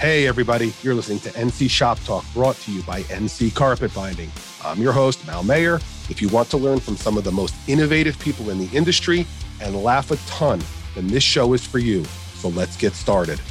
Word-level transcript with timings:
Hey, 0.00 0.26
everybody, 0.26 0.72
you're 0.82 0.94
listening 0.94 1.18
to 1.18 1.28
NC 1.32 1.68
Shop 1.68 1.98
Talk 2.04 2.24
brought 2.32 2.56
to 2.60 2.72
you 2.72 2.82
by 2.84 3.02
NC 3.02 3.54
Carpet 3.54 3.92
Binding. 3.92 4.32
I'm 4.64 4.80
your 4.80 4.92
host, 4.92 5.26
Mal 5.26 5.42
Mayer. 5.42 5.74
If 6.08 6.22
you 6.22 6.30
want 6.30 6.48
to 6.52 6.56
learn 6.56 6.80
from 6.80 6.96
some 6.96 7.18
of 7.18 7.24
the 7.24 7.30
most 7.30 7.54
innovative 7.68 8.18
people 8.18 8.48
in 8.48 8.58
the 8.58 8.74
industry 8.74 9.26
and 9.60 9.76
laugh 9.76 10.10
a 10.10 10.16
ton, 10.26 10.62
then 10.94 11.06
this 11.08 11.22
show 11.22 11.52
is 11.52 11.66
for 11.66 11.78
you. 11.78 12.04
So 12.36 12.48
let's 12.48 12.78
get 12.78 12.94
started. 12.94 13.42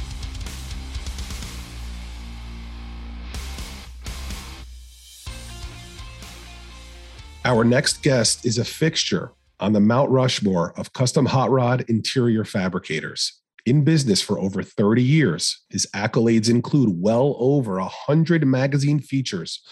Our 7.44 7.62
next 7.62 8.02
guest 8.02 8.44
is 8.44 8.58
a 8.58 8.64
fixture 8.64 9.30
on 9.60 9.72
the 9.72 9.78
Mount 9.78 10.10
Rushmore 10.10 10.76
of 10.76 10.92
custom 10.94 11.26
hot 11.26 11.52
rod 11.52 11.84
interior 11.86 12.44
fabricators. 12.44 13.39
In 13.66 13.84
business 13.84 14.22
for 14.22 14.38
over 14.38 14.62
30 14.62 15.02
years, 15.02 15.62
his 15.68 15.86
accolades 15.94 16.48
include 16.48 17.00
well 17.00 17.36
over 17.38 17.78
100 17.78 18.46
magazine 18.46 19.00
features, 19.00 19.62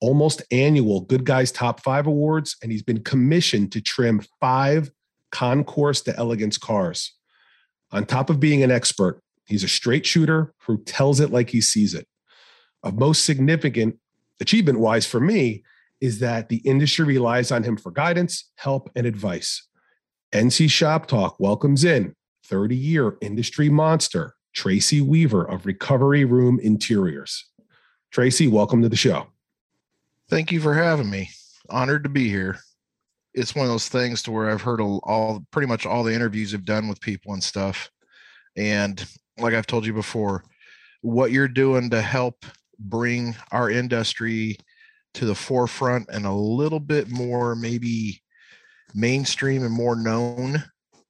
almost 0.00 0.42
annual 0.50 1.02
Good 1.02 1.24
Guys 1.24 1.52
Top 1.52 1.80
5 1.80 2.06
awards, 2.06 2.56
and 2.62 2.72
he's 2.72 2.82
been 2.82 3.02
commissioned 3.02 3.72
to 3.72 3.80
trim 3.80 4.22
five 4.40 4.90
Concours 5.30 6.02
Elegance 6.06 6.56
cars. 6.56 7.12
On 7.90 8.06
top 8.06 8.30
of 8.30 8.40
being 8.40 8.62
an 8.62 8.70
expert, 8.70 9.20
he's 9.46 9.64
a 9.64 9.68
straight 9.68 10.06
shooter 10.06 10.54
who 10.62 10.82
tells 10.84 11.20
it 11.20 11.30
like 11.30 11.50
he 11.50 11.60
sees 11.60 11.94
it. 11.94 12.06
Of 12.82 12.98
most 12.98 13.24
significant 13.24 13.98
achievement 14.40 14.80
wise 14.80 15.06
for 15.06 15.20
me 15.20 15.64
is 16.00 16.18
that 16.20 16.48
the 16.48 16.58
industry 16.58 17.04
relies 17.04 17.50
on 17.50 17.62
him 17.62 17.76
for 17.76 17.90
guidance, 17.90 18.50
help, 18.56 18.90
and 18.94 19.06
advice. 19.06 19.66
NC 20.32 20.70
Shop 20.70 21.06
Talk 21.06 21.38
welcomes 21.38 21.84
in 21.84 22.14
30 22.48 22.76
year 22.76 23.16
industry 23.20 23.68
monster, 23.68 24.34
Tracy 24.52 25.00
Weaver 25.00 25.44
of 25.44 25.66
Recovery 25.66 26.24
Room 26.24 26.60
Interiors. 26.60 27.46
Tracy, 28.10 28.46
welcome 28.46 28.82
to 28.82 28.88
the 28.88 28.96
show. 28.96 29.26
Thank 30.30 30.52
you 30.52 30.60
for 30.60 30.74
having 30.74 31.10
me. 31.10 31.30
Honored 31.70 32.04
to 32.04 32.08
be 32.08 32.28
here. 32.28 32.58
It's 33.32 33.54
one 33.54 33.66
of 33.66 33.72
those 33.72 33.88
things 33.88 34.22
to 34.22 34.30
where 34.30 34.48
I've 34.48 34.62
heard 34.62 34.80
all 34.80 35.44
pretty 35.50 35.66
much 35.66 35.86
all 35.86 36.04
the 36.04 36.14
interviews 36.14 36.54
I've 36.54 36.64
done 36.64 36.88
with 36.88 37.00
people 37.00 37.32
and 37.32 37.42
stuff. 37.42 37.90
And 38.56 39.04
like 39.38 39.54
I've 39.54 39.66
told 39.66 39.84
you 39.84 39.92
before, 39.92 40.44
what 41.00 41.32
you're 41.32 41.48
doing 41.48 41.90
to 41.90 42.00
help 42.00 42.44
bring 42.78 43.34
our 43.50 43.70
industry 43.70 44.56
to 45.14 45.24
the 45.24 45.34
forefront 45.34 46.08
and 46.10 46.26
a 46.26 46.32
little 46.32 46.80
bit 46.80 47.10
more 47.10 47.54
maybe 47.54 48.22
mainstream 48.94 49.64
and 49.64 49.72
more 49.72 49.96
known 49.96 50.62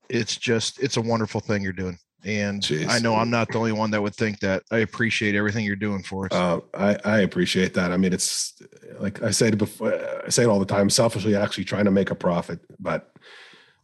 it's 0.09 0.37
just 0.37 0.83
it's 0.83 0.97
a 0.97 1.01
wonderful 1.01 1.41
thing 1.41 1.63
you're 1.63 1.73
doing 1.73 1.99
and 2.25 2.63
Jeez. 2.63 2.89
I 2.89 2.99
know 2.99 3.15
I'm 3.17 3.31
not 3.31 3.49
the 3.49 3.59
only 3.59 3.73
one 3.73 3.91
that 3.91 4.03
would 4.03 4.15
think 4.15 4.41
that. 4.41 4.63
I 4.71 4.79
appreciate 4.79 5.35
everything 5.35 5.65
you're 5.65 5.77
doing 5.77 6.03
for 6.03 6.27
us. 6.27 6.33
Uh, 6.33 6.61
I, 6.73 6.97
I 7.05 7.21
appreciate 7.21 7.75
that. 7.75 7.93
I 7.93 7.97
mean, 7.97 8.13
it's 8.13 8.61
like 8.99 9.23
I 9.23 9.31
say 9.31 9.51
before, 9.51 9.95
I 10.25 10.31
say 10.31 10.45
it 10.45 10.49
all 10.49 10.59
the 10.59 10.65
time. 10.65 10.89
Selfishly, 10.89 11.37
actually 11.37 11.65
trying 11.65 11.85
to 11.85 11.91
make 11.91 12.11
a 12.11 12.15
profit, 12.15 12.61
but 12.81 13.11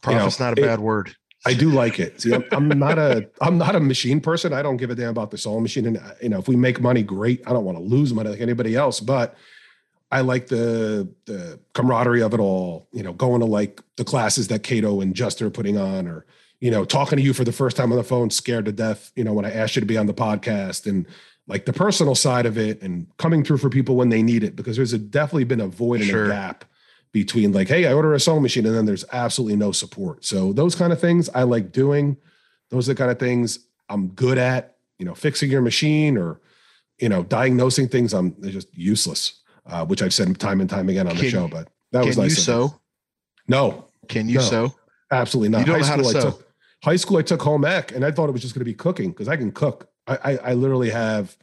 profit's 0.02 0.38
you 0.38 0.44
know, 0.44 0.50
not 0.50 0.58
a 0.58 0.62
it, 0.62 0.66
bad 0.66 0.80
word. 0.80 1.14
I 1.46 1.54
do 1.54 1.70
like 1.70 2.00
it. 2.00 2.20
See, 2.20 2.34
I'm, 2.34 2.44
I'm, 2.52 2.68
not 2.78 2.98
a 2.98 3.28
I'm 3.40 3.56
not 3.58 3.74
a 3.74 3.80
machine 3.80 4.20
person. 4.20 4.52
I 4.52 4.62
don't 4.62 4.76
give 4.76 4.90
a 4.90 4.94
damn 4.94 5.10
about 5.10 5.30
the 5.30 5.38
sewing 5.38 5.62
machine. 5.62 5.86
And 5.86 6.00
you 6.22 6.28
know, 6.28 6.38
if 6.38 6.48
we 6.48 6.56
make 6.56 6.80
money, 6.80 7.02
great. 7.02 7.42
I 7.46 7.52
don't 7.52 7.64
want 7.64 7.78
to 7.78 7.84
lose 7.84 8.12
money 8.12 8.30
like 8.30 8.40
anybody 8.40 8.74
else, 8.74 9.00
but 9.00 9.36
I 10.10 10.22
like 10.22 10.48
the 10.48 11.08
the 11.26 11.60
camaraderie 11.74 12.22
of 12.22 12.34
it 12.34 12.40
all. 12.40 12.88
You 12.92 13.02
know, 13.02 13.12
going 13.12 13.40
to 13.40 13.46
like 13.46 13.80
the 13.96 14.04
classes 14.04 14.48
that 14.48 14.62
Cato 14.62 15.00
and 15.00 15.14
Juster 15.14 15.46
are 15.46 15.50
putting 15.50 15.78
on, 15.78 16.08
or 16.08 16.26
you 16.60 16.70
know, 16.70 16.84
talking 16.84 17.16
to 17.16 17.22
you 17.22 17.32
for 17.32 17.44
the 17.44 17.52
first 17.52 17.76
time 17.76 17.92
on 17.92 17.98
the 17.98 18.04
phone, 18.04 18.30
scared 18.30 18.64
to 18.64 18.72
death. 18.72 19.12
You 19.14 19.24
know, 19.24 19.32
when 19.32 19.44
I 19.44 19.52
asked 19.52 19.76
you 19.76 19.80
to 19.80 19.86
be 19.86 19.96
on 19.96 20.06
the 20.06 20.14
podcast, 20.14 20.86
and 20.86 21.06
like 21.46 21.64
the 21.64 21.72
personal 21.72 22.14
side 22.14 22.46
of 22.46 22.58
it, 22.58 22.82
and 22.82 23.06
coming 23.18 23.44
through 23.44 23.58
for 23.58 23.70
people 23.70 23.96
when 23.96 24.08
they 24.08 24.22
need 24.22 24.42
it, 24.42 24.56
because 24.56 24.76
there's 24.76 24.92
a, 24.92 24.98
definitely 24.98 25.44
been 25.44 25.60
a 25.60 25.68
void 25.68 26.00
and 26.00 26.10
sure. 26.10 26.26
a 26.26 26.28
gap 26.28 26.64
between 27.12 27.52
like, 27.52 27.68
hey, 27.68 27.86
I 27.86 27.92
order 27.92 28.12
a 28.14 28.20
sewing 28.20 28.42
machine, 28.42 28.66
and 28.66 28.74
then 28.74 28.86
there's 28.86 29.04
absolutely 29.12 29.56
no 29.56 29.70
support. 29.70 30.24
So 30.24 30.52
those 30.52 30.74
kind 30.74 30.92
of 30.92 31.00
things 31.00 31.28
I 31.30 31.44
like 31.44 31.72
doing. 31.72 32.16
Those 32.70 32.88
are 32.88 32.94
the 32.94 32.98
kind 32.98 33.10
of 33.10 33.18
things 33.18 33.60
I'm 33.88 34.08
good 34.08 34.38
at. 34.38 34.76
You 34.98 35.06
know, 35.06 35.14
fixing 35.14 35.50
your 35.50 35.62
machine 35.62 36.18
or 36.18 36.40
you 37.00 37.08
know, 37.08 37.22
diagnosing 37.22 37.88
things. 37.88 38.12
I'm 38.12 38.36
just 38.42 38.68
useless 38.76 39.39
uh, 39.66 39.84
which 39.84 40.02
I've 40.02 40.14
said 40.14 40.38
time 40.38 40.60
and 40.60 40.68
time 40.68 40.88
again 40.88 41.06
on 41.06 41.14
can, 41.14 41.24
the 41.24 41.30
show. 41.30 41.48
But 41.48 41.68
that 41.92 42.04
was 42.04 42.16
nice. 42.16 42.34
Can 42.34 42.36
you 42.36 42.68
sew? 42.68 42.80
No. 43.48 43.84
Can 44.08 44.28
you 44.28 44.36
no, 44.36 44.42
sew? 44.42 44.74
Absolutely 45.10 45.48
not. 45.50 45.60
You 45.60 45.66
don't 45.66 45.80
high 45.80 45.96
know 45.96 46.04
how 46.04 46.10
to 46.12 46.20
sew. 46.20 46.30
Took, 46.30 46.50
high 46.84 46.96
school, 46.96 47.18
I 47.18 47.22
took 47.22 47.42
home 47.42 47.64
ec, 47.64 47.92
and 47.92 48.04
I 48.04 48.10
thought 48.10 48.28
it 48.28 48.32
was 48.32 48.42
just 48.42 48.54
going 48.54 48.60
to 48.60 48.64
be 48.64 48.74
cooking 48.74 49.10
because 49.10 49.28
I 49.28 49.36
can 49.36 49.52
cook. 49.52 49.88
I, 50.06 50.18
I, 50.24 50.36
I 50.36 50.54
literally 50.54 50.90
have, 50.90 51.36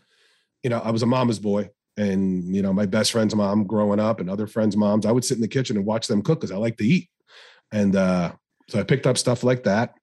you 0.64 0.70
know, 0.70 0.80
I 0.80 0.92
was 0.92 1.04
a 1.04 1.06
mama's 1.06 1.40
boy, 1.40 1.70
and 1.96 2.56
you 2.56 2.62
know, 2.62 2.74
my 2.74 2.86
best 2.86 3.12
friend's 3.12 3.36
mom 3.36 3.66
growing 3.66 4.00
up, 4.00 4.20
and 4.20 4.30
other 4.30 4.48
friends' 4.48 4.78
moms. 4.78 5.06
I 5.06 5.12
would 5.12 5.26
sit 5.26 5.36
in 5.36 5.42
the 5.42 5.48
kitchen 5.48 5.78
and 5.78 5.86
watch 5.86 6.08
them 6.08 6.22
cook 6.22 6.42
because 6.42 6.52
I 6.52 6.58
like 6.58 6.78
to 6.78 6.86
eat, 6.86 7.10
and 7.72 7.96
uh, 7.96 8.34
so 8.70 8.80
I 8.80 8.84
picked 8.84 9.08
up 9.08 9.18
stuff 9.18 9.44
like 9.44 9.64
that. 9.64 9.94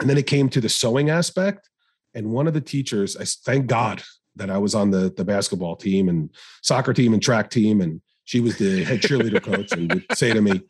And 0.00 0.08
then 0.08 0.16
it 0.16 0.26
came 0.26 0.48
to 0.50 0.62
the 0.62 0.68
sewing 0.68 1.10
aspect, 1.10 1.68
and 2.14 2.30
one 2.30 2.46
of 2.46 2.54
the 2.54 2.60
teachers, 2.60 3.16
I 3.16 3.24
thank 3.24 3.66
God 3.66 4.02
that 4.40 4.50
I 4.50 4.58
was 4.58 4.74
on 4.74 4.90
the 4.90 5.12
the 5.16 5.24
basketball 5.24 5.76
team 5.76 6.08
and 6.08 6.30
soccer 6.62 6.92
team 6.92 7.12
and 7.12 7.22
track 7.22 7.50
team, 7.50 7.80
and 7.80 8.00
she 8.24 8.40
was 8.40 8.56
the 8.58 8.84
head 8.84 9.00
cheerleader 9.00 9.42
coach, 9.42 9.72
and 9.72 9.92
would 9.92 10.06
say 10.14 10.32
to 10.32 10.40
me, 10.40 10.62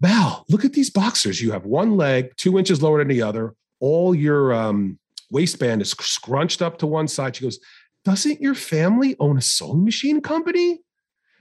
"Val, 0.00 0.44
look 0.48 0.64
at 0.64 0.72
these 0.72 0.90
boxers. 0.90 1.42
You 1.42 1.52
have 1.52 1.66
one 1.66 1.96
leg 1.96 2.30
two 2.36 2.58
inches 2.58 2.82
lower 2.82 2.98
than 2.98 3.08
the 3.08 3.22
other. 3.22 3.54
All 3.80 4.14
your 4.14 4.54
um, 4.54 4.98
waistband 5.30 5.82
is 5.82 5.90
scrunched 5.90 6.62
up 6.62 6.78
to 6.78 6.86
one 6.86 7.08
side." 7.08 7.36
She 7.36 7.44
goes, 7.44 7.58
"Doesn't 8.04 8.40
your 8.40 8.54
family 8.54 9.16
own 9.18 9.36
a 9.36 9.42
sewing 9.42 9.84
machine 9.84 10.20
company?" 10.20 10.80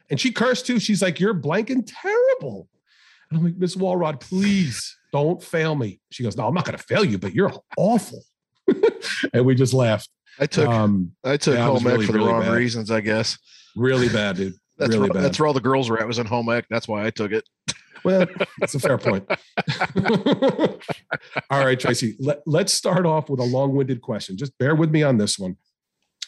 And 0.10 0.20
she 0.20 0.32
cursed 0.32 0.66
too. 0.66 0.80
She's 0.80 1.02
like, 1.02 1.20
"You're 1.20 1.34
blank 1.34 1.70
and 1.70 1.88
terrible." 1.88 2.68
And 3.30 3.40
I'm 3.40 3.46
like, 3.46 3.58
Miss 3.58 3.76
Walrod, 3.76 4.20
please 4.20 4.96
don't 5.12 5.42
fail 5.42 5.74
me. 5.74 6.00
She 6.12 6.22
goes, 6.22 6.38
No, 6.38 6.48
I'm 6.48 6.54
not 6.54 6.66
going 6.66 6.78
to 6.78 6.84
fail 6.84 7.04
you, 7.04 7.18
but 7.18 7.34
you're 7.34 7.52
awful. 7.78 8.24
and 9.34 9.46
we 9.46 9.56
just 9.56 9.74
laughed. 9.74 10.10
I 10.40 10.46
took 10.46 10.68
um, 10.68 11.12
I 11.24 11.38
took 11.38 11.56
yeah, 11.56 11.66
home 11.66 11.78
ec 11.78 11.86
really, 11.86 12.06
for 12.06 12.12
the 12.12 12.18
really 12.20 12.32
wrong 12.32 12.42
bad. 12.42 12.54
reasons, 12.54 12.92
I 12.92 13.02
guess. 13.02 13.38
Really 13.76 14.10
bad, 14.10 14.38
dude. 14.38 14.54
That's 14.78 14.90
really 14.90 15.02
where, 15.02 15.14
bad. 15.14 15.24
That's 15.24 15.40
where 15.40 15.48
all 15.48 15.54
the 15.54 15.62
girls 15.62 15.90
were 15.90 16.00
at. 16.00 16.08
Was 16.08 16.20
in 16.20 16.26
home 16.26 16.50
ec. 16.50 16.66
That's 16.70 16.88
why 16.88 17.06
I 17.06 17.12
took 17.12 17.32
it. 17.32 17.48
Well, 18.04 18.26
that's 18.60 18.76
a 18.76 18.80
fair 18.80 18.98
point. 18.98 19.26
all 21.50 21.66
right, 21.66 21.80
Tracy. 21.80 22.16
Let, 22.20 22.42
let's 22.46 22.74
start 22.74 23.06
off 23.06 23.30
with 23.30 23.40
a 23.40 23.46
long-winded 23.46 24.02
question. 24.02 24.36
Just 24.36 24.58
bear 24.58 24.76
with 24.76 24.92
me 24.92 25.04
on 25.04 25.18
this 25.18 25.40
one. 25.40 25.56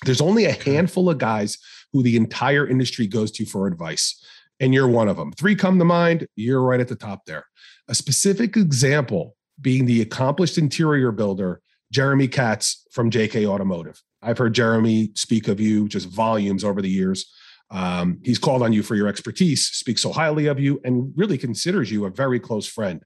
There's 0.04 0.22
only 0.22 0.46
a 0.46 0.54
handful 0.54 1.10
of 1.10 1.18
guys 1.18 1.58
who 1.92 2.04
the 2.04 2.16
entire 2.16 2.68
industry 2.68 3.08
goes 3.08 3.32
to 3.34 3.46
for 3.46 3.68
advice, 3.68 4.24
and 4.60 4.74
you're 4.74 4.88
one 4.88 5.08
of 5.08 5.18
them. 5.18 5.32
Three 5.34 5.56
come 5.56 5.80
to 5.80 5.86
mind. 5.86 6.28
You're 6.36 6.62
right 6.62 6.80
at 6.80 6.88
the 6.88 6.96
top 6.96 7.26
there. 7.26 7.46
A 7.88 7.96
specific 7.96 8.56
example 8.56 9.36
being 9.60 9.86
the 9.86 10.02
accomplished 10.02 10.58
interior 10.58 11.12
builder 11.12 11.62
Jeremy 11.96 12.28
Katz 12.28 12.86
from 12.92 13.10
JK 13.10 13.48
Automotive. 13.48 14.04
I've 14.22 14.38
heard 14.38 14.54
Jeremy 14.54 15.12
speak 15.16 15.48
of 15.48 15.62
you 15.62 15.88
just 15.88 16.10
volumes 16.10 16.66
over 16.66 16.82
the 16.82 16.90
years. 16.90 17.34
Um, 17.72 18.20
he's 18.22 18.38
called 18.38 18.64
on 18.64 18.74
you 18.74 18.84
for 18.84 18.96
your 18.96 19.08
expertise, 19.08 19.68
speaks 19.68 20.02
so 20.02 20.12
highly 20.12 20.48
of 20.48 20.60
you, 20.60 20.82
and 20.84 21.14
really 21.16 21.38
considers 21.38 21.90
you 21.90 22.04
a 22.04 22.10
very 22.10 22.38
close 22.38 22.68
friend. 22.68 23.02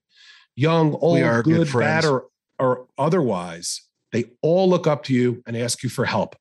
Young, 0.56 0.96
old, 0.96 1.20
good, 1.44 1.68
good 1.68 1.72
bad, 1.72 2.04
or, 2.04 2.30
or 2.58 2.88
otherwise, 2.98 3.84
they 4.12 4.26
all 4.42 4.68
look 4.68 4.88
up 4.88 5.04
to 5.04 5.14
you 5.14 5.44
and 5.46 5.56
ask 5.56 5.84
you 5.84 5.90
for 5.90 6.06
help. 6.06 6.36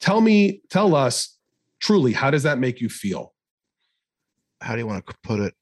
Tell 0.00 0.20
me, 0.20 0.62
tell 0.68 0.92
us 0.92 1.38
truly, 1.78 2.12
how 2.12 2.32
does 2.32 2.42
that 2.42 2.58
make 2.58 2.80
you 2.80 2.88
feel? 2.88 3.32
How 4.60 4.72
do 4.72 4.80
you 4.80 4.88
want 4.88 5.06
to 5.06 5.14
put 5.22 5.38
it? 5.38 5.54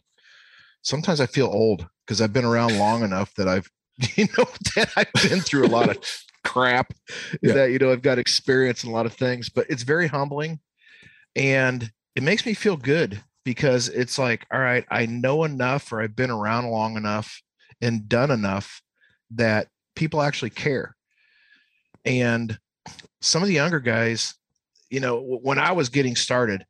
Sometimes 0.80 1.20
I 1.20 1.26
feel 1.26 1.48
old 1.48 1.86
because 2.06 2.22
I've 2.22 2.32
been 2.32 2.46
around 2.46 2.78
long 2.78 3.02
enough 3.02 3.34
that 3.34 3.46
I've 3.46 3.68
you 4.16 4.26
know 4.36 4.44
that 4.74 4.90
I've 4.96 5.28
been 5.28 5.40
through 5.40 5.66
a 5.66 5.68
lot 5.68 5.88
of 5.88 5.98
crap 6.42 6.92
yeah. 7.42 7.54
that 7.54 7.70
you 7.70 7.78
know 7.78 7.92
I've 7.92 8.02
got 8.02 8.18
experience 8.18 8.84
in 8.84 8.90
a 8.90 8.92
lot 8.92 9.06
of 9.06 9.14
things, 9.14 9.48
but 9.48 9.66
it's 9.68 9.82
very 9.82 10.06
humbling 10.06 10.60
and 11.36 11.90
it 12.14 12.22
makes 12.22 12.46
me 12.46 12.54
feel 12.54 12.76
good 12.76 13.22
because 13.44 13.88
it's 13.88 14.18
like, 14.18 14.46
all 14.52 14.60
right, 14.60 14.84
I 14.90 15.06
know 15.06 15.44
enough 15.44 15.92
or 15.92 16.00
I've 16.00 16.16
been 16.16 16.30
around 16.30 16.70
long 16.70 16.96
enough 16.96 17.42
and 17.80 18.08
done 18.08 18.30
enough 18.30 18.82
that 19.32 19.68
people 19.96 20.22
actually 20.22 20.50
care. 20.50 20.96
And 22.04 22.58
some 23.20 23.42
of 23.42 23.48
the 23.48 23.54
younger 23.54 23.80
guys, 23.80 24.34
you 24.90 25.00
know, 25.00 25.20
when 25.20 25.58
I 25.58 25.72
was 25.72 25.88
getting 25.88 26.16
started, 26.16 26.64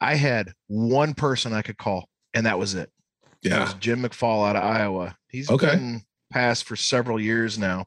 I 0.00 0.14
had 0.14 0.52
one 0.68 1.14
person 1.14 1.52
I 1.52 1.62
could 1.62 1.76
call, 1.76 2.08
and 2.32 2.46
that 2.46 2.58
was 2.58 2.74
it. 2.74 2.90
Yeah, 3.42 3.58
it 3.58 3.60
was 3.60 3.74
Jim 3.74 4.02
McFall 4.02 4.48
out 4.48 4.56
of 4.56 4.62
Iowa. 4.62 5.16
He's 5.28 5.50
okay. 5.50 5.66
been 5.66 6.02
passed 6.30 6.64
for 6.64 6.76
several 6.76 7.20
years 7.20 7.58
now. 7.58 7.86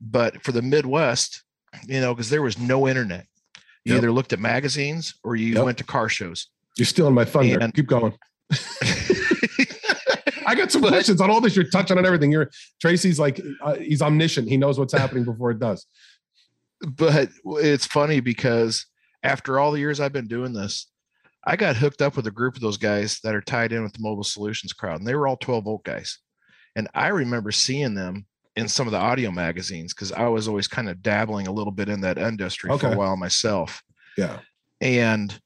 But 0.00 0.42
for 0.42 0.52
the 0.52 0.62
Midwest, 0.62 1.42
you 1.86 2.00
know, 2.00 2.14
because 2.14 2.30
there 2.30 2.42
was 2.42 2.58
no 2.58 2.88
internet. 2.88 3.26
You 3.84 3.94
yep. 3.94 4.02
either 4.02 4.12
looked 4.12 4.32
at 4.32 4.38
magazines 4.38 5.14
or 5.24 5.36
you 5.36 5.54
yep. 5.54 5.64
went 5.64 5.78
to 5.78 5.84
car 5.84 6.08
shows. 6.08 6.48
You're 6.76 6.86
stealing 6.86 7.14
my 7.14 7.24
thunder. 7.24 7.58
And, 7.60 7.74
Keep 7.74 7.86
going. 7.86 8.14
I 10.46 10.54
got 10.54 10.70
some 10.70 10.82
but, 10.82 10.88
questions 10.90 11.20
on 11.20 11.30
all 11.30 11.40
this. 11.40 11.56
You're 11.56 11.68
touching 11.70 11.98
on 11.98 12.06
everything. 12.06 12.32
You're 12.32 12.50
Tracy's 12.80 13.18
like 13.18 13.40
uh, 13.62 13.74
he's 13.74 14.02
omniscient. 14.02 14.48
He 14.48 14.56
knows 14.56 14.78
what's 14.78 14.92
happening 14.92 15.24
before 15.24 15.50
it 15.50 15.58
does. 15.58 15.86
but 16.80 17.30
it's 17.44 17.86
funny 17.86 18.20
because 18.20 18.86
after 19.22 19.58
all 19.58 19.72
the 19.72 19.80
years 19.80 20.00
I've 20.00 20.12
been 20.12 20.28
doing 20.28 20.52
this, 20.52 20.86
I 21.46 21.56
got 21.56 21.76
hooked 21.76 22.02
up 22.02 22.16
with 22.16 22.26
a 22.26 22.30
group 22.30 22.56
of 22.56 22.62
those 22.62 22.76
guys 22.76 23.20
that 23.22 23.34
are 23.34 23.40
tied 23.40 23.72
in 23.72 23.82
with 23.82 23.92
the 23.92 24.02
mobile 24.02 24.24
solutions 24.24 24.72
crowd, 24.72 24.98
and 24.98 25.06
they 25.06 25.14
were 25.14 25.26
all 25.26 25.36
12 25.36 25.64
volt 25.64 25.84
guys. 25.84 26.18
And 26.76 26.88
I 26.94 27.08
remember 27.08 27.52
seeing 27.52 27.94
them 27.94 28.26
in 28.56 28.68
some 28.68 28.86
of 28.86 28.92
the 28.92 28.98
audio 28.98 29.30
magazines 29.30 29.92
because 29.92 30.12
I 30.12 30.26
was 30.28 30.48
always 30.48 30.68
kind 30.68 30.88
of 30.88 31.02
dabbling 31.02 31.46
a 31.46 31.52
little 31.52 31.72
bit 31.72 31.88
in 31.88 32.00
that 32.02 32.18
industry 32.18 32.70
okay. 32.70 32.88
for 32.88 32.94
a 32.94 32.96
while 32.96 33.16
myself. 33.16 33.82
Yeah. 34.16 34.38
And 34.80 35.38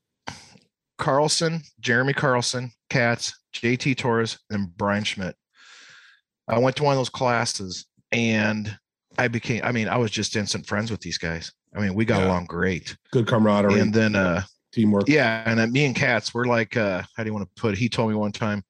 Carlson, 0.99 1.63
Jeremy 1.81 2.13
Carlson, 2.13 2.71
Katz, 2.91 3.39
JT 3.55 3.97
Torres, 3.97 4.39
and 4.51 4.77
Brian 4.77 5.05
Schmidt. 5.05 5.37
I 6.49 6.59
went 6.59 6.77
to 6.77 6.83
one 6.83 6.93
of 6.93 6.99
those 6.99 7.09
classes 7.09 7.87
and 8.13 8.77
I 9.17 9.29
became, 9.29 9.63
I 9.65 9.73
mean, 9.73 9.89
I 9.89 9.97
was 9.97 10.11
just 10.11 10.37
instant 10.37 10.67
friends 10.67 10.91
with 10.91 11.01
these 11.01 11.19
guys. 11.19 11.53
I 11.75 11.81
mean, 11.81 11.95
we 11.95 12.05
got 12.05 12.21
yeah. 12.21 12.29
along 12.29 12.47
great. 12.47 12.97
Good 13.13 13.27
camaraderie. 13.27 13.81
And 13.81 13.93
then 13.93 14.17
uh 14.17 14.43
teamwork. 14.73 15.09
Yeah. 15.09 15.43
And 15.47 15.59
then 15.59 15.73
me 15.73 15.85
and 15.85 15.95
Katz, 15.95 16.35
we're 16.35 16.47
like 16.47 16.77
uh 16.77 17.03
how 17.17 17.23
do 17.23 17.29
you 17.29 17.35
want 17.35 17.47
to 17.47 17.61
put 17.61 17.75
it? 17.75 17.79
He 17.79 17.89
told 17.89 18.09
me 18.11 18.17
one 18.17 18.33
time, 18.33 18.63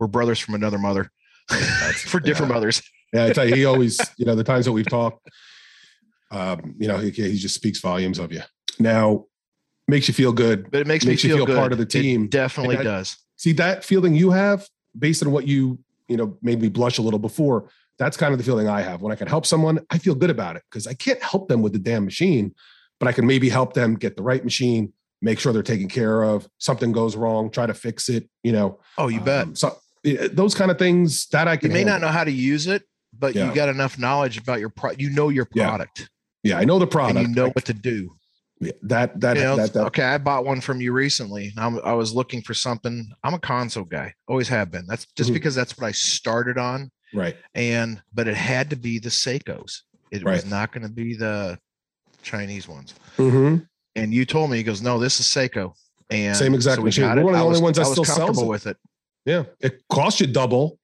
we're 0.00 0.06
brothers 0.06 0.38
from 0.38 0.54
another 0.54 0.78
mother. 0.78 1.10
For 1.48 2.20
different 2.20 2.50
yeah. 2.50 2.54
mothers. 2.54 2.82
yeah, 3.12 3.24
I 3.26 3.32
tell 3.32 3.48
you, 3.48 3.54
he 3.54 3.64
always, 3.64 3.98
you 4.16 4.26
know, 4.26 4.34
the 4.34 4.44
times 4.44 4.64
that 4.66 4.72
we've 4.72 4.88
talked, 4.88 5.28
um, 6.30 6.74
you 6.78 6.88
know, 6.88 6.98
he, 6.98 7.10
he 7.10 7.38
just 7.38 7.54
speaks 7.54 7.80
volumes 7.80 8.18
of 8.18 8.32
you. 8.32 8.42
Now, 8.78 9.26
makes 9.86 10.06
you 10.06 10.14
feel 10.14 10.32
good, 10.32 10.70
but 10.70 10.80
it 10.80 10.86
makes, 10.86 11.04
makes 11.04 11.24
me 11.24 11.30
feel, 11.30 11.46
feel 11.46 11.56
part 11.56 11.72
of 11.72 11.78
the 11.78 11.86
team. 11.86 12.24
It 12.24 12.30
definitely 12.30 12.76
I, 12.76 12.82
does. 12.82 13.16
See 13.36 13.52
that 13.52 13.84
feeling 13.84 14.14
you 14.14 14.30
have 14.30 14.68
based 14.98 15.22
on 15.22 15.32
what 15.32 15.46
you, 15.46 15.78
you 16.08 16.16
know, 16.16 16.36
made 16.42 16.60
me 16.60 16.68
blush 16.68 16.98
a 16.98 17.02
little 17.02 17.18
before. 17.18 17.70
That's 17.98 18.16
kind 18.16 18.32
of 18.32 18.38
the 18.38 18.44
feeling 18.44 18.68
I 18.68 18.82
have 18.82 19.02
when 19.02 19.12
I 19.12 19.16
can 19.16 19.26
help 19.26 19.46
someone. 19.46 19.80
I 19.90 19.98
feel 19.98 20.14
good 20.14 20.30
about 20.30 20.56
it 20.56 20.62
because 20.70 20.86
I 20.86 20.94
can't 20.94 21.22
help 21.22 21.48
them 21.48 21.62
with 21.62 21.72
the 21.72 21.78
damn 21.78 22.04
machine, 22.04 22.54
but 23.00 23.08
I 23.08 23.12
can 23.12 23.26
maybe 23.26 23.48
help 23.48 23.72
them 23.72 23.94
get 23.94 24.16
the 24.16 24.22
right 24.22 24.44
machine, 24.44 24.92
make 25.20 25.40
sure 25.40 25.52
they're 25.52 25.62
taken 25.62 25.88
care 25.88 26.22
of. 26.22 26.48
Something 26.58 26.92
goes 26.92 27.16
wrong, 27.16 27.50
try 27.50 27.66
to 27.66 27.74
fix 27.74 28.08
it. 28.08 28.28
You 28.44 28.52
know. 28.52 28.80
Oh, 28.98 29.08
you 29.08 29.18
um, 29.18 29.24
bet. 29.24 29.58
So 29.58 29.76
those 30.04 30.54
kind 30.54 30.70
of 30.70 30.78
things 30.78 31.26
that 31.28 31.48
I 31.48 31.56
can. 31.56 31.70
You 31.70 31.74
may 31.74 31.80
handle. 31.80 32.00
not 32.00 32.06
know 32.06 32.12
how 32.12 32.24
to 32.24 32.32
use 32.32 32.66
it, 32.66 32.82
but 33.18 33.34
yeah. 33.34 33.48
you 33.48 33.54
got 33.54 33.68
enough 33.68 33.98
knowledge 33.98 34.38
about 34.38 34.60
your 34.60 34.70
product. 34.70 35.00
You 35.00 35.10
know 35.10 35.28
your 35.28 35.44
product. 35.44 36.10
Yeah. 36.42 36.54
yeah, 36.54 36.58
I 36.58 36.64
know 36.64 36.78
the 36.78 36.86
product. 36.86 37.18
And 37.18 37.28
you 37.28 37.34
know 37.34 37.50
what 37.50 37.64
to 37.66 37.74
do. 37.74 38.14
Yeah, 38.60 38.72
that 38.82 39.20
that, 39.20 39.36
you 39.36 39.42
know, 39.44 39.56
that, 39.56 39.72
that, 39.72 39.86
okay. 39.86 40.02
I 40.02 40.18
bought 40.18 40.44
one 40.44 40.60
from 40.60 40.80
you 40.80 40.92
recently. 40.92 41.52
I'm, 41.56 41.78
i 41.84 41.92
was 41.92 42.12
looking 42.12 42.42
for 42.42 42.54
something. 42.54 43.08
I'm 43.22 43.34
a 43.34 43.38
console 43.38 43.84
guy, 43.84 44.14
always 44.26 44.48
have 44.48 44.70
been. 44.70 44.84
That's 44.86 45.06
just 45.16 45.28
mm-hmm. 45.28 45.34
because 45.34 45.54
that's 45.54 45.78
what 45.78 45.86
I 45.86 45.92
started 45.92 46.58
on. 46.58 46.90
Right. 47.14 47.36
And 47.54 48.02
but 48.12 48.26
it 48.26 48.34
had 48.34 48.70
to 48.70 48.76
be 48.76 48.98
the 48.98 49.10
Seikos. 49.10 49.82
It 50.10 50.24
right. 50.24 50.32
was 50.32 50.46
not 50.46 50.72
going 50.72 50.82
to 50.82 50.92
be 50.92 51.14
the 51.14 51.58
Chinese 52.22 52.66
ones. 52.66 52.94
Mm-hmm. 53.16 53.64
And 53.94 54.14
you 54.14 54.24
told 54.24 54.50
me, 54.50 54.56
he 54.56 54.62
goes, 54.62 54.82
"No, 54.82 54.98
this 54.98 55.20
is 55.20 55.26
Seiko." 55.26 55.74
And 56.10 56.36
same 56.36 56.54
exact 56.54 56.76
so 56.76 56.82
machine. 56.82 57.08
One 57.08 57.18
of 57.18 57.24
the 57.24 57.44
only 57.44 57.60
ones 57.60 57.76
that 57.76 57.86
still 57.86 58.04
sells 58.04 58.40
it. 58.42 58.46
with 58.46 58.66
it. 58.66 58.76
Yeah, 59.28 59.44
it 59.60 59.82
costs 59.90 60.20
you 60.20 60.26
double, 60.26 60.78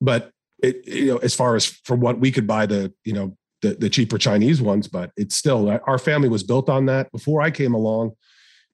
but 0.00 0.30
it 0.62 0.86
you 0.86 1.06
know 1.06 1.16
as 1.18 1.34
far 1.34 1.54
as 1.54 1.66
for 1.66 1.94
what 1.96 2.18
we 2.18 2.32
could 2.32 2.46
buy 2.46 2.64
the 2.64 2.94
you 3.04 3.12
know 3.12 3.36
the 3.60 3.74
the 3.74 3.90
cheaper 3.90 4.16
Chinese 4.16 4.62
ones, 4.62 4.88
but 4.88 5.10
it's 5.18 5.36
still 5.36 5.68
our 5.86 5.98
family 5.98 6.30
was 6.30 6.42
built 6.42 6.70
on 6.70 6.86
that. 6.86 7.12
Before 7.12 7.42
I 7.42 7.50
came 7.50 7.74
along, 7.74 8.12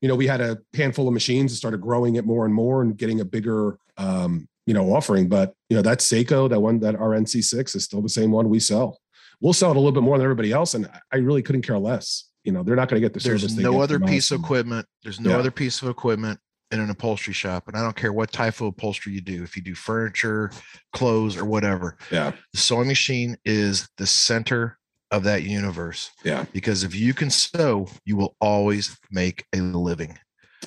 you 0.01 0.09
know, 0.09 0.15
we 0.15 0.29
had 0.29 0.41
a 0.41 0.59
handful 0.75 1.09
of 1.09 1.13
machines 1.13 1.51
and 1.51 1.59
started 1.59 1.81
growing 1.81 2.15
it 2.15 2.25
more 2.25 2.45
and 2.45 2.55
more 2.55 2.83
and 2.83 2.97
getting 2.97 3.21
a 3.21 3.25
bigger 3.25 3.79
um, 3.97 4.49
you 4.65 4.75
know 4.75 4.95
offering. 4.95 5.29
But 5.29 5.55
you 5.69 5.77
know 5.77 5.83
that 5.83 5.99
Seiko, 5.99 6.49
that 6.49 6.61
one 6.61 6.79
that 6.79 6.95
our 6.95 7.11
NC6 7.11 7.75
is 7.75 7.83
still 7.83 8.03
the 8.03 8.09
same 8.09 8.31
one 8.31 8.49
we 8.49 8.61
sell. 8.61 9.01
We'll 9.41 9.55
sell 9.55 9.73
it 9.73 9.77
a 9.77 9.81
little 9.81 9.91
bit 9.91 10.05
more 10.05 10.19
than 10.19 10.25
everybody 10.25 10.53
else, 10.53 10.75
and 10.75 10.89
I 11.13 11.17
really 11.17 11.43
couldn't 11.43 11.63
care 11.63 11.79
less. 11.79 12.29
You 12.45 12.53
know, 12.53 12.63
they're 12.63 12.77
not 12.77 12.89
going 12.89 13.03
to 13.03 13.05
get 13.05 13.13
the 13.13 13.19
There's 13.19 13.41
service. 13.41 13.57
There's 13.57 13.65
no 13.65 13.81
other 13.81 13.99
piece 13.99 14.31
of 14.31 14.39
equipment. 14.39 14.87
There's 15.03 15.19
no 15.19 15.31
yeah. 15.31 15.39
other 15.39 15.51
piece 15.51 15.83
of 15.83 15.89
equipment 15.89 16.39
in 16.71 16.81
an 16.81 16.91
upholstery 16.91 17.35
shop, 17.35 17.67
and 17.67 17.77
I 17.77 17.83
don't 17.83 17.97
care 17.97 18.13
what 18.13 18.33
type 18.33 18.61
of 18.61 18.69
upholstery 18.69 19.13
you 19.13 19.21
do, 19.21 19.43
if 19.43 19.57
you 19.57 19.63
do 19.63 19.75
furniture, 19.75 20.51
clothes, 20.93 21.37
or 21.37 21.45
whatever. 21.45 21.97
Yeah. 22.11 22.33
The 22.53 22.59
sewing 22.59 22.89
machine 22.89 23.37
is 23.45 23.89
the 23.97 24.07
center 24.07 24.79
of 25.11 25.25
that 25.25 25.43
universe. 25.43 26.11
Yeah. 26.25 26.45
Because 26.53 26.85
if 26.85 26.95
you 26.95 27.15
can 27.15 27.31
sew, 27.31 27.89
you 28.05 28.17
will 28.17 28.37
always 28.41 28.97
make 29.11 29.45
a 29.53 29.61
living. 29.61 30.19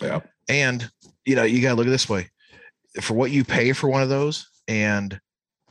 Yeah. 0.02 0.20
And 0.50 0.90
you 1.26 1.36
know, 1.36 1.44
you 1.44 1.62
gotta 1.62 1.76
look 1.76 1.88
at 1.88 1.92
this 1.92 2.10
way. 2.10 2.30
For 3.02 3.14
what 3.14 3.32
you 3.32 3.44
pay 3.44 3.74
for 3.74 3.90
one 3.90 4.04
of 4.04 4.10
those, 4.10 4.48
and 4.68 5.20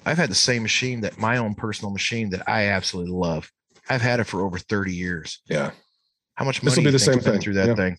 I've 0.04 0.16
had 0.16 0.30
the 0.30 0.34
same 0.34 0.62
machine 0.62 1.02
that 1.02 1.18
my 1.18 1.36
own 1.36 1.54
personal 1.54 1.92
machine 1.92 2.30
that 2.30 2.48
I 2.48 2.68
absolutely 2.68 3.12
love. 3.12 3.50
I've 3.88 4.02
had 4.02 4.20
it 4.20 4.24
for 4.24 4.42
over 4.42 4.58
30 4.58 4.94
years. 4.94 5.40
Yeah. 5.46 5.70
How 6.34 6.44
much 6.44 6.62
money 6.62 6.70
this 6.70 6.76
will 6.76 6.84
be 6.84 6.90
the 6.90 6.98
same 6.98 7.20
thing 7.20 7.40
through 7.40 7.54
that 7.54 7.68
yeah. 7.68 7.74
thing? 7.74 7.98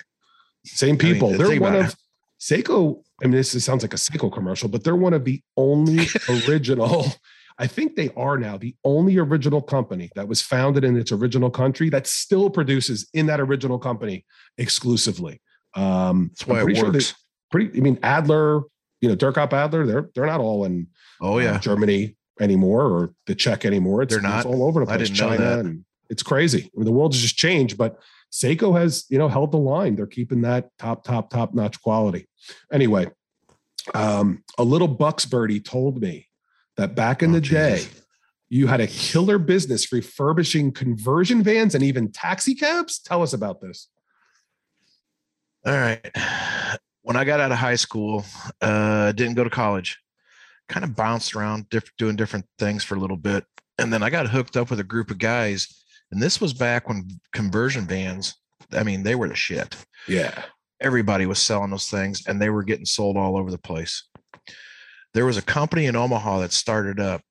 Same 0.66 0.98
people. 0.98 1.30
I 1.30 1.32
mean, 1.32 1.38
They're 1.38 1.62
one 1.62 1.76
of 1.76 1.90
it. 1.90 1.96
Seiko, 2.44 3.02
I 3.22 3.28
mean, 3.28 3.38
this 3.38 3.64
sounds 3.64 3.84
like 3.84 3.94
a 3.94 3.98
Seiko 3.98 4.32
commercial, 4.32 4.68
but 4.68 4.84
they're 4.84 4.96
one 4.96 5.14
of 5.14 5.24
the 5.24 5.42
only 5.56 6.08
original. 6.48 7.06
I 7.58 7.68
think 7.68 7.96
they 7.96 8.10
are 8.18 8.38
now 8.38 8.58
the 8.58 8.76
only 8.84 9.18
original 9.18 9.62
company 9.62 10.10
that 10.16 10.28
was 10.28 10.42
founded 10.42 10.84
in 10.84 10.98
its 10.98 11.12
original 11.12 11.50
country 11.50 11.90
that 11.90 12.08
still 12.08 12.50
produces 12.50 13.08
in 13.14 13.28
that 13.28 13.40
original 13.40 13.78
company 13.80 14.26
exclusively. 14.58 15.40
Um, 15.76 16.32
That's 16.34 16.48
why 16.48 16.62
it 16.62 16.84
works. 16.84 17.08
Sure 17.08 17.16
pretty, 17.54 17.80
I 17.80 17.82
mean, 17.82 18.00
Adler, 18.04 18.64
you 19.00 19.08
know, 19.08 19.16
Dürkopp 19.16 19.54
Adler, 19.54 19.86
they're 19.86 20.10
they're 20.14 20.26
not 20.26 20.42
all 20.42 20.66
in. 20.66 20.88
Oh 21.22 21.40
yeah, 21.40 21.56
uh, 21.56 21.60
Germany 21.60 22.18
anymore 22.42 22.82
or 22.82 23.14
the 23.28 23.36
Czech 23.36 23.64
anymore. 23.64 24.02
It's, 24.02 24.14
they're 24.14 24.22
not 24.22 24.40
it's 24.40 24.46
all 24.46 24.64
over 24.64 24.82
the 24.82 24.86
place. 24.88 25.10
China 25.10 25.60
and 25.60 25.86
it's 26.10 26.24
crazy. 26.24 26.64
I 26.64 26.70
mean, 26.76 26.86
the 26.86 26.92
world 26.92 27.14
has 27.14 27.22
just 27.22 27.38
changed, 27.38 27.78
but 27.78 27.98
Seiko 28.34 28.76
has, 28.80 29.06
you 29.10 29.20
know, 29.20 29.30
held 29.30 29.52
the 29.52 29.60
line. 29.60 29.96
They're 29.96 30.08
keeping 30.08 30.42
that 30.42 30.72
top, 30.80 31.04
top, 31.04 31.30
top 31.30 31.54
notch 31.54 31.80
quality. 31.84 32.28
Anyway, 32.72 33.12
um, 33.94 34.44
a 34.58 34.64
little 34.64 34.88
Bucks 34.88 35.26
birdie 35.26 35.60
told 35.60 36.02
me 36.02 36.28
that 36.76 36.96
back 36.96 37.22
in 37.22 37.30
oh, 37.30 37.34
the 37.34 37.42
day, 37.42 37.86
you 38.50 38.66
had 38.66 38.82
a 38.82 38.88
killer 38.88 39.38
business 39.38 39.92
refurbishing 39.92 40.72
conversion 40.72 41.44
vans 41.44 41.76
and 41.76 41.84
even 41.84 42.12
taxi 42.12 42.56
cabs. 42.56 42.98
Tell 42.98 43.22
us 43.22 43.34
about 43.34 43.62
this. 43.62 43.88
All 45.64 45.74
right. 45.74 46.04
When 47.04 47.16
I 47.16 47.26
got 47.26 47.40
out 47.40 47.52
of 47.52 47.60
high 47.60 47.76
school, 47.76 48.26
uh, 48.62 49.12
didn't 49.12 49.36
go 49.36 49.44
to 49.44 49.50
college, 49.52 50.00
kind 50.70 50.84
of 50.84 50.96
bounced 50.96 51.36
around 51.36 51.70
diff- 51.70 51.96
doing 52.00 52.16
different 52.16 52.46
things 52.58 52.84
for 52.84 52.96
a 52.96 53.00
little 53.00 53.18
bit. 53.18 53.46
And 53.78 53.94
then 53.94 54.02
I 54.02 54.10
got 54.10 54.30
hooked 54.30 54.58
up 54.58 54.72
with 54.72 54.80
a 54.80 54.84
group 54.84 55.12
of 55.12 55.20
guys 55.20 55.83
and 56.14 56.22
this 56.22 56.40
was 56.40 56.54
back 56.54 56.88
when 56.88 57.08
conversion 57.32 57.88
vans, 57.88 58.36
I 58.72 58.84
mean, 58.84 59.02
they 59.02 59.16
were 59.16 59.28
the 59.28 59.36
shit. 59.36 59.76
Yeah. 60.08 60.44
Everybody 60.80 61.26
was 61.26 61.40
selling 61.40 61.72
those 61.72 61.90
things 61.90 62.28
and 62.28 62.40
they 62.40 62.52
were 62.52 62.62
getting 62.62 62.86
sold 62.86 63.18
all 63.18 63.36
over 63.36 63.50
the 63.50 63.58
place. 63.58 64.08
There 65.16 65.26
was 65.26 65.38
a 65.38 65.42
company 65.42 65.88
in 65.88 65.96
Omaha 65.96 66.42
that 66.42 66.54
started 66.54 67.00
up, 67.00 67.22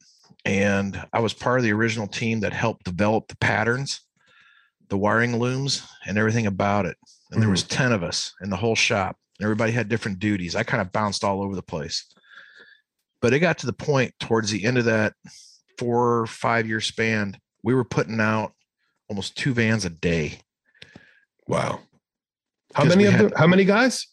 and 0.45 1.01
I 1.13 1.21
was 1.21 1.33
part 1.33 1.61
of 1.61 1.63
the 1.63 1.73
original 1.73 2.09
team 2.09 2.41
that 2.41 2.53
helped 2.53 2.85
develop 2.85 3.29
the 3.29 3.37
patterns, 3.37 4.01
the 4.89 4.99
wiring 4.99 5.39
looms, 5.39 5.87
and 6.05 6.19
everything 6.19 6.47
about 6.47 6.85
it. 6.85 6.97
And 7.31 7.37
mm-hmm. 7.37 7.41
there 7.43 7.51
was 7.51 7.63
10 7.63 7.93
of 7.93 8.03
us 8.03 8.35
in 8.43 8.51
the 8.51 8.57
whole 8.57 8.75
shop. 8.75 9.17
Everybody 9.41 9.71
had 9.71 9.89
different 9.89 10.19
duties. 10.19 10.57
I 10.57 10.65
kind 10.65 10.81
of 10.81 10.91
bounced 10.91 11.23
all 11.23 11.41
over 11.41 11.55
the 11.55 11.63
place. 11.63 12.05
But 13.21 13.33
it 13.33 13.39
got 13.39 13.59
to 13.59 13.67
the 13.67 13.73
point 13.73 14.13
towards 14.19 14.51
the 14.51 14.65
end 14.65 14.79
of 14.79 14.87
that 14.87 15.15
four 15.79 16.19
or 16.19 16.27
five 16.27 16.67
year 16.67 16.81
span, 16.81 17.37
we 17.63 17.75
were 17.75 17.85
putting 17.85 18.21
out 18.21 18.55
almost 19.13 19.37
two 19.37 19.53
vans 19.53 19.85
a 19.85 19.91
day. 19.91 20.39
Wow. 21.47 21.81
How 22.73 22.87
many 22.87 23.05
of 23.05 23.19
them? 23.19 23.33
How 23.37 23.47
many 23.47 23.67
guys? 23.67 24.07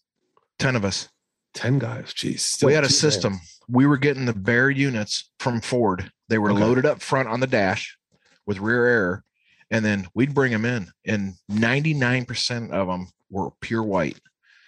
10 0.57 0.75
of 0.75 0.83
us. 0.83 1.07
10 1.53 1.79
guys. 1.79 2.13
Jeez. 2.13 2.61
We 2.61 2.73
had 2.73 2.83
a 2.83 2.89
system. 2.89 3.31
Vans. 3.31 3.59
We 3.69 3.85
were 3.85 3.95
getting 3.95 4.25
the 4.25 4.33
bare 4.33 4.69
units 4.69 5.31
from 5.39 5.61
Ford. 5.61 6.11
They 6.27 6.37
were 6.37 6.51
okay. 6.51 6.59
loaded 6.59 6.85
up 6.85 7.01
front 7.01 7.29
on 7.29 7.39
the 7.39 7.47
dash 7.47 7.97
with 8.45 8.59
rear 8.59 8.85
air. 8.85 9.23
And 9.71 9.85
then 9.85 10.05
we'd 10.13 10.33
bring 10.33 10.51
them 10.51 10.65
in, 10.65 10.87
and 11.05 11.35
99% 11.49 12.71
of 12.71 12.87
them 12.87 13.07
were 13.29 13.51
pure 13.61 13.83
white. 13.83 14.19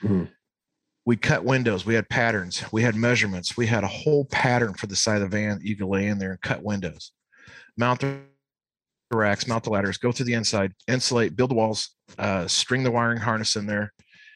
Mm-hmm. 0.01 0.25
We 1.05 1.17
cut 1.17 1.43
windows. 1.43 1.85
We 1.85 1.95
had 1.95 2.07
patterns. 2.07 2.63
We 2.71 2.83
had 2.83 2.95
measurements. 2.95 3.57
We 3.57 3.65
had 3.65 3.83
a 3.83 3.87
whole 3.87 4.25
pattern 4.25 4.75
for 4.75 4.85
the 4.87 4.95
side 4.95 5.21
of 5.21 5.31
the 5.31 5.37
van 5.37 5.57
that 5.57 5.65
you 5.65 5.75
could 5.75 5.87
lay 5.87 6.05
in 6.05 6.19
there 6.19 6.31
and 6.31 6.41
cut 6.41 6.63
windows. 6.63 7.11
Mount 7.75 7.99
the 7.99 8.19
racks, 9.17 9.47
mount 9.47 9.63
the 9.63 9.69
ladders, 9.69 9.97
go 9.97 10.11
through 10.11 10.25
the 10.25 10.33
inside, 10.33 10.73
insulate, 10.87 11.35
build 11.35 11.51
the 11.51 11.55
walls, 11.55 11.89
uh, 12.17 12.47
string 12.47 12.83
the 12.83 12.91
wiring 12.91 13.19
harness 13.19 13.55
in 13.55 13.65
there. 13.65 13.93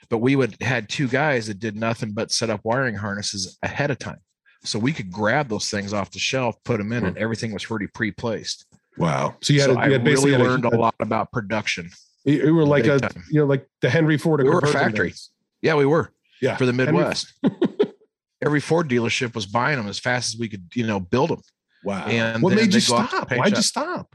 But 0.09 0.19
we 0.19 0.35
would 0.35 0.61
had 0.61 0.89
two 0.89 1.07
guys 1.07 1.47
that 1.47 1.59
did 1.59 1.75
nothing 1.75 2.11
but 2.11 2.31
set 2.31 2.49
up 2.49 2.61
wiring 2.63 2.95
harnesses 2.95 3.57
ahead 3.63 3.89
of 3.89 3.97
time, 3.97 4.19
so 4.63 4.77
we 4.77 4.93
could 4.93 5.11
grab 5.11 5.49
those 5.49 5.69
things 5.69 5.93
off 5.93 6.11
the 6.11 6.19
shelf, 6.19 6.55
put 6.63 6.77
them 6.77 6.91
in, 6.91 6.99
mm-hmm. 6.99 7.07
and 7.07 7.17
everything 7.17 7.51
was 7.53 7.69
already 7.69 7.87
pre-placed. 7.87 8.65
Wow! 8.97 9.35
So 9.41 9.53
you 9.53 9.61
had, 9.61 9.71
so 9.71 9.79
a, 9.79 9.85
you 9.85 9.91
had 9.93 10.03
basically 10.03 10.31
really 10.31 10.43
learned 10.43 10.65
a, 10.65 10.75
a, 10.75 10.77
lot 10.77 10.95
about 10.99 11.31
production. 11.31 11.89
You 12.23 12.53
were 12.53 12.65
like 12.65 12.85
a 12.85 12.99
time. 12.99 13.23
you 13.31 13.39
know 13.39 13.45
like 13.45 13.67
the 13.81 13.89
Henry 13.89 14.17
Ford. 14.17 14.43
We 14.43 14.49
were 14.49 14.59
a 14.59 14.67
factory. 14.67 15.09
Days. 15.09 15.31
Yeah, 15.61 15.75
we 15.75 15.85
were. 15.85 16.11
Yeah, 16.41 16.55
for 16.57 16.65
the 16.65 16.73
Midwest. 16.73 17.33
Every 18.45 18.59
Ford 18.59 18.87
dealership 18.87 19.33
was 19.33 19.47
buying 19.47 19.77
them 19.77 19.87
as 19.87 19.97
fast 19.97 20.35
as 20.35 20.39
we 20.39 20.47
could, 20.47 20.67
you 20.75 20.85
know, 20.85 20.99
build 20.99 21.31
them. 21.31 21.41
Wow. 21.83 22.05
And 22.07 22.43
what 22.43 22.53
made 22.53 22.73
you 22.73 22.79
stop? 22.79 23.31
Why'd 23.31 23.55
you 23.55 23.63
stop? 23.63 24.13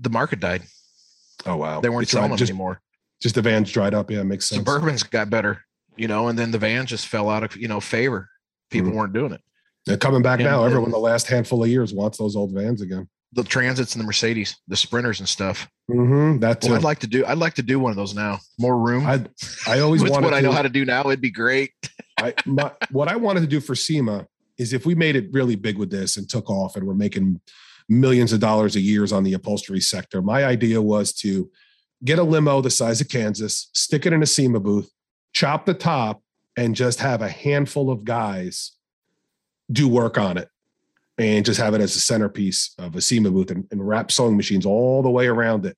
The 0.00 0.10
market 0.10 0.40
died. 0.40 0.62
Oh 1.46 1.56
wow. 1.56 1.80
They 1.80 1.88
weren't 1.88 2.02
It's 2.04 2.12
selling 2.12 2.28
dried- 2.28 2.40
them 2.40 2.48
anymore. 2.48 2.80
just 3.22 3.34
the 3.34 3.42
vans 3.42 3.70
dried 3.70 3.94
up. 3.94 4.10
Yeah, 4.10 4.22
makes 4.22 4.48
sense. 4.48 4.62
Suburbans 4.62 5.08
got 5.08 5.30
better, 5.30 5.62
you 5.96 6.08
know, 6.08 6.28
and 6.28 6.38
then 6.38 6.50
the 6.50 6.58
van 6.58 6.86
just 6.86 7.06
fell 7.06 7.28
out 7.30 7.42
of, 7.42 7.56
you 7.56 7.68
know, 7.68 7.80
favor. 7.80 8.28
People 8.70 8.90
Mhm. 8.92 8.94
weren't 8.94 9.12
doing 9.12 9.32
it. 9.32 9.40
They're 9.86 9.96
coming 9.98 10.22
back 10.22 10.40
Yeah, 10.40 10.46
now. 10.50 10.64
Everyone 10.64 10.90
the 10.90 10.98
last 10.98 11.26
handful 11.26 11.62
of 11.62 11.68
years 11.68 11.92
wants 11.92 12.16
those 12.18 12.34
old 12.36 12.52
vans 12.54 12.80
again. 12.80 13.08
The 13.34 13.44
transits 13.44 13.94
and 13.94 14.00
the 14.00 14.06
Mercedes, 14.06 14.56
the 14.68 14.76
sprinters 14.76 15.18
and 15.20 15.28
stuff. 15.28 15.68
Mm-hmm. 15.90 16.38
That 16.40 16.60
too. 16.60 16.68
Well, 16.68 16.76
I'd 16.78 16.84
like 16.84 17.00
to 17.00 17.06
do. 17.06 17.26
I'd 17.26 17.36
like 17.38 17.54
to 17.54 17.62
do 17.62 17.78
one 17.80 17.90
of 17.90 17.96
those 17.96 18.14
now. 18.14 18.38
More 18.58 18.78
room. 18.78 19.04
I 19.06 19.24
I 19.66 19.80
always 19.80 20.02
With 20.02 20.12
wanted 20.12 20.24
what 20.26 20.34
I 20.34 20.40
know 20.40 20.52
how 20.52 20.62
to 20.62 20.68
do 20.68 20.84
now, 20.84 21.00
it'd 21.00 21.20
be 21.20 21.30
great. 21.32 21.72
I, 22.18 22.32
my, 22.46 22.70
what 22.90 23.08
I 23.08 23.16
wanted 23.16 23.40
to 23.40 23.46
do 23.48 23.60
for 23.60 23.74
SEMA 23.74 24.26
is 24.56 24.72
if 24.72 24.86
we 24.86 24.94
made 24.94 25.16
it 25.16 25.26
really 25.32 25.56
big 25.56 25.76
with 25.78 25.90
this 25.90 26.16
and 26.16 26.28
took 26.28 26.48
off 26.48 26.76
and 26.76 26.86
we're 26.86 26.94
making 26.94 27.40
millions 27.88 28.32
of 28.32 28.40
dollars 28.40 28.76
a 28.76 28.80
year 28.80 29.06
on 29.12 29.24
the 29.24 29.34
upholstery 29.34 29.80
sector, 29.80 30.22
my 30.22 30.44
idea 30.44 30.80
was 30.80 31.12
to 31.12 31.50
get 32.04 32.18
a 32.18 32.22
limo 32.22 32.60
the 32.60 32.70
size 32.70 33.00
of 33.00 33.08
Kansas, 33.08 33.70
stick 33.72 34.06
it 34.06 34.12
in 34.12 34.22
a 34.22 34.26
SEMA 34.26 34.60
booth, 34.60 34.90
chop 35.32 35.66
the 35.66 35.74
top, 35.74 36.22
and 36.56 36.74
just 36.74 37.00
have 37.00 37.22
a 37.22 37.28
handful 37.28 37.90
of 37.90 38.04
guys 38.04 38.72
do 39.72 39.88
work 39.88 40.18
on 40.18 40.36
it 40.36 40.48
and 41.18 41.44
just 41.44 41.60
have 41.60 41.74
it 41.74 41.80
as 41.80 41.96
a 41.96 42.00
centerpiece 42.00 42.74
of 42.78 42.94
a 42.96 43.00
SEMA 43.00 43.30
booth 43.30 43.50
and, 43.50 43.66
and 43.70 43.86
wrap 43.86 44.12
sewing 44.12 44.36
machines 44.36 44.66
all 44.66 45.02
the 45.02 45.10
way 45.10 45.26
around 45.26 45.64
it. 45.64 45.76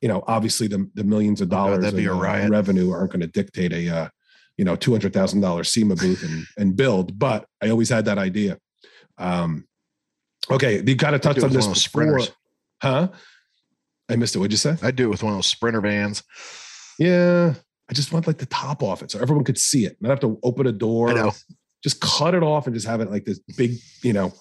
You 0.00 0.08
know, 0.08 0.24
obviously 0.26 0.66
the, 0.66 0.88
the 0.94 1.04
millions 1.04 1.40
of 1.40 1.48
Oh, 1.48 1.50
God, 1.50 1.56
dollars 1.66 1.84
that'd 1.84 1.96
be 1.96 2.04
in, 2.04 2.10
a 2.10 2.14
uh, 2.14 2.48
revenue 2.48 2.90
aren't 2.90 3.12
going 3.12 3.20
to 3.20 3.26
dictate 3.26 3.72
a, 3.72 3.88
uh, 3.88 4.08
you 4.56 4.64
know, 4.64 4.74
two 4.74 4.90
hundred 4.90 5.12
thousand 5.12 5.40
dollars 5.40 5.70
SEMA 5.70 5.94
booth 5.94 6.24
and 6.24 6.44
and 6.56 6.76
build. 6.76 7.18
But 7.18 7.46
I 7.62 7.70
always 7.70 7.88
had 7.88 8.06
that 8.06 8.18
idea. 8.18 8.58
Um, 9.16 9.67
okay, 10.50 10.82
you 10.84 10.94
got 10.94 11.10
to 11.12 11.18
touch 11.18 11.42
on 11.42 11.52
this 11.52 11.66
before, 11.66 11.74
sprinters. 11.74 12.30
huh? 12.82 13.08
I 14.08 14.16
missed 14.16 14.34
it. 14.34 14.38
What'd 14.38 14.52
you 14.52 14.58
say? 14.58 14.76
I'd 14.82 14.96
do 14.96 15.04
it 15.04 15.10
with 15.10 15.22
one 15.22 15.32
of 15.32 15.38
those 15.38 15.46
sprinter 15.46 15.80
vans. 15.80 16.22
Yeah, 16.98 17.54
I 17.88 17.92
just 17.92 18.12
want 18.12 18.26
like 18.26 18.38
the 18.38 18.46
top 18.46 18.82
off 18.82 19.02
it 19.02 19.10
so 19.10 19.20
everyone 19.20 19.44
could 19.44 19.58
see 19.58 19.84
it. 19.84 19.96
Not 20.00 20.10
have 20.10 20.20
to 20.20 20.38
open 20.42 20.66
a 20.66 20.72
door. 20.72 21.10
I 21.10 21.14
know. 21.14 21.32
Just 21.82 22.00
cut 22.00 22.34
it 22.34 22.42
off 22.42 22.66
and 22.66 22.74
just 22.74 22.86
have 22.86 23.00
it 23.00 23.10
like 23.10 23.24
this 23.24 23.38
big, 23.56 23.76
you 24.02 24.12
know, 24.12 24.32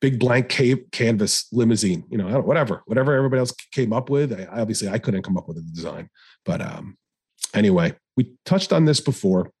big 0.00 0.18
blank 0.18 0.50
ca- 0.50 0.84
canvas 0.90 1.46
limousine. 1.52 2.04
You 2.10 2.18
know, 2.18 2.28
I 2.28 2.32
don't, 2.32 2.46
whatever, 2.46 2.82
whatever 2.86 3.14
everybody 3.14 3.38
else 3.38 3.52
came 3.70 3.92
up 3.92 4.10
with. 4.10 4.32
I, 4.32 4.46
obviously, 4.60 4.88
I 4.88 4.98
couldn't 4.98 5.22
come 5.22 5.36
up 5.36 5.46
with 5.46 5.58
a 5.58 5.62
design, 5.62 6.08
but 6.44 6.60
um, 6.60 6.96
anyway, 7.54 7.94
we 8.16 8.32
touched 8.44 8.72
on 8.72 8.84
this 8.84 9.00
before. 9.00 9.52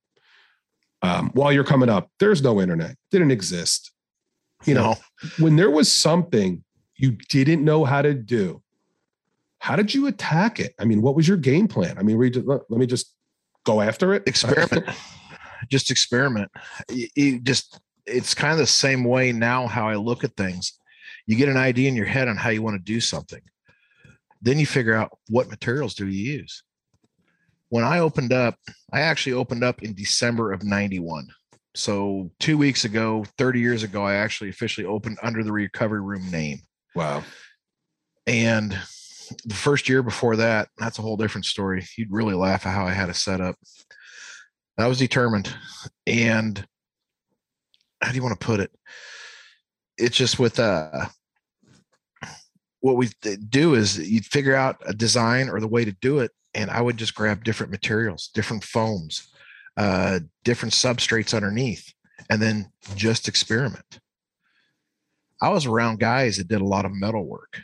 Um, 1.02 1.30
while 1.34 1.52
you're 1.52 1.64
coming 1.64 1.88
up, 1.88 2.10
there's 2.20 2.42
no 2.42 2.60
internet. 2.60 2.96
Didn't 3.10 3.30
exist. 3.30 3.92
You 4.64 4.74
know, 4.74 4.96
when 5.38 5.56
there 5.56 5.70
was 5.70 5.92
something 5.92 6.64
you 6.96 7.12
didn't 7.12 7.64
know 7.64 7.84
how 7.84 8.02
to 8.02 8.14
do, 8.14 8.62
how 9.58 9.76
did 9.76 9.94
you 9.94 10.06
attack 10.06 10.60
it? 10.60 10.74
I 10.78 10.84
mean, 10.84 11.02
what 11.02 11.14
was 11.14 11.26
your 11.26 11.36
game 11.36 11.68
plan? 11.68 11.98
I 11.98 12.02
mean, 12.02 12.16
were 12.16 12.24
you 12.24 12.30
just, 12.30 12.46
let, 12.46 12.62
let 12.68 12.78
me 12.80 12.86
just 12.86 13.14
go 13.64 13.80
after 13.80 14.14
it. 14.14 14.24
experiment. 14.26 14.86
Just 15.70 15.92
experiment. 15.92 16.50
You, 16.90 17.06
you 17.14 17.40
just 17.40 17.78
it's 18.04 18.34
kind 18.34 18.50
of 18.50 18.58
the 18.58 18.66
same 18.66 19.04
way 19.04 19.30
now 19.30 19.68
how 19.68 19.88
i 19.88 19.94
look 19.94 20.24
at 20.24 20.36
things. 20.36 20.72
You 21.24 21.36
get 21.36 21.48
an 21.48 21.56
idea 21.56 21.88
in 21.88 21.94
your 21.94 22.04
head 22.06 22.26
on 22.26 22.36
how 22.36 22.50
you 22.50 22.62
want 22.62 22.74
to 22.74 22.82
do 22.82 23.00
something. 23.00 23.40
Then 24.40 24.58
you 24.58 24.66
figure 24.66 24.92
out 24.92 25.16
what 25.28 25.48
materials 25.48 25.94
do 25.94 26.08
you 26.08 26.32
use. 26.32 26.64
When 27.68 27.84
i 27.84 28.00
opened 28.00 28.32
up 28.32 28.56
i 28.92 29.02
actually 29.02 29.34
opened 29.34 29.62
up 29.62 29.84
in 29.84 29.94
december 29.94 30.52
of 30.52 30.64
91 30.64 31.28
so 31.74 32.30
two 32.38 32.58
weeks 32.58 32.84
ago 32.84 33.24
30 33.38 33.60
years 33.60 33.82
ago 33.82 34.04
i 34.04 34.14
actually 34.14 34.50
officially 34.50 34.86
opened 34.86 35.18
under 35.22 35.42
the 35.42 35.52
recovery 35.52 36.00
room 36.00 36.30
name 36.30 36.58
wow. 36.94 37.22
and 38.26 38.76
the 39.44 39.54
first 39.54 39.88
year 39.88 40.02
before 40.02 40.36
that, 40.36 40.68
that's 40.78 40.98
a 40.98 41.02
whole 41.02 41.16
different 41.16 41.44
story. 41.44 41.86
You'd 41.96 42.12
really 42.12 42.34
laugh 42.34 42.66
at 42.66 42.74
how 42.74 42.86
I 42.86 42.92
had 42.92 43.08
it 43.08 43.16
set 43.16 43.40
up. 43.40 43.56
I 44.78 44.86
was 44.86 44.98
determined. 44.98 45.54
And 46.06 46.64
how 48.00 48.10
do 48.10 48.16
you 48.16 48.22
want 48.22 48.38
to 48.38 48.44
put 48.44 48.60
it? 48.60 48.70
It's 49.98 50.16
just 50.16 50.38
with 50.38 50.58
uh 50.58 51.06
what 52.80 52.96
we 52.96 53.10
do 53.48 53.74
is 53.74 53.98
you'd 53.98 54.26
figure 54.26 54.56
out 54.56 54.76
a 54.84 54.92
design 54.92 55.48
or 55.48 55.60
the 55.60 55.68
way 55.68 55.84
to 55.84 55.92
do 56.00 56.18
it. 56.18 56.32
And 56.54 56.70
I 56.70 56.80
would 56.80 56.96
just 56.96 57.14
grab 57.14 57.44
different 57.44 57.70
materials, 57.70 58.30
different 58.34 58.64
foams, 58.64 59.31
uh, 59.76 60.20
different 60.44 60.74
substrates 60.74 61.34
underneath, 61.34 61.92
and 62.30 62.40
then 62.40 62.70
just 62.94 63.28
experiment. 63.28 64.00
I 65.40 65.48
was 65.48 65.66
around 65.66 65.98
guys 65.98 66.36
that 66.36 66.48
did 66.48 66.60
a 66.60 66.64
lot 66.66 66.84
of 66.84 66.92
metal 66.92 67.24
work 67.26 67.58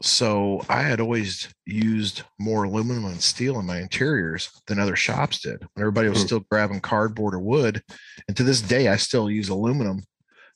so 0.00 0.60
I 0.68 0.82
had 0.82 1.00
always 1.00 1.48
used 1.66 2.22
more 2.38 2.64
aluminum 2.64 3.06
and 3.06 3.22
steel 3.22 3.58
in 3.58 3.66
my 3.66 3.80
interiors 3.80 4.50
than 4.66 4.78
other 4.78 4.96
shops 4.96 5.40
did. 5.40 5.60
When 5.60 5.82
everybody 5.82 6.08
was 6.08 6.18
Hmm. 6.20 6.26
still 6.26 6.40
grabbing 6.40 6.80
cardboard 6.80 7.34
or 7.34 7.38
wood, 7.38 7.82
and 8.26 8.36
to 8.36 8.42
this 8.42 8.60
day, 8.60 8.88
I 8.88 8.96
still 8.96 9.30
use 9.30 9.48
aluminum 9.48 10.02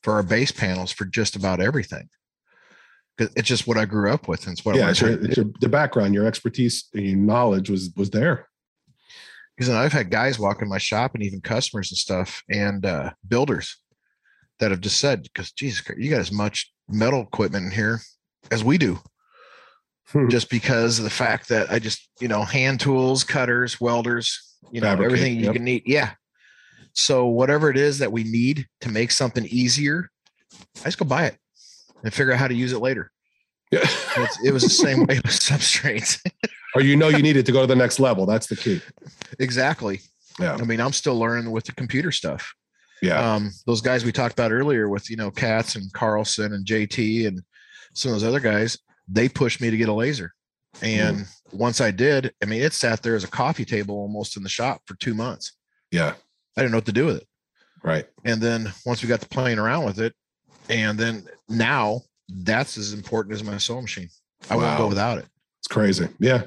for 0.02 0.14
our 0.14 0.22
base 0.22 0.52
panels 0.52 0.92
for 0.92 1.04
just 1.04 1.36
about 1.36 1.60
everything. 1.60 2.08
It's 3.18 3.48
just 3.48 3.66
what 3.66 3.78
I 3.78 3.84
grew 3.84 4.12
up 4.12 4.28
with, 4.28 4.46
and 4.46 4.52
it's 4.52 4.64
what 4.64 4.74
I 4.74 4.78
Yeah, 4.78 4.84
learned 4.84 4.90
it's 4.90 5.00
your, 5.00 5.10
it's 5.24 5.36
your, 5.38 5.46
the 5.60 5.68
background, 5.68 6.14
your 6.14 6.26
expertise, 6.26 6.88
and 6.94 7.04
your 7.04 7.16
knowledge 7.16 7.70
was 7.70 7.90
was 7.96 8.10
there. 8.10 8.47
Because 9.58 9.74
I've 9.74 9.92
had 9.92 10.10
guys 10.10 10.38
walk 10.38 10.62
in 10.62 10.68
my 10.68 10.78
shop 10.78 11.14
and 11.14 11.22
even 11.24 11.40
customers 11.40 11.90
and 11.90 11.98
stuff, 11.98 12.44
and 12.48 12.86
uh, 12.86 13.10
builders 13.26 13.76
that 14.60 14.70
have 14.70 14.80
just 14.80 15.00
said, 15.00 15.24
"Because 15.24 15.50
Jesus, 15.50 15.80
Christ, 15.80 16.00
you 16.00 16.10
got 16.10 16.20
as 16.20 16.30
much 16.30 16.72
metal 16.88 17.22
equipment 17.22 17.66
in 17.66 17.72
here 17.72 18.00
as 18.52 18.62
we 18.62 18.78
do." 18.78 19.00
Hmm. 20.12 20.28
just 20.28 20.48
because 20.48 20.98
of 20.98 21.04
the 21.04 21.10
fact 21.10 21.50
that 21.50 21.70
I 21.70 21.78
just, 21.78 22.08
you 22.18 22.28
know, 22.28 22.42
hand 22.42 22.80
tools, 22.80 23.24
cutters, 23.24 23.78
welders, 23.78 24.56
you 24.72 24.80
know, 24.80 24.86
Fabricate, 24.86 25.04
everything 25.04 25.36
you 25.36 25.44
yep. 25.44 25.52
can 25.52 25.64
need. 25.64 25.82
Yeah. 25.84 26.12
So 26.94 27.26
whatever 27.26 27.68
it 27.68 27.76
is 27.76 27.98
that 27.98 28.10
we 28.10 28.24
need 28.24 28.66
to 28.80 28.88
make 28.88 29.10
something 29.10 29.44
easier, 29.44 30.08
I 30.80 30.84
just 30.84 30.98
go 30.98 31.04
buy 31.04 31.26
it 31.26 31.36
and 32.02 32.12
figure 32.12 32.32
out 32.32 32.38
how 32.38 32.48
to 32.48 32.54
use 32.54 32.72
it 32.72 32.78
later. 32.78 33.10
Yeah. 33.70 33.86
It 34.44 34.52
was 34.52 34.62
the 34.62 34.70
same 34.70 35.00
way 35.00 35.16
with 35.16 35.26
substrates. 35.26 36.20
or 36.74 36.80
you 36.80 36.96
know 36.96 37.08
you 37.08 37.22
needed 37.22 37.46
to 37.46 37.52
go 37.52 37.60
to 37.60 37.66
the 37.66 37.76
next 37.76 38.00
level. 38.00 38.26
That's 38.26 38.46
the 38.46 38.56
key. 38.56 38.80
exactly. 39.38 40.00
Yeah. 40.38 40.54
I 40.54 40.64
mean, 40.64 40.80
I'm 40.80 40.92
still 40.92 41.18
learning 41.18 41.50
with 41.50 41.64
the 41.64 41.72
computer 41.72 42.12
stuff. 42.12 42.54
Yeah. 43.02 43.34
Um, 43.34 43.50
those 43.66 43.80
guys 43.80 44.04
we 44.04 44.12
talked 44.12 44.32
about 44.32 44.52
earlier 44.52 44.88
with, 44.88 45.10
you 45.10 45.16
know, 45.16 45.30
Katz 45.30 45.76
and 45.76 45.92
Carlson 45.92 46.52
and 46.52 46.64
JT 46.66 47.26
and 47.26 47.42
some 47.94 48.12
of 48.12 48.20
those 48.20 48.28
other 48.28 48.40
guys, 48.40 48.78
they 49.08 49.28
pushed 49.28 49.60
me 49.60 49.70
to 49.70 49.76
get 49.76 49.88
a 49.88 49.92
laser. 49.92 50.32
And 50.82 51.26
once 51.52 51.80
I 51.80 51.90
did, 51.90 52.32
I 52.42 52.46
mean, 52.46 52.62
it 52.62 52.72
sat 52.72 53.02
there 53.02 53.16
as 53.16 53.24
a 53.24 53.28
coffee 53.28 53.64
table 53.64 53.96
almost 53.96 54.36
in 54.36 54.42
the 54.42 54.48
shop 54.48 54.82
for 54.86 54.94
two 54.94 55.14
months. 55.14 55.52
yeah. 55.90 56.14
I 56.56 56.62
didn't 56.62 56.72
know 56.72 56.78
what 56.78 56.86
to 56.86 56.92
do 56.92 57.06
with 57.06 57.18
it. 57.18 57.28
Right. 57.84 58.04
And 58.24 58.40
then 58.42 58.72
once 58.84 59.00
we 59.00 59.08
got 59.08 59.20
to 59.20 59.28
playing 59.28 59.60
around 59.60 59.84
with 59.84 60.00
it, 60.00 60.12
and 60.68 60.98
then 60.98 61.24
now 61.48 62.00
that's 62.28 62.76
as 62.76 62.92
important 62.92 63.34
as 63.34 63.42
my 63.44 63.58
sewing 63.58 63.82
machine. 63.82 64.08
I 64.50 64.56
won't 64.56 64.78
go 64.78 64.86
without 64.88 65.18
it. 65.18 65.26
It's 65.60 65.68
crazy. 65.68 66.08
Yeah. 66.18 66.44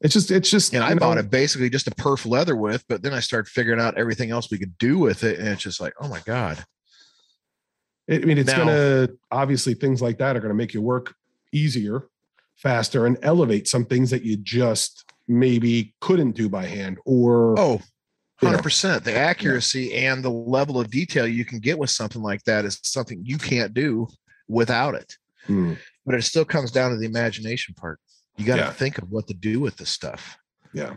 It's 0.00 0.14
just 0.14 0.30
it's 0.30 0.48
just 0.50 0.72
And 0.74 0.84
I 0.84 0.90
know, 0.94 1.00
bought 1.00 1.18
it 1.18 1.28
basically 1.30 1.68
just 1.70 1.88
a 1.88 1.90
perf 1.90 2.24
leather 2.24 2.54
with, 2.54 2.84
but 2.88 3.02
then 3.02 3.12
I 3.12 3.20
started 3.20 3.50
figuring 3.50 3.80
out 3.80 3.98
everything 3.98 4.30
else 4.30 4.50
we 4.50 4.58
could 4.58 4.78
do 4.78 4.98
with 4.98 5.24
it. 5.24 5.38
And 5.38 5.48
it's 5.48 5.62
just 5.62 5.80
like, 5.80 5.92
oh 6.00 6.08
my 6.08 6.20
God. 6.24 6.64
I 8.10 8.18
mean, 8.18 8.38
it's 8.38 8.46
Now- 8.48 8.58
gonna 8.58 9.08
obviously 9.30 9.74
things 9.74 10.00
like 10.00 10.18
that 10.18 10.36
are 10.36 10.40
gonna 10.40 10.54
make 10.54 10.72
your 10.72 10.82
work 10.84 11.14
easier, 11.52 12.04
faster, 12.56 13.06
and 13.06 13.18
elevate 13.22 13.66
some 13.68 13.84
things 13.84 14.10
that 14.10 14.22
you 14.22 14.36
just 14.36 15.04
maybe 15.26 15.94
couldn't 16.00 16.32
do 16.32 16.48
by 16.48 16.64
hand 16.66 16.98
or 17.04 17.58
Oh, 17.58 17.80
You 18.40 18.50
know. 18.50 18.56
100%. 18.58 19.02
The 19.04 19.14
accuracy 19.16 19.94
and 19.94 20.24
the 20.24 20.30
level 20.30 20.80
of 20.80 20.90
detail 20.90 21.26
you 21.26 21.44
can 21.44 21.58
get 21.58 21.76
with 21.78 21.90
something 21.90 22.22
like 22.22 22.42
that 22.44 22.64
is 22.64 22.78
something 22.84 23.20
you 23.24 23.36
can't 23.36 23.74
do 23.74 24.06
without 24.48 24.94
it. 24.94 25.16
Hmm, 25.46 25.74
But 26.04 26.14
it 26.16 26.22
still 26.22 26.44
comes 26.44 26.70
down 26.70 26.90
to 26.90 26.96
the 26.96 27.06
imagination 27.06 27.74
part. 27.74 28.00
You 28.36 28.44
got 28.46 28.56
to 28.56 28.62
Yeah. 28.62 28.72
think 28.72 28.98
of 28.98 29.10
what 29.10 29.26
to 29.28 29.34
do 29.34 29.60
with 29.60 29.76
this 29.76 29.90
stuff. 29.90 30.38
yeah. 30.72 30.94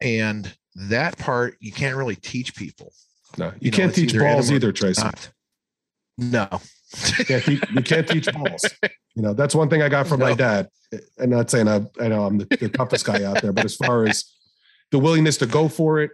And 0.00 0.52
that 0.74 1.16
part 1.18 1.56
you 1.60 1.70
can't 1.70 1.96
really 1.96 2.16
teach 2.16 2.56
people. 2.56 2.92
No, 3.38 3.46
you, 3.46 3.52
You 3.60 3.70
know, 3.70 3.76
can't 3.76 3.94
teach 3.94 4.18
balls 4.18 4.50
either, 4.50 4.72
Tracy. 4.72 5.02
Not. 5.02 5.30
No. 6.18 6.48
You 7.18 7.24
can't, 7.24 7.44
teach, 7.44 7.62
you 7.72 7.82
can't 7.82 8.08
teach 8.08 8.28
balls. 8.32 8.64
You 9.14 9.20
know, 9.20 9.34
that's 9.34 9.54
one 9.54 9.68
thing 9.68 9.82
I 9.82 9.90
got 9.90 10.06
from 10.06 10.20
my 10.20 10.32
dad. 10.32 10.68
I'm 11.20 11.28
not 11.28 11.50
saying 11.50 11.68
I, 11.68 11.82
I 12.00 12.08
know 12.08 12.24
I'm 12.24 12.38
the, 12.38 12.46
the 12.46 12.70
toughest 12.70 13.04
guy 13.04 13.22
out 13.24 13.42
there, 13.42 13.52
but 13.52 13.66
as 13.66 13.76
far 13.76 14.06
as 14.06 14.24
the 14.90 14.98
willingness 14.98 15.36
to 15.38 15.46
go 15.46 15.68
for 15.68 16.00
it, 16.00 16.12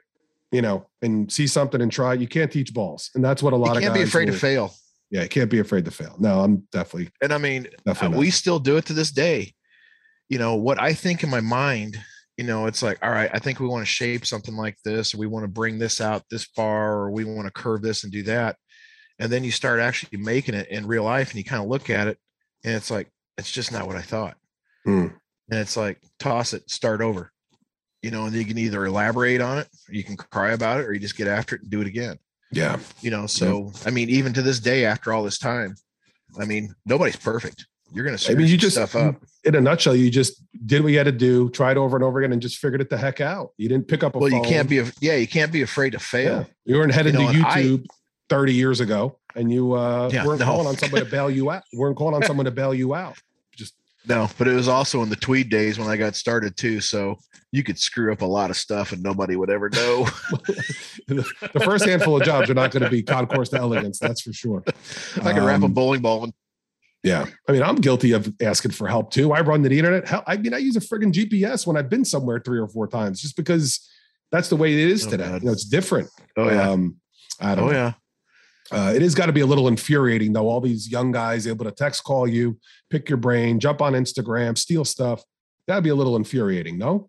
you 0.50 0.62
know, 0.62 0.84
and 1.00 1.30
see 1.32 1.46
something 1.46 1.80
and 1.80 1.92
try, 1.92 2.14
you 2.14 2.26
can't 2.26 2.50
teach 2.50 2.74
balls. 2.74 3.10
And 3.14 3.24
that's 3.24 3.40
what 3.40 3.52
a 3.52 3.56
lot 3.56 3.70
You 3.74 3.76
of 3.76 3.82
can't 3.82 3.94
be 3.94 4.02
afraid 4.02 4.24
to 4.26 4.32
fail. 4.32 4.74
Yeah, 5.10 5.22
you 5.22 5.28
can't 5.28 5.50
be 5.50 5.58
afraid 5.60 5.84
to 5.86 5.90
fail. 5.90 6.14
No, 6.18 6.40
I'm 6.40 6.68
definitely, 6.70 7.10
And 7.22 7.32
I 7.32 7.38
mean, 7.38 7.66
we 7.86 8.26
not. 8.26 8.32
still 8.34 8.58
do 8.58 8.76
it 8.76 8.86
to 8.86 8.92
this 8.92 9.10
day. 9.10 9.54
You 10.28 10.38
know, 10.38 10.56
what 10.56 10.80
I 10.80 10.92
think 10.92 11.22
in 11.22 11.30
my 11.30 11.40
mind, 11.40 11.98
you 12.36 12.44
know, 12.44 12.66
it's 12.66 12.82
like, 12.82 12.98
all 13.02 13.10
right, 13.10 13.30
I 13.32 13.38
think 13.38 13.58
we 13.58 13.66
want 13.66 13.82
to 13.82 13.90
shape 13.90 14.26
something 14.26 14.54
like 14.54 14.76
this, 14.84 15.14
or 15.14 15.18
we 15.18 15.26
want 15.26 15.44
to 15.44 15.48
bring 15.48 15.78
this 15.78 16.00
out 16.00 16.24
this 16.30 16.44
far, 16.44 16.92
or 16.92 17.10
we 17.10 17.24
want 17.24 17.46
to 17.46 17.52
curve 17.52 17.80
this 17.80 18.04
and 18.04 18.12
do 18.12 18.22
that. 18.24 18.56
And 19.18 19.32
then 19.32 19.44
you 19.44 19.50
start 19.50 19.80
actually 19.80 20.18
making 20.18 20.54
it 20.54 20.68
in 20.68 20.86
real 20.86 21.04
life 21.04 21.30
and 21.30 21.38
you 21.38 21.44
kind 21.44 21.62
of 21.62 21.68
look 21.68 21.90
at 21.90 22.06
it 22.06 22.18
and 22.64 22.74
it's 22.74 22.90
like, 22.90 23.08
it's 23.36 23.50
just 23.50 23.72
not 23.72 23.86
what 23.86 23.96
I 23.96 24.02
thought. 24.02 24.36
Hmm. 24.84 25.08
and 25.50 25.60
it's 25.60 25.76
like 25.76 26.00
toss 26.18 26.52
it, 26.52 26.70
start 26.70 27.00
over. 27.00 27.32
You 28.02 28.12
know, 28.12 28.26
and 28.26 28.34
you 28.34 28.44
can 28.44 28.58
either 28.58 28.84
elaborate 28.86 29.40
on 29.40 29.58
it, 29.58 29.68
or 29.88 29.94
you 29.94 30.04
can 30.04 30.16
cry 30.16 30.52
about 30.52 30.78
it, 30.78 30.86
or 30.86 30.92
you 30.92 31.00
just 31.00 31.16
get 31.16 31.26
after 31.26 31.56
it 31.56 31.62
and 31.62 31.70
do 31.70 31.80
it 31.80 31.86
again. 31.88 32.16
Yeah. 32.50 32.78
You 33.00 33.10
know, 33.10 33.26
so 33.26 33.72
I 33.84 33.90
mean, 33.90 34.08
even 34.08 34.32
to 34.34 34.42
this 34.42 34.60
day, 34.60 34.84
after 34.84 35.12
all 35.12 35.22
this 35.22 35.38
time, 35.38 35.74
I 36.38 36.44
mean, 36.44 36.74
nobody's 36.86 37.16
perfect. 37.16 37.66
You're 37.92 38.04
gonna 38.04 38.18
I 38.28 38.34
mean, 38.34 38.46
you 38.46 38.58
just 38.58 38.76
stuff 38.76 38.94
up. 38.94 39.16
In 39.44 39.54
a 39.54 39.60
nutshell, 39.62 39.96
you 39.96 40.10
just 40.10 40.42
did 40.66 40.82
what 40.82 40.92
you 40.92 40.98
had 40.98 41.04
to 41.04 41.12
do, 41.12 41.48
tried 41.50 41.78
over 41.78 41.96
and 41.96 42.04
over 42.04 42.18
again, 42.18 42.32
and 42.32 42.42
just 42.42 42.58
figured 42.58 42.82
it 42.82 42.90
the 42.90 42.98
heck 42.98 43.20
out. 43.22 43.50
You 43.56 43.68
didn't 43.68 43.88
pick 43.88 44.02
up 44.02 44.14
a 44.14 44.18
well, 44.18 44.30
phone. 44.30 44.44
you 44.44 44.48
can't 44.48 44.68
be. 44.68 44.82
Yeah, 45.00 45.16
you 45.16 45.26
can't 45.26 45.50
be 45.50 45.62
afraid 45.62 45.92
to 45.92 45.98
fail. 45.98 46.40
Yeah. 46.40 46.44
You 46.66 46.76
weren't 46.76 46.92
headed 46.92 47.14
you 47.14 47.20
know, 47.20 47.32
to 47.32 47.38
YouTube. 47.38 47.84
I, 47.84 47.94
30 48.28 48.52
years 48.54 48.80
ago 48.80 49.18
and 49.34 49.50
you 49.52 49.72
uh, 49.72 50.10
yeah, 50.12 50.24
weren't 50.26 50.40
no. 50.40 50.46
calling 50.46 50.66
on 50.66 50.76
someone 50.76 51.04
to 51.04 51.10
bail 51.10 51.30
you 51.30 51.50
out. 51.50 51.62
weren't 51.72 51.96
calling 51.96 52.14
on 52.14 52.22
someone 52.26 52.44
to 52.44 52.50
bail 52.50 52.74
you 52.74 52.94
out. 52.94 53.18
No, 54.08 54.28
but 54.38 54.48
it 54.48 54.54
was 54.54 54.68
also 54.68 55.02
in 55.02 55.10
the 55.10 55.16
tweed 55.16 55.50
days 55.50 55.78
when 55.78 55.88
I 55.88 55.96
got 55.96 56.16
started 56.16 56.56
too. 56.56 56.80
So 56.80 57.18
you 57.52 57.62
could 57.62 57.78
screw 57.78 58.12
up 58.12 58.22
a 58.22 58.26
lot 58.26 58.50
of 58.50 58.56
stuff 58.56 58.92
and 58.92 59.02
nobody 59.02 59.36
would 59.36 59.50
ever 59.50 59.68
know. 59.68 60.04
the 61.06 61.62
first 61.64 61.84
handful 61.84 62.16
of 62.16 62.22
jobs 62.22 62.48
are 62.48 62.54
not 62.54 62.70
going 62.70 62.82
to 62.82 62.90
be 62.90 63.02
Concours 63.02 63.50
d'Elegance. 63.50 63.98
That's 63.98 64.22
for 64.22 64.32
sure. 64.32 64.64
I 65.16 65.32
can 65.32 65.40
um, 65.40 65.44
wrap 65.44 65.62
a 65.62 65.66
um, 65.66 65.72
bowling 65.72 66.00
ball 66.00 66.24
and 66.24 66.32
yeah. 67.04 67.26
I 67.48 67.52
mean, 67.52 67.62
I'm 67.62 67.76
guilty 67.76 68.12
of 68.12 68.32
asking 68.42 68.72
for 68.72 68.88
help 68.88 69.12
too. 69.12 69.32
I 69.32 69.40
run 69.40 69.62
the 69.62 69.76
internet. 69.76 70.08
Hell, 70.08 70.24
I 70.26 70.36
mean, 70.36 70.52
I 70.52 70.58
use 70.58 70.76
a 70.76 70.80
friggin' 70.80 71.12
GPS 71.12 71.66
when 71.66 71.76
I've 71.76 71.88
been 71.88 72.04
somewhere 72.04 72.40
three 72.40 72.58
or 72.58 72.66
four 72.66 72.88
times 72.88 73.22
just 73.22 73.36
because 73.36 73.88
that's 74.32 74.48
the 74.48 74.56
way 74.56 74.72
it 74.72 74.90
is 74.90 75.06
oh, 75.06 75.10
today. 75.10 75.32
You 75.34 75.40
know, 75.40 75.52
it's 75.52 75.64
different. 75.64 76.10
Oh, 76.36 76.50
yeah. 76.50 76.70
Um, 76.70 76.96
I 77.40 77.54
don't 77.54 77.64
oh, 77.64 77.66
know. 77.68 77.72
yeah. 77.72 77.92
Uh, 78.70 78.92
it 78.94 79.02
has 79.02 79.14
got 79.14 79.26
to 79.26 79.32
be 79.32 79.40
a 79.40 79.46
little 79.46 79.68
infuriating 79.68 80.32
though. 80.32 80.48
All 80.48 80.60
these 80.60 80.90
young 80.90 81.10
guys 81.10 81.46
able 81.46 81.64
to 81.64 81.70
text 81.70 82.04
call 82.04 82.26
you, 82.26 82.58
pick 82.90 83.08
your 83.08 83.16
brain, 83.16 83.60
jump 83.60 83.80
on 83.80 83.94
Instagram, 83.94 84.58
steal 84.58 84.84
stuff. 84.84 85.22
That'd 85.66 85.84
be 85.84 85.90
a 85.90 85.94
little 85.94 86.16
infuriating, 86.16 86.78
no? 86.78 87.08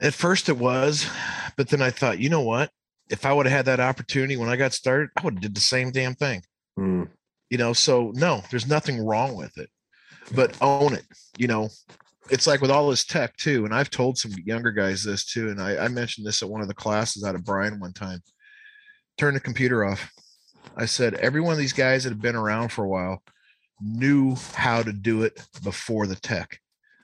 At 0.00 0.14
first 0.14 0.48
it 0.48 0.58
was, 0.58 1.08
but 1.56 1.68
then 1.68 1.80
I 1.80 1.90
thought, 1.90 2.18
you 2.18 2.28
know 2.28 2.42
what? 2.42 2.70
If 3.08 3.24
I 3.24 3.32
would 3.32 3.46
have 3.46 3.56
had 3.56 3.66
that 3.66 3.80
opportunity 3.80 4.36
when 4.36 4.48
I 4.48 4.56
got 4.56 4.72
started, 4.72 5.08
I 5.16 5.22
would 5.22 5.34
have 5.34 5.42
did 5.42 5.54
the 5.54 5.60
same 5.60 5.90
damn 5.90 6.14
thing. 6.14 6.42
Mm. 6.78 7.08
You 7.48 7.58
know, 7.58 7.72
so 7.72 8.12
no, 8.14 8.42
there's 8.50 8.66
nothing 8.66 9.04
wrong 9.04 9.36
with 9.36 9.56
it, 9.56 9.70
but 10.34 10.56
own 10.60 10.92
it. 10.92 11.04
You 11.38 11.46
know, 11.46 11.68
it's 12.30 12.46
like 12.46 12.60
with 12.60 12.70
all 12.70 12.90
this 12.90 13.04
tech 13.04 13.36
too. 13.36 13.64
And 13.64 13.74
I've 13.74 13.90
told 13.90 14.18
some 14.18 14.32
younger 14.44 14.72
guys 14.72 15.04
this 15.04 15.24
too. 15.24 15.48
And 15.48 15.62
I, 15.62 15.84
I 15.84 15.88
mentioned 15.88 16.26
this 16.26 16.42
at 16.42 16.48
one 16.48 16.60
of 16.60 16.68
the 16.68 16.74
classes 16.74 17.24
out 17.24 17.36
of 17.36 17.44
Brian 17.44 17.78
one 17.78 17.92
time. 17.92 18.20
Turn 19.16 19.32
the 19.32 19.40
computer 19.40 19.84
off 19.84 20.12
I 20.76 20.86
said 20.86 21.14
every 21.14 21.40
one 21.40 21.52
of 21.52 21.58
these 21.58 21.72
guys 21.72 22.04
that 22.04 22.10
have 22.10 22.22
been 22.22 22.36
around 22.36 22.70
for 22.70 22.84
a 22.84 22.88
while 22.88 23.22
knew 23.80 24.36
how 24.54 24.82
to 24.82 24.92
do 24.92 25.22
it 25.22 25.40
before 25.62 26.06
the 26.06 26.16
tech. 26.16 26.60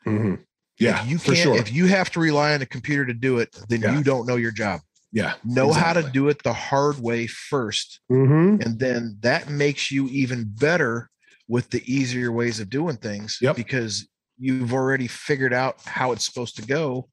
Mm-hmm. 0.06 0.36
Yeah, 0.78 1.02
if 1.02 1.10
you 1.10 1.18
can't, 1.18 1.38
sure. 1.38 1.56
if 1.56 1.72
you 1.72 1.86
have 1.86 2.10
to 2.10 2.20
rely 2.20 2.54
on 2.54 2.62
a 2.62 2.66
computer 2.66 3.06
to 3.06 3.14
do 3.14 3.38
it, 3.38 3.56
then 3.68 3.82
yeah. 3.82 3.96
you 3.96 4.02
don't 4.02 4.26
know 4.26 4.36
your 4.36 4.50
job. 4.50 4.80
Yeah, 5.12 5.34
know 5.44 5.68
exactly. 5.68 6.02
how 6.02 6.06
to 6.06 6.12
do 6.12 6.28
it 6.28 6.42
the 6.42 6.54
hard 6.54 6.98
way 6.98 7.26
1st 7.26 7.98
mm-hmm. 8.10 8.62
and 8.62 8.78
then 8.78 9.18
that 9.20 9.50
makes 9.50 9.90
you 9.90 10.08
even 10.08 10.44
better 10.46 11.10
with 11.48 11.68
the 11.68 11.82
easier 11.84 12.32
ways 12.32 12.60
of 12.60 12.70
doing 12.70 12.96
things. 12.96 13.36
Yep. 13.42 13.56
because 13.56 14.08
you've 14.38 14.72
already 14.72 15.06
figured 15.06 15.52
out 15.52 15.76
how 15.84 16.12
it's 16.12 16.24
supposed 16.24 16.56
to 16.56 16.62
go. 16.62 17.08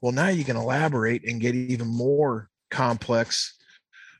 Well, 0.00 0.12
now 0.12 0.28
you 0.28 0.44
can 0.44 0.56
elaborate 0.56 1.28
and 1.28 1.40
get 1.40 1.54
even 1.54 1.86
more 1.86 2.48
complex 2.70 3.54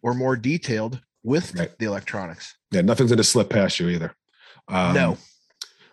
or 0.02 0.14
more 0.14 0.36
detailed 0.36 1.00
with 1.22 1.54
right. 1.54 1.70
the 1.78 1.86
electronics. 1.86 2.56
Yeah, 2.70 2.82
nothing's 2.82 3.10
going 3.10 3.18
to 3.18 3.24
slip 3.24 3.50
past 3.50 3.78
you 3.80 3.88
either. 3.88 4.14
Um, 4.68 4.94
no. 4.94 5.18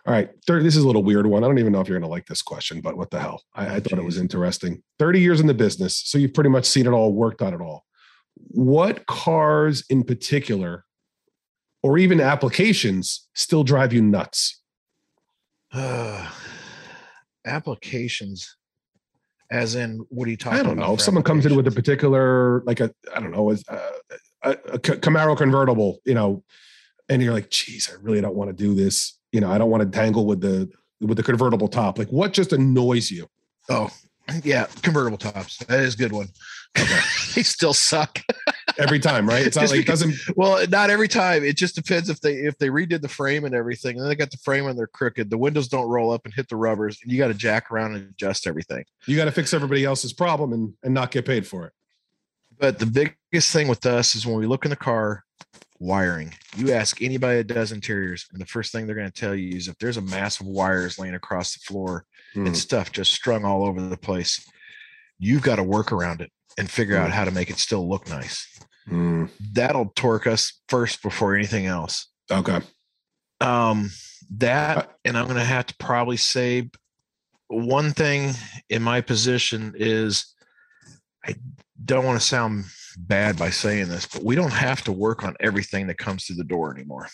All 0.06 0.14
right. 0.14 0.30
30, 0.46 0.64
this 0.64 0.76
is 0.76 0.82
a 0.82 0.86
little 0.86 1.02
weird 1.02 1.26
one. 1.26 1.44
I 1.44 1.46
don't 1.46 1.58
even 1.58 1.72
know 1.72 1.80
if 1.80 1.88
you're 1.88 1.98
going 1.98 2.08
to 2.08 2.10
like 2.10 2.26
this 2.26 2.42
question, 2.42 2.80
but 2.80 2.96
what 2.96 3.10
the 3.10 3.20
hell? 3.20 3.42
I, 3.54 3.76
I 3.76 3.80
thought 3.80 3.98
it 3.98 4.04
was 4.04 4.18
interesting. 4.18 4.82
30 4.98 5.20
years 5.20 5.40
in 5.40 5.46
the 5.46 5.54
business. 5.54 6.02
So 6.04 6.18
you've 6.18 6.34
pretty 6.34 6.50
much 6.50 6.64
seen 6.64 6.86
it 6.86 6.90
all, 6.90 7.12
worked 7.12 7.42
on 7.42 7.54
it 7.54 7.60
all. 7.60 7.84
What 8.34 9.06
cars 9.06 9.84
in 9.90 10.04
particular, 10.04 10.84
or 11.82 11.98
even 11.98 12.20
applications, 12.20 13.28
still 13.34 13.62
drive 13.62 13.92
you 13.92 14.00
nuts? 14.02 14.62
Uh, 15.72 16.28
applications 17.46 18.56
as 19.50 19.74
in 19.74 20.04
what 20.10 20.28
are 20.28 20.30
you 20.30 20.36
talking 20.36 20.60
i 20.60 20.62
don't 20.62 20.76
know 20.76 20.94
if 20.94 21.00
someone 21.00 21.24
comes 21.24 21.44
in 21.44 21.56
with 21.56 21.66
a 21.66 21.70
particular 21.70 22.62
like 22.66 22.80
a 22.80 22.92
i 23.16 23.18
don't 23.18 23.32
know 23.32 23.50
a, 23.50 23.56
a, 24.42 24.50
a 24.50 24.78
camaro 24.78 25.36
convertible 25.36 25.98
you 26.04 26.14
know 26.14 26.42
and 27.08 27.22
you're 27.22 27.32
like 27.32 27.50
geez 27.50 27.90
i 27.92 27.96
really 28.02 28.20
don't 28.20 28.34
want 28.34 28.48
to 28.48 28.56
do 28.56 28.74
this 28.74 29.18
you 29.32 29.40
know 29.40 29.50
i 29.50 29.58
don't 29.58 29.70
want 29.70 29.82
to 29.82 29.98
tangle 29.98 30.26
with 30.26 30.40
the 30.40 30.70
with 31.00 31.16
the 31.16 31.22
convertible 31.22 31.68
top 31.68 31.98
like 31.98 32.08
what 32.08 32.32
just 32.32 32.52
annoys 32.52 33.10
you 33.10 33.26
oh 33.68 33.88
yeah 34.44 34.66
convertible 34.82 35.18
tops 35.18 35.58
that 35.58 35.80
is 35.80 35.94
a 35.94 35.98
good 35.98 36.12
one 36.12 36.28
okay. 36.78 37.00
they 37.34 37.42
still 37.42 37.74
suck 37.74 38.20
every 38.78 38.98
time, 38.98 39.28
right? 39.28 39.46
It's 39.46 39.56
not 39.56 39.62
just 39.62 39.74
like 39.74 39.80
because, 39.80 40.02
it 40.02 40.06
doesn't. 40.06 40.36
Well, 40.36 40.66
not 40.68 40.90
every 40.90 41.08
time. 41.08 41.44
It 41.44 41.56
just 41.56 41.74
depends 41.74 42.08
if 42.08 42.20
they 42.20 42.34
if 42.34 42.58
they 42.58 42.68
redid 42.68 43.02
the 43.02 43.08
frame 43.08 43.44
and 43.44 43.54
everything, 43.54 43.96
and 43.96 44.00
then 44.00 44.08
they 44.08 44.14
got 44.14 44.30
the 44.30 44.38
frame 44.38 44.66
and 44.66 44.78
they're 44.78 44.86
crooked. 44.86 45.30
The 45.30 45.38
windows 45.38 45.68
don't 45.68 45.88
roll 45.88 46.12
up 46.12 46.24
and 46.24 46.34
hit 46.34 46.48
the 46.48 46.56
rubbers, 46.56 46.98
and 47.02 47.12
you 47.12 47.18
got 47.18 47.28
to 47.28 47.34
jack 47.34 47.70
around 47.70 47.94
and 47.94 48.08
adjust 48.10 48.46
everything. 48.46 48.84
You 49.06 49.16
got 49.16 49.26
to 49.26 49.32
fix 49.32 49.54
everybody 49.54 49.84
else's 49.84 50.12
problem 50.12 50.52
and 50.52 50.74
and 50.82 50.94
not 50.94 51.10
get 51.10 51.24
paid 51.24 51.46
for 51.46 51.66
it. 51.66 51.72
But 52.60 52.78
the 52.78 52.86
biggest 52.86 53.52
thing 53.52 53.68
with 53.68 53.86
us 53.86 54.14
is 54.14 54.26
when 54.26 54.36
we 54.36 54.46
look 54.46 54.64
in 54.64 54.70
the 54.70 54.76
car, 54.76 55.24
wiring. 55.80 56.34
You 56.56 56.72
ask 56.72 57.00
anybody 57.02 57.38
that 57.38 57.46
does 57.46 57.72
interiors, 57.72 58.26
and 58.32 58.40
the 58.40 58.46
first 58.46 58.70
thing 58.70 58.86
they're 58.86 58.94
going 58.94 59.10
to 59.10 59.20
tell 59.20 59.34
you 59.34 59.56
is 59.56 59.66
if 59.66 59.78
there's 59.78 59.96
a 59.96 60.02
mass 60.02 60.40
of 60.40 60.46
wires 60.46 60.98
laying 60.98 61.14
across 61.14 61.54
the 61.54 61.60
floor 61.60 62.04
mm. 62.36 62.40
and 62.40 62.48
hmm. 62.48 62.54
stuff 62.54 62.92
just 62.92 63.12
strung 63.12 63.44
all 63.44 63.64
over 63.64 63.80
the 63.80 63.96
place, 63.96 64.46
you've 65.18 65.42
got 65.42 65.56
to 65.56 65.62
work 65.62 65.90
around 65.90 66.20
it 66.20 66.30
and 66.58 66.70
figure 66.70 66.96
mm. 66.96 67.00
out 67.00 67.06
hmm. 67.06 67.14
how 67.14 67.24
to 67.24 67.30
make 67.30 67.50
it 67.50 67.58
still 67.58 67.88
look 67.88 68.08
nice. 68.08 68.46
Mm. 68.88 69.30
That'll 69.52 69.92
torque 69.96 70.26
us 70.26 70.60
first 70.68 71.02
before 71.02 71.34
anything 71.34 71.66
else. 71.66 72.08
Okay. 72.30 72.60
Um, 73.40 73.90
that, 74.36 74.76
uh, 74.76 74.86
and 75.06 75.16
I'm 75.16 75.24
going 75.24 75.36
to 75.36 75.44
have 75.44 75.66
to 75.66 75.74
probably 75.78 76.18
say 76.18 76.70
one 77.48 77.92
thing 77.92 78.32
in 78.68 78.82
my 78.82 79.00
position 79.00 79.74
is 79.76 80.34
I 81.24 81.34
don't 81.84 82.04
want 82.04 82.20
to 82.20 82.26
sound 82.26 82.64
bad 82.98 83.38
by 83.38 83.50
saying 83.50 83.88
this, 83.88 84.06
but 84.06 84.24
we 84.24 84.34
don't 84.34 84.52
have 84.52 84.82
to 84.82 84.92
work 84.92 85.24
on 85.24 85.36
everything 85.40 85.86
that 85.86 85.98
comes 85.98 86.24
through 86.24 86.36
the 86.36 86.44
door 86.44 86.74
anymore. 86.74 87.08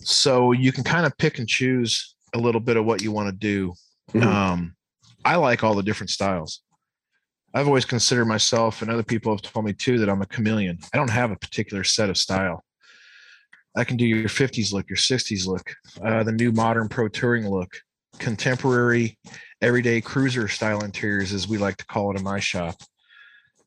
So 0.00 0.52
you 0.52 0.72
can 0.72 0.84
kind 0.84 1.06
of 1.06 1.16
pick 1.18 1.38
and 1.38 1.48
choose 1.48 2.14
a 2.34 2.38
little 2.38 2.60
bit 2.60 2.76
of 2.76 2.84
what 2.84 3.02
you 3.02 3.12
want 3.12 3.28
to 3.28 3.32
do. 3.32 3.74
Mm-hmm. 4.12 4.26
Um, 4.26 4.76
I 5.24 5.36
like 5.36 5.62
all 5.62 5.74
the 5.74 5.82
different 5.82 6.10
styles. 6.10 6.62
I've 7.52 7.66
always 7.66 7.84
considered 7.84 8.26
myself, 8.26 8.80
and 8.80 8.90
other 8.90 9.02
people 9.02 9.32
have 9.32 9.42
told 9.42 9.66
me 9.66 9.72
too, 9.72 9.98
that 9.98 10.08
I'm 10.08 10.22
a 10.22 10.26
chameleon. 10.26 10.78
I 10.94 10.96
don't 10.96 11.10
have 11.10 11.30
a 11.30 11.36
particular 11.36 11.84
set 11.84 12.08
of 12.08 12.16
style. 12.16 12.64
I 13.76 13.84
can 13.84 13.96
do 13.96 14.04
your 14.04 14.28
50s 14.28 14.72
look, 14.72 14.88
your 14.88 14.96
60s 14.96 15.46
look, 15.46 15.74
uh, 16.02 16.22
the 16.22 16.32
new 16.32 16.52
modern 16.52 16.88
pro 16.88 17.08
touring 17.08 17.48
look, 17.48 17.72
contemporary, 18.18 19.18
everyday 19.62 20.00
cruiser 20.00 20.48
style 20.48 20.84
interiors, 20.84 21.32
as 21.32 21.48
we 21.48 21.58
like 21.58 21.76
to 21.78 21.86
call 21.86 22.10
it 22.10 22.18
in 22.18 22.24
my 22.24 22.40
shop. 22.40 22.76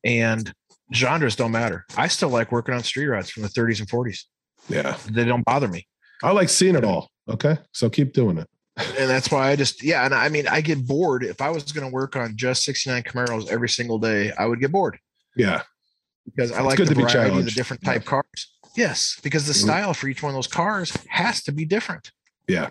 And 0.03 0.51
genres 0.93 1.35
don't 1.35 1.51
matter. 1.51 1.85
I 1.97 2.07
still 2.07 2.29
like 2.29 2.51
working 2.51 2.75
on 2.75 2.83
street 2.83 3.07
rods 3.07 3.29
from 3.29 3.43
the 3.43 3.49
30s 3.49 3.79
and 3.79 3.89
40s. 3.89 4.23
Yeah. 4.69 4.97
They 5.09 5.25
don't 5.25 5.45
bother 5.45 5.67
me. 5.67 5.87
I 6.21 6.31
like 6.31 6.49
seeing 6.49 6.75
it 6.75 6.83
all. 6.83 7.09
Okay. 7.29 7.57
So 7.71 7.89
keep 7.89 8.13
doing 8.13 8.37
it 8.37 8.47
and 8.77 9.09
that's 9.09 9.29
why 9.29 9.51
I 9.51 9.55
just 9.55 9.83
yeah, 9.83 10.05
and 10.05 10.13
I 10.13 10.29
mean 10.29 10.47
I 10.47 10.61
get 10.61 10.85
bored 10.85 11.23
if 11.23 11.41
I 11.41 11.49
was 11.49 11.71
going 11.71 11.87
to 11.87 11.93
work 11.93 12.15
on 12.15 12.35
just 12.35 12.63
69 12.63 13.03
Camaros 13.03 13.47
every 13.49 13.69
single 13.69 13.99
day, 13.99 14.31
I 14.37 14.45
would 14.45 14.59
get 14.59 14.71
bored. 14.71 14.97
Yeah. 15.35 15.61
Because 16.25 16.51
I 16.51 16.61
like 16.61 16.77
the 16.77 16.85
variety 16.85 17.37
of 17.37 17.45
the 17.45 17.51
different 17.51 17.83
type 17.83 18.03
yeah. 18.03 18.09
cars. 18.09 18.53
Yes, 18.75 19.19
because 19.21 19.45
the 19.45 19.53
mm-hmm. 19.53 19.67
style 19.67 19.93
for 19.93 20.07
each 20.07 20.23
one 20.23 20.31
of 20.31 20.35
those 20.35 20.47
cars 20.47 20.95
has 21.09 21.43
to 21.43 21.51
be 21.51 21.65
different. 21.65 22.11
Yeah. 22.47 22.69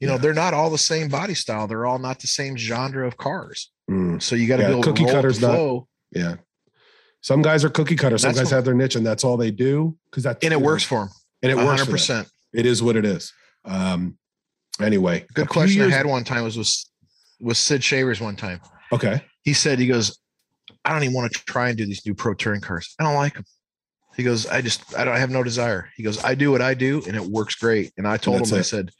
You 0.00 0.08
know, 0.08 0.14
yeah. 0.14 0.18
they're 0.18 0.34
not 0.34 0.54
all 0.54 0.70
the 0.70 0.78
same 0.78 1.08
body 1.08 1.34
style. 1.34 1.66
They're 1.66 1.86
all 1.86 1.98
not 1.98 2.20
the 2.20 2.26
same 2.26 2.56
genre 2.56 3.06
of 3.06 3.16
cars. 3.16 3.70
Mm. 3.90 4.20
So 4.20 4.36
you 4.36 4.46
got 4.48 4.56
to 4.56 4.62
yeah, 4.62 4.68
be 4.68 4.72
able 4.72 4.82
cookie 4.82 5.04
to 5.06 5.12
cutters 5.12 5.40
not, 5.40 5.84
Yeah. 6.12 6.36
Some 7.20 7.40
guys 7.40 7.64
are 7.64 7.70
cookie 7.70 7.96
cutters. 7.96 8.22
Some 8.22 8.32
guys 8.32 8.44
what, 8.44 8.52
have 8.52 8.64
their 8.64 8.74
niche 8.74 8.96
and 8.96 9.06
that's 9.06 9.24
all 9.24 9.36
they 9.36 9.50
do 9.50 9.96
because 10.10 10.24
that 10.24 10.42
and 10.44 10.52
it 10.52 10.60
works 10.60 10.84
for 10.84 11.00
them. 11.00 11.08
And 11.42 11.52
it 11.52 11.56
100%. 11.56 11.88
works 11.88 12.06
100%. 12.08 12.28
It 12.52 12.66
is 12.66 12.82
what 12.82 12.96
it 12.96 13.04
is. 13.04 13.32
Um, 13.64 14.18
Anyway, 14.80 15.24
good 15.34 15.48
question 15.48 15.82
years- 15.82 15.92
I 15.92 15.96
had 15.96 16.06
one 16.06 16.24
time 16.24 16.42
was 16.42 16.56
with 16.56 16.84
with 17.40 17.56
Sid 17.56 17.82
Chavers 17.82 18.20
one 18.20 18.36
time. 18.36 18.60
Okay. 18.92 19.22
He 19.42 19.52
said 19.52 19.78
he 19.78 19.86
goes, 19.86 20.18
I 20.84 20.92
don't 20.92 21.02
even 21.02 21.14
want 21.14 21.32
to 21.32 21.44
try 21.44 21.68
and 21.68 21.76
do 21.76 21.84
these 21.84 22.04
new 22.06 22.14
pro 22.14 22.34
touring 22.34 22.60
cars. 22.60 22.94
I 22.98 23.04
don't 23.04 23.14
like 23.14 23.34
them. 23.34 23.44
He 24.16 24.22
goes, 24.22 24.46
I 24.46 24.60
just 24.60 24.96
I 24.96 25.04
don't 25.04 25.14
I 25.14 25.18
have 25.18 25.30
no 25.30 25.42
desire. 25.42 25.90
He 25.96 26.02
goes, 26.02 26.22
I 26.24 26.34
do 26.34 26.50
what 26.50 26.62
I 26.62 26.74
do 26.74 27.02
and 27.06 27.16
it 27.16 27.22
works 27.22 27.54
great. 27.56 27.92
And 27.96 28.06
I 28.06 28.16
told 28.16 28.38
him, 28.38 28.56
it. 28.56 28.58
I 28.58 28.62
said, 28.62 28.90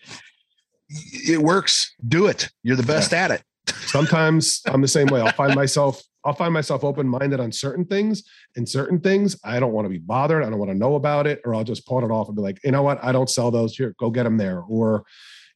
it 1.12 1.42
works. 1.42 1.94
Do 2.06 2.26
it. 2.26 2.48
You're 2.62 2.76
the 2.76 2.82
best 2.82 3.12
yeah. 3.12 3.24
at 3.24 3.30
it. 3.32 3.42
Sometimes 3.86 4.62
I'm 4.66 4.80
the 4.80 4.88
same 4.88 5.06
way. 5.08 5.20
I'll 5.20 5.32
find 5.32 5.54
myself 5.54 6.02
I'll 6.24 6.34
find 6.34 6.54
myself 6.54 6.84
open 6.84 7.06
minded 7.06 7.38
on 7.38 7.52
certain 7.52 7.84
things 7.84 8.24
and 8.56 8.66
certain 8.68 8.98
things. 8.98 9.36
I 9.44 9.60
don't 9.60 9.72
want 9.72 9.84
to 9.84 9.90
be 9.90 9.98
bothered. 9.98 10.42
I 10.42 10.48
don't 10.48 10.58
want 10.58 10.70
to 10.70 10.76
know 10.76 10.94
about 10.94 11.26
it, 11.26 11.42
or 11.44 11.54
I'll 11.54 11.64
just 11.64 11.86
pawn 11.86 12.02
it 12.02 12.10
off 12.10 12.28
and 12.28 12.36
be 12.36 12.42
like, 12.42 12.58
you 12.64 12.70
know 12.70 12.82
what? 12.82 13.02
I 13.04 13.12
don't 13.12 13.28
sell 13.28 13.50
those. 13.50 13.76
Here, 13.76 13.94
go 13.98 14.10
get 14.10 14.22
them 14.22 14.38
there. 14.38 14.60
Or 14.60 15.04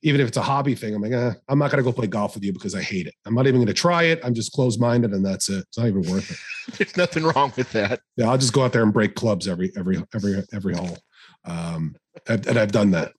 even 0.02 0.20
if 0.20 0.28
it's 0.28 0.36
a 0.36 0.42
hobby 0.42 0.74
thing, 0.74 0.94
I'm 0.94 1.02
like, 1.02 1.12
eh, 1.12 1.32
I'm 1.48 1.58
not 1.58 1.70
going 1.70 1.82
to 1.82 1.90
go 1.90 1.92
play 1.92 2.06
golf 2.06 2.34
with 2.34 2.44
you 2.44 2.52
because 2.52 2.74
I 2.74 2.82
hate 2.82 3.06
it. 3.06 3.14
I'm 3.24 3.34
not 3.34 3.46
even 3.46 3.60
going 3.60 3.66
to 3.68 3.74
try 3.74 4.04
it. 4.04 4.20
I'm 4.22 4.34
just 4.34 4.52
closed 4.52 4.80
minded, 4.80 5.12
and 5.12 5.24
that's 5.24 5.48
it. 5.48 5.64
It's 5.68 5.78
not 5.78 5.86
even 5.86 6.02
worth 6.02 6.30
it. 6.30 6.76
There's 6.78 6.96
nothing 6.96 7.24
wrong 7.24 7.52
with 7.56 7.72
that. 7.72 8.00
Yeah, 8.16 8.28
I'll 8.30 8.38
just 8.38 8.52
go 8.52 8.62
out 8.62 8.72
there 8.72 8.82
and 8.82 8.92
break 8.92 9.14
clubs 9.14 9.48
every 9.48 9.72
every 9.76 10.04
every 10.14 10.42
every 10.52 10.74
hole. 10.74 10.98
Um, 11.44 11.96
and 12.28 12.58
I've 12.58 12.72
done 12.72 12.90
that. 12.90 13.12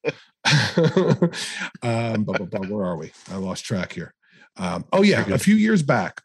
um, 1.83 2.25
where 2.25 2.85
are 2.85 2.97
we? 2.97 3.11
I 3.29 3.35
lost 3.35 3.65
track 3.65 3.93
here. 3.93 4.13
Um, 4.57 4.85
oh 4.91 5.03
yeah, 5.03 5.25
a 5.29 5.37
few 5.37 5.55
years 5.55 5.83
back, 5.83 6.21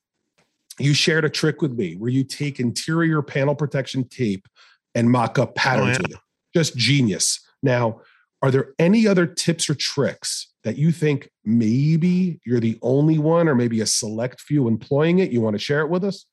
you 0.79 0.95
shared 0.95 1.25
a 1.25 1.31
trick 1.31 1.63
with 1.63 1.73
me 1.73 1.95
where 1.95 2.11
you 2.11 2.25
take 2.25 2.59
interior 2.59 3.23
panel 3.23 3.55
protection 3.55 4.09
tape 4.09 4.47
and 4.95 5.11
mock 5.11 5.39
up 5.39 5.55
patterns 5.55 5.99
oh, 5.99 6.01
yeah. 6.01 6.03
with 6.03 6.11
it. 6.13 6.19
Just 6.55 6.77
genius. 6.77 7.41
Now, 7.63 8.01
are 8.43 8.51
there 8.51 8.75
any 8.79 9.07
other 9.07 9.27
tips 9.27 9.71
or 9.71 9.75
tricks 9.75 10.53
that 10.65 10.77
you 10.77 10.93
think 10.93 11.31
maybe 11.45 12.41
you're 12.45 12.61
the 12.61 12.79
only 12.83 13.19
one 13.19 13.49
or 13.49 13.55
maybe 13.55 13.81
a 13.81 13.87
select 13.87 14.41
few 14.41 14.69
employing 14.69 15.19
it? 15.19 15.31
You 15.31 15.41
want 15.41 15.55
to 15.55 15.59
share 15.59 15.81
it 15.81 15.89
with 15.89 16.05
us? 16.05 16.27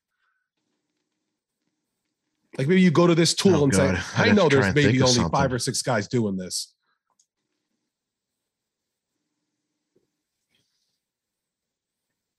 Like 2.57 2.67
maybe 2.67 2.81
you 2.81 2.91
go 2.91 3.07
to 3.07 3.15
this 3.15 3.33
tool 3.33 3.61
oh, 3.61 3.63
and 3.63 3.71
God. 3.71 3.97
say, 3.97 4.03
I 4.15 4.31
know 4.33 4.49
there's 4.49 4.75
maybe 4.75 5.01
only 5.01 5.29
five 5.29 5.53
or 5.53 5.59
six 5.59 5.81
guys 5.81 6.07
doing 6.07 6.35
this. 6.35 6.73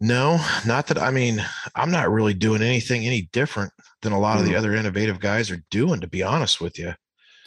No, 0.03 0.45
not 0.67 0.89
that 0.89 0.99
I 0.99 1.13
mean, 1.13 1.45
I'm 1.77 1.93
not 1.93 2.11
really 2.11 2.35
doing 2.35 2.61
anything 2.61 3.07
any 3.07 3.29
different 3.33 3.73
than 4.03 4.13
a 4.13 4.19
lot 4.19 4.37
mm. 4.37 4.41
of 4.41 4.47
the 4.47 4.53
hmm. 4.53 4.59
other 4.59 4.75
innovative 4.75 5.21
guys 5.21 5.49
are 5.49 5.63
doing, 5.71 6.01
to 6.01 6.09
be 6.09 6.25
honest 6.25 6.61
with 6.61 6.77
you. 6.77 6.93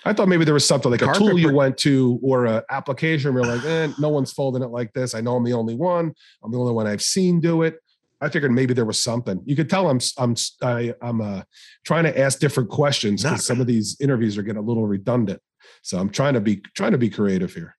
I 0.05 0.13
thought 0.13 0.29
maybe 0.29 0.45
there 0.45 0.53
was 0.53 0.65
something 0.65 0.89
like 0.89 1.01
Carpet 1.01 1.21
a 1.21 1.25
tool 1.25 1.37
you 1.37 1.53
went 1.53 1.77
to 1.79 2.17
or 2.23 2.45
an 2.45 2.61
application 2.69 3.33
where 3.33 3.43
like, 3.43 3.65
eh, 3.65 3.91
no 3.99 4.07
one's 4.07 4.31
folding 4.31 4.63
it 4.63 4.69
like 4.69 4.93
this. 4.93 5.13
I 5.13 5.19
know 5.19 5.35
I'm 5.35 5.43
the 5.43 5.51
only 5.51 5.75
one. 5.75 6.13
I'm 6.43 6.51
the 6.51 6.57
only 6.57 6.71
one 6.71 6.87
I've 6.87 7.01
seen 7.01 7.41
do 7.41 7.63
it. 7.63 7.77
I 8.21 8.29
figured 8.29 8.53
maybe 8.53 8.73
there 8.73 8.85
was 8.85 8.99
something. 8.99 9.41
You 9.45 9.57
could 9.57 9.69
tell 9.69 9.89
I'm 9.89 9.99
I'm 10.17 10.35
I, 10.61 10.81
am 10.81 10.93
i 11.01 11.09
am 11.09 11.21
uh, 11.21 11.41
trying 11.83 12.05
to 12.05 12.17
ask 12.17 12.39
different 12.39 12.69
questions 12.69 13.23
because 13.23 13.45
some 13.45 13.59
of 13.59 13.67
these 13.67 13.97
interviews 13.99 14.37
are 14.37 14.43
getting 14.43 14.61
a 14.61 14.65
little 14.65 14.87
redundant. 14.87 15.41
So 15.81 15.99
I'm 15.99 16.09
trying 16.09 16.35
to 16.35 16.41
be 16.41 16.61
trying 16.73 16.93
to 16.93 16.97
be 16.97 17.09
creative 17.09 17.53
here. 17.53 17.74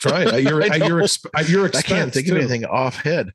Try 0.00 0.22
it. 0.22 0.42
You're, 0.44 0.62
at 0.62 0.78
your, 0.78 1.02
at 1.36 1.48
your 1.48 1.66
expense. 1.66 1.76
I 1.76 1.82
can't 1.82 2.12
think 2.12 2.26
too. 2.26 2.32
of 2.34 2.38
anything 2.38 2.64
off 2.64 2.96
head. 2.96 3.32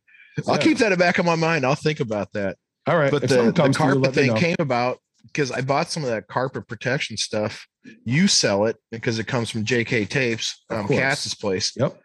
I'll 0.47 0.58
keep 0.58 0.80
that 0.80 0.91
in 0.91 0.99
back 0.99 1.17
of 1.17 1.25
my 1.25 1.36
mind. 1.36 1.65
I'll 1.65 1.75
think 1.75 1.99
about 1.99 2.34
that. 2.34 2.58
All 2.88 2.97
right. 2.97 3.12
But 3.12 3.23
the, 3.23 3.51
the 3.51 3.73
carpet 3.73 4.13
thing 4.13 4.36
came 4.36 4.58
about 4.60 4.99
because 5.23 5.51
I 5.51 5.62
bought 5.62 5.89
some 5.89 6.04
of 6.04 6.10
that 6.10 6.28
carpet 6.28 6.67
protection 6.67 7.17
stuff. 7.17 7.67
You 8.04 8.28
sell 8.28 8.65
it 8.65 8.78
because 8.91 9.19
it 9.19 9.28
comes 9.28 9.49
from 9.49 9.63
JK 9.63 10.10
Tapes, 10.10 10.63
um, 10.69 10.88
Katz's 10.88 11.36
place. 11.36 11.73
Yep. 11.75 11.99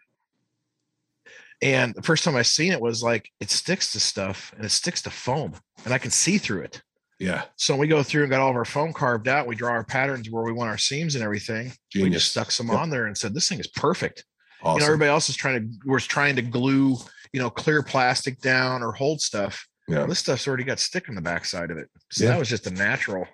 And 1.61 1.93
the 1.93 2.01
first 2.01 2.23
time 2.23 2.35
I 2.35 2.41
seen 2.41 2.71
it 2.71 2.81
was 2.81 3.03
like 3.03 3.29
it 3.39 3.51
sticks 3.51 3.91
to 3.91 3.99
stuff 3.99 4.51
and 4.55 4.65
it 4.65 4.69
sticks 4.69 5.01
to 5.03 5.11
foam, 5.11 5.53
and 5.85 5.93
I 5.93 5.99
can 5.99 6.09
see 6.09 6.39
through 6.39 6.61
it. 6.61 6.81
Yeah. 7.19 7.43
So 7.55 7.75
we 7.75 7.87
go 7.87 8.01
through 8.01 8.23
and 8.23 8.31
got 8.31 8.41
all 8.41 8.49
of 8.49 8.55
our 8.55 8.65
foam 8.65 8.93
carved 8.93 9.27
out. 9.27 9.45
We 9.45 9.55
draw 9.55 9.73
our 9.73 9.83
patterns 9.83 10.27
where 10.31 10.43
we 10.43 10.51
want 10.51 10.71
our 10.71 10.79
seams 10.79 11.13
and 11.13 11.23
everything. 11.23 11.71
Genius. 11.91 12.03
We 12.03 12.09
just 12.09 12.31
stuck 12.31 12.49
some 12.49 12.69
yep. 12.69 12.79
on 12.79 12.89
there 12.89 13.05
and 13.05 13.15
said, 13.15 13.35
"This 13.35 13.47
thing 13.47 13.59
is 13.59 13.67
perfect." 13.67 14.25
Awesome. 14.63 14.75
You 14.75 14.79
know, 14.79 14.85
everybody 14.85 15.09
else 15.09 15.29
is 15.29 15.35
trying 15.35 15.61
to 15.61 15.89
was 15.89 16.05
trying 16.05 16.35
to 16.35 16.41
glue, 16.41 16.97
you 17.33 17.39
know, 17.39 17.49
clear 17.49 17.81
plastic 17.83 18.39
down 18.41 18.83
or 18.83 18.91
hold 18.91 19.21
stuff. 19.21 19.67
Yeah. 19.87 20.05
This 20.05 20.19
stuff's 20.19 20.47
already 20.47 20.63
got 20.63 20.79
stick 20.79 21.09
on 21.09 21.15
the 21.15 21.21
backside 21.21 21.71
of 21.71 21.77
it. 21.77 21.89
So 22.11 22.23
yeah. 22.23 22.31
that 22.31 22.39
was 22.39 22.49
just 22.49 22.67
a 22.67 22.71
natural. 22.71 23.27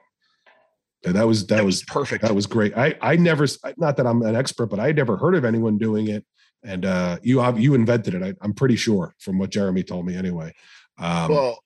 Yeah, 1.04 1.12
that 1.12 1.28
was 1.28 1.46
that, 1.48 1.58
that 1.58 1.66
was, 1.66 1.82
was 1.82 1.84
perfect. 1.84 2.24
That 2.24 2.34
was 2.34 2.48
great. 2.48 2.78
I 2.78 2.96
I 3.02 3.16
never 3.16 3.46
not 3.78 3.98
that 3.98 4.08
I'm 4.08 4.22
an 4.24 4.36
expert, 4.36 4.68
but 4.68 4.80
I 4.80 4.92
never 4.92 5.18
heard 5.18 5.36
of 5.36 5.46
anyone 5.46 5.78
doing 5.78 6.08
it 6.08 6.26
and 6.64 6.86
uh, 6.86 7.18
you 7.22 7.40
have 7.40 7.60
you 7.60 7.74
invented 7.74 8.14
it. 8.14 8.24
I, 8.24 8.46
am 8.46 8.54
pretty 8.54 8.76
sure 8.76 9.14
from 9.20 9.40
what 9.40 9.50
Jeremy 9.50 9.84
told 9.84 10.06
me 10.06 10.16
anyway. 10.16 10.54
Um, 11.00 11.32
well, 11.32 11.64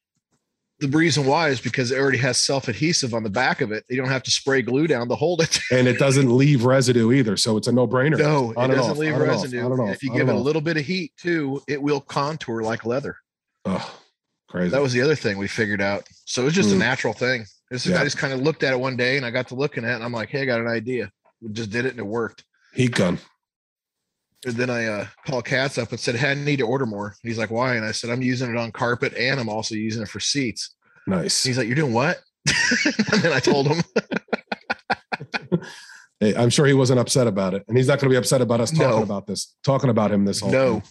the 0.82 0.88
reason 0.88 1.26
why 1.26 1.50
is 1.50 1.62
because 1.62 1.92
it 1.92 2.00
already 2.00 2.18
has 2.18 2.38
self 2.38 2.68
adhesive 2.68 3.14
on 3.14 3.24
the 3.24 3.30
back 3.30 3.62
of 3.62 3.72
it. 3.72 3.86
You 3.88 3.98
don't 3.98 4.10
have 4.10 4.24
to 4.24 4.32
spray 4.32 4.64
glue 4.64 4.88
down 4.88 5.08
to 5.10 5.16
hold 5.16 5.42
it, 5.42 5.60
and 5.72 5.88
it 5.88 6.00
doesn't 6.00 6.30
leave 6.36 6.66
residue 6.66 7.12
either. 7.12 7.38
So 7.38 7.56
it's 7.56 7.68
a 7.68 7.72
no 7.72 7.88
brainer. 7.88 8.18
No, 8.18 8.52
it 8.52 8.68
doesn't 8.68 8.98
leave 8.98 9.16
residue. 9.16 9.72
If 9.90 10.04
you 10.04 10.12
give 10.12 10.28
it 10.28 10.36
a 10.36 10.40
little 10.40 10.62
bit 10.62 10.78
of 10.78 10.86
heat 10.86 11.14
too, 11.18 11.62
it 11.68 11.82
will 11.82 12.02
contour 12.02 12.64
like 12.64 12.84
leather. 12.84 13.18
Oh, 13.64 14.00
crazy! 14.50 14.70
That 14.70 14.82
was 14.82 14.92
the 14.92 15.02
other 15.02 15.16
thing 15.16 15.38
we 15.38 15.48
figured 15.48 15.82
out. 15.82 16.08
So 16.26 16.48
it's 16.48 16.56
just 16.56 16.70
mm. 16.70 16.76
a 16.76 16.78
natural 16.78 17.14
thing. 17.14 17.46
This 17.70 17.86
yeah. 17.86 18.02
I 18.02 18.04
just 18.04 18.18
kind 18.18 18.34
of 18.34 18.42
looked 18.42 18.64
at 18.64 18.74
it 18.74 18.80
one 18.80 18.98
day, 18.98 19.18
and 19.18 19.26
I 19.26 19.30
got 19.30 19.48
to 19.50 19.56
looking 19.56 19.86
at 19.86 19.92
it, 19.92 19.96
and 19.96 20.04
I'm 20.04 20.12
like, 20.12 20.30
"Hey, 20.30 20.42
I 20.42 20.46
got 20.46 20.60
an 20.60 20.68
idea." 20.68 21.12
We 21.42 21.52
just 21.52 21.70
did 21.70 21.86
it, 21.86 21.92
and 21.92 22.00
it 22.00 22.06
worked. 22.06 22.44
Heat 22.74 22.96
gun. 22.96 23.20
And 24.46 24.56
then 24.56 24.70
I 24.70 24.86
uh, 24.86 25.06
called 25.26 25.46
Katz 25.46 25.78
up 25.78 25.92
and 25.92 26.00
said, 26.00 26.16
"Hey, 26.16 26.32
I 26.32 26.34
need 26.34 26.58
to 26.58 26.68
order 26.68 26.86
more." 26.86 27.16
He's 27.22 27.38
like, 27.38 27.52
"Why?" 27.52 27.76
And 27.76 27.86
I 27.86 27.92
said, 27.92 28.10
"I'm 28.10 28.22
using 28.22 28.50
it 28.50 28.58
on 28.58 28.72
carpet 28.72 29.14
and 29.14 29.40
I'm 29.40 29.50
also 29.50 29.76
using 29.76 30.02
it 30.02 30.10
for 30.10 30.20
seats." 30.20 30.76
Nice. 31.06 31.44
He's 31.44 31.58
like, 31.58 31.68
"You're 31.68 31.76
doing 31.76 31.94
what?" 31.94 32.20
and 33.12 33.22
then 33.22 33.34
I 33.34 33.40
told 33.40 33.68
him. 33.68 33.84
hey, 36.20 36.36
I'm 36.36 36.50
sure 36.50 36.66
he 36.66 36.74
wasn't 36.74 37.00
upset 37.00 37.28
about 37.28 37.54
it, 37.54 37.64
and 37.68 37.78
he's 37.78 37.88
not 37.88 38.00
going 38.00 38.10
to 38.10 38.14
be 38.14 38.18
upset 38.18 38.42
about 38.42 38.62
us 38.62 38.72
talking 38.72 38.98
no. 38.98 39.04
about 39.04 39.28
this, 39.28 39.56
talking 39.64 39.92
about 39.92 40.12
him 40.12 40.26
this 40.26 40.40
whole. 40.40 40.52
No. 40.52 40.82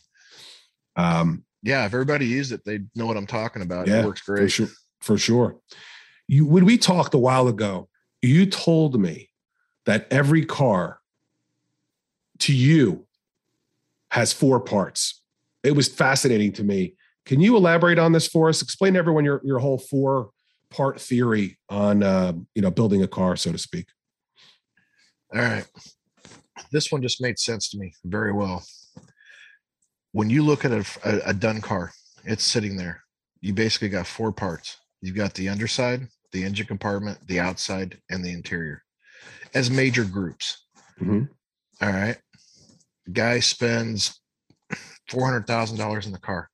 Um. 0.96 1.44
Yeah, 1.62 1.84
if 1.84 1.92
everybody 1.92 2.26
used 2.26 2.52
it, 2.52 2.64
they 2.64 2.80
know 2.94 3.06
what 3.06 3.16
I'm 3.16 3.26
talking 3.26 3.62
about. 3.62 3.88
Yeah, 3.88 4.00
it 4.00 4.06
works 4.06 4.22
great. 4.22 4.42
For 4.42 4.48
sure. 4.48 4.68
For 5.00 5.18
sure. 5.18 5.56
You 6.28 6.46
when 6.46 6.64
we 6.64 6.78
talked 6.78 7.14
a 7.14 7.18
while 7.18 7.48
ago, 7.48 7.88
you 8.22 8.46
told 8.46 9.00
me 9.00 9.30
that 9.86 10.06
every 10.10 10.44
car 10.44 11.00
to 12.38 12.54
you 12.54 13.06
has 14.10 14.32
four 14.32 14.60
parts. 14.60 15.22
It 15.62 15.72
was 15.72 15.88
fascinating 15.88 16.52
to 16.54 16.64
me. 16.64 16.94
Can 17.26 17.40
you 17.40 17.56
elaborate 17.56 17.98
on 17.98 18.12
this 18.12 18.26
for 18.26 18.48
us? 18.48 18.62
Explain 18.62 18.94
to 18.94 18.98
everyone 18.98 19.24
your, 19.24 19.40
your 19.44 19.58
whole 19.58 19.78
four 19.78 20.30
part 20.70 21.00
theory 21.00 21.58
on 21.68 22.02
uh, 22.02 22.32
you 22.54 22.62
know 22.62 22.70
building 22.70 23.02
a 23.02 23.08
car, 23.08 23.36
so 23.36 23.52
to 23.52 23.58
speak. 23.58 23.86
All 25.34 25.40
right. 25.40 25.66
This 26.72 26.90
one 26.90 27.02
just 27.02 27.20
made 27.20 27.38
sense 27.38 27.68
to 27.70 27.78
me 27.78 27.92
very 28.04 28.32
well. 28.32 28.64
When 30.12 30.30
you 30.30 30.42
look 30.42 30.64
at 30.64 30.72
a, 30.72 30.84
a, 31.04 31.30
a 31.30 31.34
done 31.34 31.60
car, 31.60 31.92
it's 32.24 32.44
sitting 32.44 32.76
there. 32.76 33.02
You 33.40 33.54
basically 33.54 33.88
got 33.88 34.06
four 34.06 34.32
parts. 34.32 34.76
You've 35.00 35.16
got 35.16 35.34
the 35.34 35.48
underside, 35.48 36.08
the 36.32 36.42
engine 36.42 36.66
compartment, 36.66 37.18
the 37.26 37.40
outside, 37.40 37.98
and 38.10 38.24
the 38.24 38.32
interior 38.32 38.82
as 39.54 39.70
major 39.70 40.04
groups. 40.04 40.66
Mm-hmm. 41.00 41.24
All 41.82 41.92
right 41.92 42.18
guy 43.12 43.40
spends 43.40 44.20
four 45.08 45.24
hundred 45.24 45.46
thousand 45.46 45.78
dollars 45.78 46.06
in 46.06 46.12
the 46.12 46.18
car. 46.18 46.48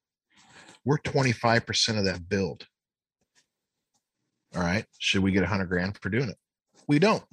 We're 0.85 0.99
twenty 0.99 1.33
five 1.33 1.67
percent 1.67 1.99
of 1.99 2.05
that 2.05 2.29
build. 2.29 2.67
All 4.55 4.63
right. 4.63 4.85
Should 4.99 5.23
we 5.23 5.33
get 5.33 5.43
a 5.43 5.49
hundred 5.49 5.67
grand 5.67 5.99
for 6.01 6.09
doing 6.09 6.31
it? 6.31 6.37
We 6.89 6.99
don't. 6.99 7.25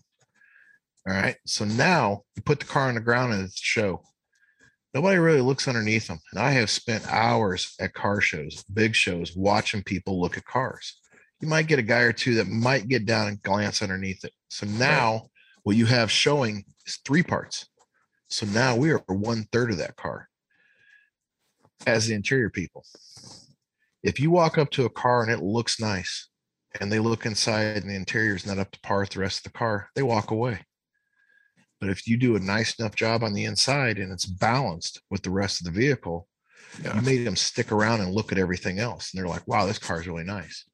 All 1.08 1.14
right. 1.14 1.36
So 1.46 1.66
now 1.66 2.24
you 2.36 2.42
put 2.42 2.60
the 2.60 2.66
car 2.66 2.88
on 2.88 2.96
the 2.96 3.02
ground 3.02 3.34
and 3.34 3.44
it's 3.44 3.60
show. 3.60 4.02
Nobody 4.94 5.18
really 5.18 5.42
looks 5.42 5.68
underneath 5.68 6.08
them. 6.08 6.20
And 6.32 6.40
I 6.40 6.52
have 6.52 6.70
spent 6.70 7.12
hours 7.12 7.74
at 7.80 7.94
car 7.94 8.22
shows, 8.22 8.64
big 8.72 8.96
shows, 8.96 9.36
watching 9.36 9.84
people 9.84 10.22
look 10.22 10.38
at 10.38 10.46
cars. 10.46 11.00
You 11.42 11.48
might 11.48 11.68
get 11.68 11.80
a 11.80 11.84
guy 11.84 12.02
or 12.02 12.14
two 12.14 12.36
that 12.36 12.48
might 12.48 12.88
get 12.88 13.06
down 13.06 13.28
and 13.28 13.42
glance 13.42 13.82
underneath 13.82 14.24
it. 14.24 14.34
So 14.50 14.68
now 14.68 15.30
what 15.64 15.76
you 15.76 15.88
have 15.88 16.12
showing 16.12 16.64
is 16.86 17.00
three 17.04 17.24
parts 17.24 17.68
so 18.34 18.48
now 18.48 18.76
we 18.76 18.92
are 18.92 19.04
one 19.08 19.44
third 19.52 19.70
of 19.70 19.78
that 19.78 19.96
car 19.96 20.28
as 21.86 22.08
the 22.08 22.16
interior 22.16 22.50
people. 22.50 22.84
If 24.02 24.20
you 24.20 24.32
walk 24.32 24.58
up 24.58 24.72
to 24.72 24.86
a 24.86 24.90
car 24.90 25.22
and 25.22 25.32
it 25.32 25.44
looks 25.44 25.80
nice 25.80 26.30
and 26.82 26.92
they 26.92 26.98
look 26.98 27.28
inside 27.28 27.78
and 27.78 27.90
the 27.90 27.96
interior 27.96 28.36
is 28.36 28.46
not 28.46 28.58
up 28.58 28.72
to 28.72 28.80
par 28.80 29.02
with 29.02 29.12
the 29.12 29.20
rest 29.20 29.46
of 29.46 29.52
the 29.52 29.58
car, 29.58 29.90
they 29.96 30.02
walk 30.02 30.32
away. 30.32 30.66
But 31.80 31.90
if 31.90 32.08
you 32.08 32.18
do 32.18 32.36
a 32.36 32.40
nice 32.40 32.80
enough 32.80 32.96
job 32.96 33.24
on 33.24 33.34
the 33.34 33.46
inside 33.46 34.00
and 34.00 34.12
it's 34.12 34.26
balanced 34.26 35.00
with 35.12 35.22
the 35.22 35.30
rest 35.30 35.62
of 35.62 35.66
the 35.66 35.80
vehicle, 35.80 36.28
yeah. 36.84 36.96
you 36.96 37.02
made 37.02 37.28
them 37.28 37.36
stick 37.36 37.72
around 37.72 38.02
and 38.02 38.16
look 38.16 38.32
at 38.32 38.40
everything 38.40 38.80
else. 38.80 39.14
And 39.14 39.20
they're 39.20 39.30
like, 39.30 39.48
wow, 39.48 39.68
this 39.68 39.80
car 39.80 40.02
is 40.02 40.08
really 40.08 40.24
nice. 40.24 40.66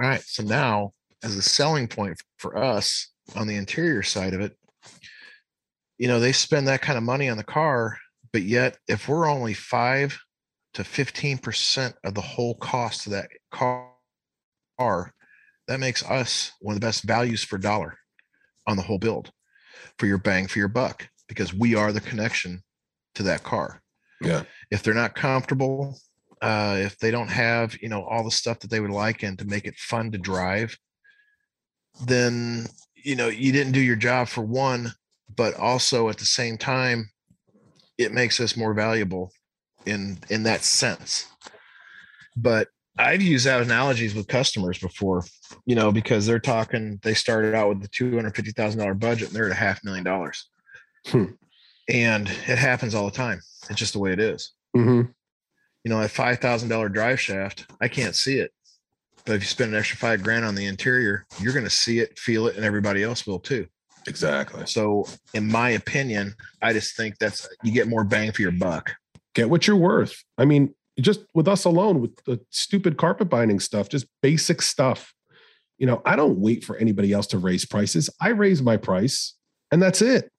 All 0.00 0.08
right. 0.08 0.22
So 0.22 0.42
now, 0.42 0.92
as 1.22 1.36
a 1.36 1.42
selling 1.42 1.88
point 1.88 2.16
for 2.38 2.56
us 2.56 3.10
on 3.34 3.46
the 3.46 3.56
interior 3.56 4.02
side 4.02 4.32
of 4.32 4.40
it, 4.40 4.56
you 5.98 6.08
know, 6.08 6.20
they 6.20 6.32
spend 6.32 6.68
that 6.68 6.82
kind 6.82 6.98
of 6.98 7.04
money 7.04 7.28
on 7.28 7.36
the 7.36 7.44
car, 7.44 7.98
but 8.32 8.42
yet 8.42 8.78
if 8.88 9.08
we're 9.08 9.28
only 9.28 9.54
five 9.54 10.18
to 10.74 10.82
15% 10.82 11.94
of 12.04 12.14
the 12.14 12.20
whole 12.20 12.54
cost 12.56 13.06
of 13.06 13.12
that 13.12 13.28
car, 13.50 15.14
that 15.68 15.80
makes 15.80 16.04
us 16.04 16.52
one 16.60 16.74
of 16.74 16.80
the 16.80 16.86
best 16.86 17.04
values 17.04 17.42
for 17.42 17.58
dollar 17.58 17.98
on 18.66 18.76
the 18.76 18.82
whole 18.82 18.98
build 18.98 19.30
for 19.98 20.06
your 20.06 20.18
bang 20.18 20.46
for 20.46 20.58
your 20.58 20.68
buck 20.68 21.08
because 21.28 21.54
we 21.54 21.74
are 21.74 21.92
the 21.92 22.00
connection 22.00 22.62
to 23.14 23.22
that 23.22 23.42
car. 23.42 23.82
Yeah. 24.20 24.42
If 24.70 24.82
they're 24.82 24.94
not 24.94 25.14
comfortable, 25.14 25.98
uh, 26.42 26.76
if 26.78 26.98
they 26.98 27.10
don't 27.10 27.30
have, 27.30 27.80
you 27.80 27.88
know, 27.88 28.04
all 28.04 28.24
the 28.24 28.30
stuff 28.30 28.60
that 28.60 28.70
they 28.70 28.80
would 28.80 28.90
like 28.90 29.22
and 29.22 29.38
to 29.38 29.46
make 29.46 29.64
it 29.64 29.76
fun 29.76 30.12
to 30.12 30.18
drive, 30.18 30.76
then, 32.04 32.66
you 32.94 33.16
know, 33.16 33.28
you 33.28 33.52
didn't 33.52 33.72
do 33.72 33.80
your 33.80 33.96
job 33.96 34.28
for 34.28 34.42
one, 34.42 34.92
but 35.36 35.54
also 35.54 36.08
at 36.08 36.18
the 36.18 36.24
same 36.24 36.56
time, 36.58 37.10
it 37.98 38.12
makes 38.12 38.40
us 38.40 38.56
more 38.56 38.74
valuable 38.74 39.32
in 39.84 40.18
in 40.28 40.42
that 40.44 40.62
sense. 40.62 41.26
But 42.36 42.68
I've 42.98 43.22
used 43.22 43.46
that 43.46 43.60
analogies 43.60 44.14
with 44.14 44.26
customers 44.26 44.78
before, 44.78 45.24
you 45.66 45.74
know, 45.74 45.92
because 45.92 46.26
they're 46.26 46.38
talking, 46.38 46.98
they 47.02 47.14
started 47.14 47.54
out 47.54 47.68
with 47.68 47.82
the 47.82 47.88
$250,000 47.88 48.98
budget 48.98 49.28
and 49.28 49.36
they're 49.36 49.46
at 49.46 49.52
a 49.52 49.54
half 49.54 49.84
million 49.84 50.04
dollars. 50.04 50.48
Hmm. 51.06 51.24
And 51.88 52.28
it 52.28 52.58
happens 52.58 52.94
all 52.94 53.04
the 53.04 53.10
time. 53.10 53.40
It's 53.68 53.78
just 53.78 53.92
the 53.92 53.98
way 53.98 54.12
it 54.12 54.20
is. 54.20 54.52
Mm-hmm. 54.76 55.10
You 55.84 55.90
know, 55.90 56.00
a 56.00 56.06
$5,000 56.06 56.92
drive 56.92 57.20
shaft, 57.20 57.66
I 57.80 57.88
can't 57.88 58.16
see 58.16 58.38
it. 58.38 58.50
But 59.24 59.36
if 59.36 59.42
you 59.42 59.46
spend 59.46 59.72
an 59.72 59.78
extra 59.78 59.98
five 59.98 60.22
grand 60.22 60.44
on 60.44 60.54
the 60.54 60.66
interior, 60.66 61.26
you're 61.38 61.52
going 61.52 61.64
to 61.64 61.70
see 61.70 61.98
it, 61.98 62.18
feel 62.18 62.46
it, 62.46 62.56
and 62.56 62.64
everybody 62.64 63.02
else 63.02 63.26
will 63.26 63.40
too. 63.40 63.66
Exactly. 64.06 64.66
So, 64.66 65.06
in 65.34 65.50
my 65.50 65.70
opinion, 65.70 66.34
I 66.62 66.72
just 66.72 66.96
think 66.96 67.18
that's 67.18 67.48
you 67.62 67.72
get 67.72 67.88
more 67.88 68.04
bang 68.04 68.32
for 68.32 68.42
your 68.42 68.52
buck. 68.52 68.94
Get 69.34 69.50
what 69.50 69.66
you're 69.66 69.76
worth. 69.76 70.24
I 70.38 70.44
mean, 70.44 70.74
just 71.00 71.20
with 71.34 71.48
us 71.48 71.64
alone 71.64 72.00
with 72.00 72.16
the 72.24 72.40
stupid 72.50 72.96
carpet 72.96 73.28
binding 73.28 73.60
stuff, 73.60 73.88
just 73.88 74.06
basic 74.22 74.62
stuff. 74.62 75.12
You 75.78 75.86
know, 75.86 76.00
I 76.06 76.16
don't 76.16 76.38
wait 76.38 76.64
for 76.64 76.76
anybody 76.76 77.12
else 77.12 77.26
to 77.28 77.38
raise 77.38 77.66
prices. 77.66 78.08
I 78.20 78.28
raise 78.28 78.62
my 78.62 78.76
price 78.76 79.34
and 79.70 79.82
that's 79.82 80.00
it. 80.00 80.30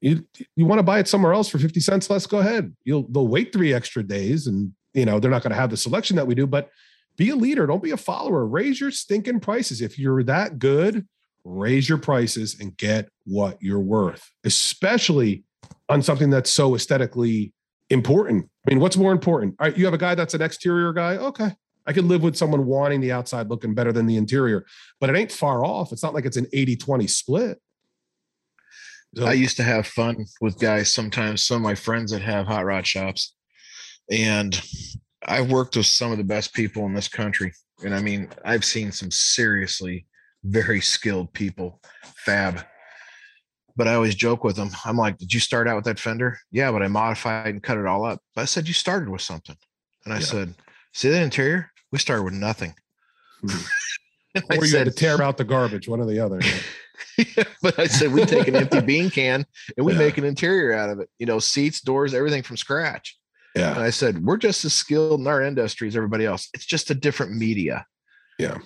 You 0.00 0.24
you 0.54 0.64
want 0.64 0.78
to 0.78 0.84
buy 0.84 1.00
it 1.00 1.08
somewhere 1.08 1.32
else 1.32 1.48
for 1.48 1.58
50 1.58 1.80
cents 1.80 2.08
less, 2.08 2.26
go 2.26 2.38
ahead. 2.38 2.74
You'll 2.84 3.08
they'll 3.08 3.26
wait 3.26 3.52
three 3.52 3.74
extra 3.74 4.02
days 4.02 4.46
and 4.46 4.72
you 4.94 5.04
know 5.04 5.18
they're 5.18 5.30
not 5.30 5.42
going 5.42 5.50
to 5.50 5.60
have 5.60 5.70
the 5.70 5.76
selection 5.76 6.16
that 6.16 6.26
we 6.26 6.36
do, 6.36 6.46
but 6.46 6.70
be 7.16 7.30
a 7.30 7.36
leader, 7.36 7.66
don't 7.66 7.82
be 7.82 7.90
a 7.90 7.96
follower. 7.96 8.46
Raise 8.46 8.80
your 8.80 8.92
stinking 8.92 9.40
prices. 9.40 9.80
If 9.80 9.98
you're 9.98 10.22
that 10.22 10.60
good, 10.60 11.04
raise 11.48 11.88
your 11.88 11.98
prices 11.98 12.58
and 12.60 12.76
get 12.76 13.08
what 13.24 13.56
you're 13.60 13.80
worth, 13.80 14.30
especially 14.44 15.44
on 15.88 16.02
something 16.02 16.30
that's 16.30 16.52
so 16.52 16.74
aesthetically 16.74 17.52
important. 17.90 18.48
I 18.66 18.74
mean, 18.74 18.80
what's 18.80 18.96
more 18.96 19.12
important? 19.12 19.56
All 19.58 19.68
right, 19.68 19.76
you 19.76 19.84
have 19.86 19.94
a 19.94 19.98
guy 19.98 20.14
that's 20.14 20.34
an 20.34 20.42
exterior 20.42 20.92
guy. 20.92 21.16
Okay. 21.16 21.50
I 21.86 21.92
could 21.94 22.04
live 22.04 22.22
with 22.22 22.36
someone 22.36 22.66
wanting 22.66 23.00
the 23.00 23.12
outside 23.12 23.48
looking 23.48 23.74
better 23.74 23.92
than 23.92 24.04
the 24.04 24.18
interior, 24.18 24.66
but 25.00 25.08
it 25.08 25.16
ain't 25.16 25.32
far 25.32 25.64
off. 25.64 25.90
It's 25.90 26.02
not 26.02 26.12
like 26.12 26.26
it's 26.26 26.36
an 26.36 26.46
80 26.52 26.76
20 26.76 27.06
split. 27.06 27.60
So, 29.16 29.24
I 29.24 29.32
used 29.32 29.56
to 29.56 29.62
have 29.62 29.86
fun 29.86 30.26
with 30.42 30.60
guys 30.60 30.92
sometimes, 30.92 31.42
some 31.42 31.56
of 31.56 31.62
my 31.62 31.74
friends 31.74 32.12
that 32.12 32.20
have 32.20 32.46
hot 32.46 32.66
rod 32.66 32.86
shops. 32.86 33.34
And 34.10 34.60
I've 35.26 35.50
worked 35.50 35.76
with 35.76 35.86
some 35.86 36.12
of 36.12 36.18
the 36.18 36.24
best 36.24 36.52
people 36.52 36.84
in 36.84 36.92
this 36.92 37.08
country. 37.08 37.54
And 37.82 37.94
I 37.94 38.02
mean, 38.02 38.28
I've 38.44 38.66
seen 38.66 38.92
some 38.92 39.10
seriously 39.10 40.04
very 40.44 40.80
skilled 40.80 41.32
people 41.32 41.80
fab 42.16 42.64
but 43.78 43.86
I 43.86 43.94
always 43.94 44.16
joke 44.16 44.42
with 44.42 44.56
them. 44.56 44.70
I'm 44.84 44.96
like, 44.96 45.18
did 45.18 45.32
you 45.32 45.38
start 45.38 45.68
out 45.68 45.76
with 45.76 45.84
that 45.84 46.00
fender? 46.00 46.40
Yeah, 46.50 46.72
but 46.72 46.82
I 46.82 46.88
modified 46.88 47.46
and 47.46 47.62
cut 47.62 47.78
it 47.78 47.86
all 47.86 48.04
up. 48.04 48.20
But 48.34 48.42
I 48.42 48.44
said, 48.44 48.66
you 48.66 48.74
started 48.74 49.08
with 49.08 49.22
something. 49.22 49.56
And 50.04 50.12
I 50.12 50.16
yeah. 50.18 50.24
said, 50.24 50.54
see 50.92 51.08
that 51.10 51.22
interior? 51.22 51.70
We 51.92 52.00
started 52.00 52.24
with 52.24 52.34
nothing. 52.34 52.74
Hmm. 53.40 53.56
or 54.50 54.56
you 54.56 54.66
said, 54.66 54.86
had 54.86 54.96
to 54.96 55.00
tear 55.00 55.22
out 55.22 55.36
the 55.36 55.44
garbage, 55.44 55.86
one 55.86 56.00
or 56.00 56.06
the 56.06 56.18
other. 56.18 56.40
yeah, 57.18 57.44
but 57.62 57.78
I 57.78 57.86
said, 57.86 58.12
we 58.12 58.24
take 58.24 58.48
an 58.48 58.56
empty 58.56 58.80
bean 58.84 59.10
can 59.10 59.46
and 59.76 59.86
we 59.86 59.92
yeah. 59.92 59.98
make 60.00 60.18
an 60.18 60.24
interior 60.24 60.72
out 60.72 60.90
of 60.90 60.98
it, 60.98 61.08
you 61.20 61.26
know, 61.26 61.38
seats, 61.38 61.80
doors, 61.80 62.14
everything 62.14 62.42
from 62.42 62.56
scratch. 62.56 63.16
Yeah. 63.54 63.74
And 63.74 63.84
I 63.84 63.90
said, 63.90 64.24
we're 64.24 64.38
just 64.38 64.64
as 64.64 64.74
skilled 64.74 65.20
in 65.20 65.28
our 65.28 65.40
industry 65.40 65.86
as 65.86 65.94
everybody 65.94 66.26
else. 66.26 66.48
It's 66.52 66.66
just 66.66 66.90
a 66.90 66.94
different 66.96 67.36
media. 67.36 67.86
Yeah. 68.40 68.58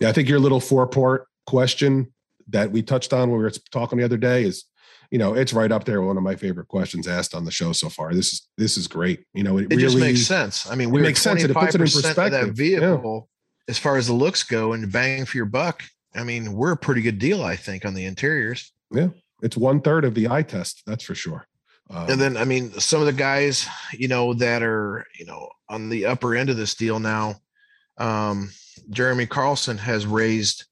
Yeah. 0.00 0.08
I 0.08 0.12
think 0.12 0.28
your 0.28 0.38
little 0.38 0.60
four 0.60 0.86
port 0.86 1.26
question 1.46 2.12
that 2.48 2.70
we 2.70 2.82
touched 2.82 3.12
on 3.12 3.30
when 3.30 3.38
we 3.38 3.44
were 3.44 3.52
talking 3.70 3.98
the 3.98 4.04
other 4.04 4.16
day 4.16 4.44
is 4.44 4.64
you 5.10 5.18
know 5.18 5.34
it's 5.34 5.52
right 5.52 5.70
up 5.70 5.84
there 5.84 6.02
one 6.02 6.16
of 6.16 6.22
my 6.22 6.36
favorite 6.36 6.68
questions 6.68 7.06
asked 7.06 7.34
on 7.34 7.44
the 7.44 7.50
show 7.50 7.72
so 7.72 7.88
far. 7.88 8.14
This 8.14 8.32
is 8.32 8.48
this 8.56 8.76
is 8.76 8.86
great. 8.86 9.24
You 9.34 9.42
know 9.42 9.58
it, 9.58 9.64
it 9.64 9.70
really, 9.70 9.82
just 9.82 9.98
makes 9.98 10.22
sense. 10.22 10.70
I 10.70 10.74
mean 10.74 10.90
we 10.90 11.00
makes 11.00 11.22
sense 11.22 11.42
it 11.42 11.52
puts 11.52 11.74
it 11.74 11.80
in 11.80 11.86
perspective 11.86 12.32
that 12.32 12.52
vehicle 12.52 13.28
yeah. 13.66 13.70
as 13.70 13.78
far 13.78 13.96
as 13.96 14.06
the 14.06 14.12
looks 14.12 14.42
go 14.42 14.72
and 14.72 14.90
bang 14.90 15.24
for 15.24 15.36
your 15.36 15.46
buck. 15.46 15.82
I 16.14 16.24
mean 16.24 16.52
we're 16.52 16.72
a 16.72 16.76
pretty 16.76 17.02
good 17.02 17.18
deal 17.18 17.42
i 17.42 17.56
think 17.56 17.84
on 17.84 17.94
the 17.94 18.04
interiors. 18.04 18.72
Yeah 18.90 19.08
it's 19.44 19.56
one 19.56 19.80
third 19.80 20.04
of 20.04 20.14
the 20.14 20.28
eye 20.28 20.42
test 20.42 20.82
that's 20.86 21.04
for 21.04 21.14
sure. 21.14 21.46
Um, 21.90 22.08
and 22.08 22.20
then 22.20 22.36
i 22.38 22.44
mean 22.44 22.72
some 22.80 23.00
of 23.00 23.06
the 23.06 23.12
guys 23.12 23.68
you 23.92 24.08
know 24.08 24.32
that 24.34 24.62
are 24.62 25.06
you 25.18 25.26
know 25.26 25.50
on 25.68 25.90
the 25.90 26.06
upper 26.06 26.34
end 26.34 26.48
of 26.48 26.56
this 26.56 26.74
deal 26.74 26.98
now 26.98 27.34
um 27.98 28.50
jeremy 28.90 29.26
carlson 29.26 29.78
has 29.78 30.06
raised 30.06 30.64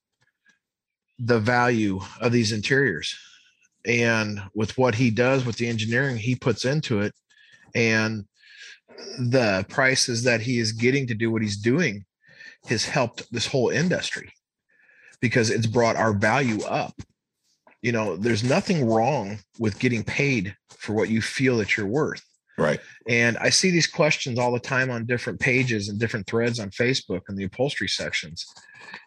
the 1.18 1.38
value 1.38 2.00
of 2.20 2.32
these 2.32 2.52
interiors. 2.52 3.16
And 3.86 4.42
with 4.54 4.76
what 4.76 4.94
he 4.94 5.10
does 5.10 5.44
with 5.44 5.56
the 5.56 5.68
engineering 5.68 6.16
he 6.16 6.34
puts 6.34 6.64
into 6.64 7.00
it 7.00 7.14
and 7.74 8.24
the 9.18 9.64
prices 9.68 10.24
that 10.24 10.40
he 10.40 10.58
is 10.58 10.72
getting 10.72 11.06
to 11.08 11.14
do 11.14 11.30
what 11.30 11.42
he's 11.42 11.56
doing 11.56 12.04
has 12.68 12.84
helped 12.84 13.24
this 13.32 13.46
whole 13.46 13.70
industry 13.70 14.32
because 15.20 15.50
it's 15.50 15.66
brought 15.66 15.96
our 15.96 16.12
value 16.12 16.62
up. 16.64 16.94
You 17.82 17.90
know 17.90 18.16
there's 18.16 18.44
nothing 18.44 18.88
wrong 18.88 19.38
with 19.58 19.80
getting 19.80 20.04
paid 20.04 20.56
for 20.70 20.92
what 20.92 21.08
you 21.08 21.20
feel 21.20 21.56
that 21.58 21.76
you're 21.76 21.86
worth 21.86 22.24
right 22.62 22.80
and 23.08 23.36
i 23.38 23.50
see 23.50 23.70
these 23.70 23.86
questions 23.86 24.38
all 24.38 24.52
the 24.52 24.60
time 24.60 24.90
on 24.90 25.04
different 25.06 25.38
pages 25.38 25.88
and 25.88 25.98
different 25.98 26.26
threads 26.26 26.58
on 26.60 26.70
facebook 26.70 27.20
and 27.28 27.36
the 27.36 27.44
upholstery 27.44 27.88
sections 27.88 28.46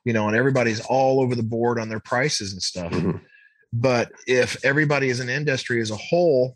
you 0.04 0.14
know, 0.14 0.28
and 0.28 0.36
everybody's 0.36 0.82
all 0.82 1.22
over 1.22 1.36
the 1.36 1.44
board 1.44 1.80
on 1.80 1.90
their 1.90 2.00
prices 2.00 2.54
and 2.54 2.62
stuff. 2.62 2.92
Mm-hmm. 2.92 3.18
But 3.74 4.12
if 4.28 4.64
everybody 4.64 5.10
as 5.10 5.20
an 5.20 5.30
industry 5.30 5.82
as 5.82 5.92
a 5.92 5.98
whole, 5.98 6.56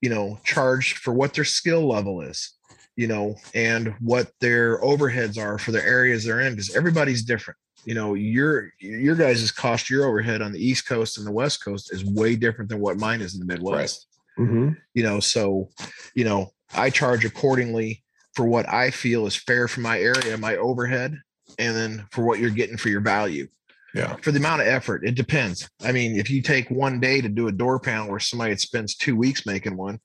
you 0.00 0.10
know, 0.10 0.38
charged 0.44 0.98
for 0.98 1.12
what 1.12 1.34
their 1.34 1.44
skill 1.44 1.88
level 1.88 2.20
is, 2.20 2.52
you 2.96 3.06
know, 3.06 3.36
and 3.54 3.94
what 4.00 4.32
their 4.40 4.80
overheads 4.80 5.38
are 5.38 5.58
for 5.58 5.72
the 5.72 5.84
areas 5.84 6.24
they're 6.24 6.40
in, 6.40 6.52
because 6.52 6.76
everybody's 6.76 7.22
different. 7.22 7.58
You 7.84 7.94
know, 7.94 8.14
your 8.14 8.72
your 8.80 9.14
guys' 9.14 9.50
cost 9.52 9.88
your 9.88 10.06
overhead 10.06 10.42
on 10.42 10.52
the 10.52 10.58
East 10.58 10.88
Coast 10.88 11.18
and 11.18 11.26
the 11.26 11.32
West 11.32 11.64
Coast 11.64 11.92
is 11.92 12.04
way 12.04 12.34
different 12.34 12.68
than 12.68 12.80
what 12.80 12.96
mine 12.96 13.20
is 13.20 13.34
in 13.34 13.40
the 13.40 13.46
Midwest. 13.46 14.06
Right. 14.10 14.15
Mm-hmm. 14.38 14.70
You 14.94 15.02
know, 15.02 15.20
so 15.20 15.70
you 16.14 16.24
know, 16.24 16.50
I 16.74 16.90
charge 16.90 17.24
accordingly 17.24 18.02
for 18.34 18.46
what 18.46 18.68
I 18.68 18.90
feel 18.90 19.26
is 19.26 19.36
fair 19.36 19.66
for 19.66 19.80
my 19.80 19.98
area, 19.98 20.36
my 20.36 20.56
overhead, 20.56 21.18
and 21.58 21.76
then 21.76 22.06
for 22.10 22.24
what 22.24 22.38
you're 22.38 22.50
getting 22.50 22.76
for 22.76 22.90
your 22.90 23.00
value. 23.00 23.48
Yeah. 23.94 24.16
For 24.16 24.30
the 24.30 24.38
amount 24.38 24.60
of 24.60 24.68
effort, 24.68 25.06
it 25.06 25.14
depends. 25.14 25.70
I 25.82 25.90
mean, 25.92 26.16
if 26.16 26.28
you 26.28 26.42
take 26.42 26.70
one 26.70 27.00
day 27.00 27.22
to 27.22 27.30
do 27.30 27.48
a 27.48 27.52
door 27.52 27.80
panel 27.80 28.10
where 28.10 28.20
somebody 28.20 28.54
spends 28.56 28.94
two 28.94 29.16
weeks 29.16 29.46
making 29.46 29.76
one, 29.76 30.00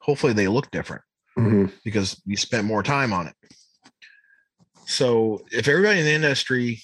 hopefully 0.00 0.34
they 0.34 0.46
look 0.46 0.70
different 0.70 1.02
mm-hmm. 1.38 1.66
because 1.84 2.20
you 2.26 2.36
spent 2.36 2.66
more 2.66 2.82
time 2.82 3.14
on 3.14 3.28
it. 3.28 3.34
So 4.86 5.42
if 5.50 5.68
everybody 5.68 6.00
in 6.00 6.04
the 6.04 6.12
industry 6.12 6.82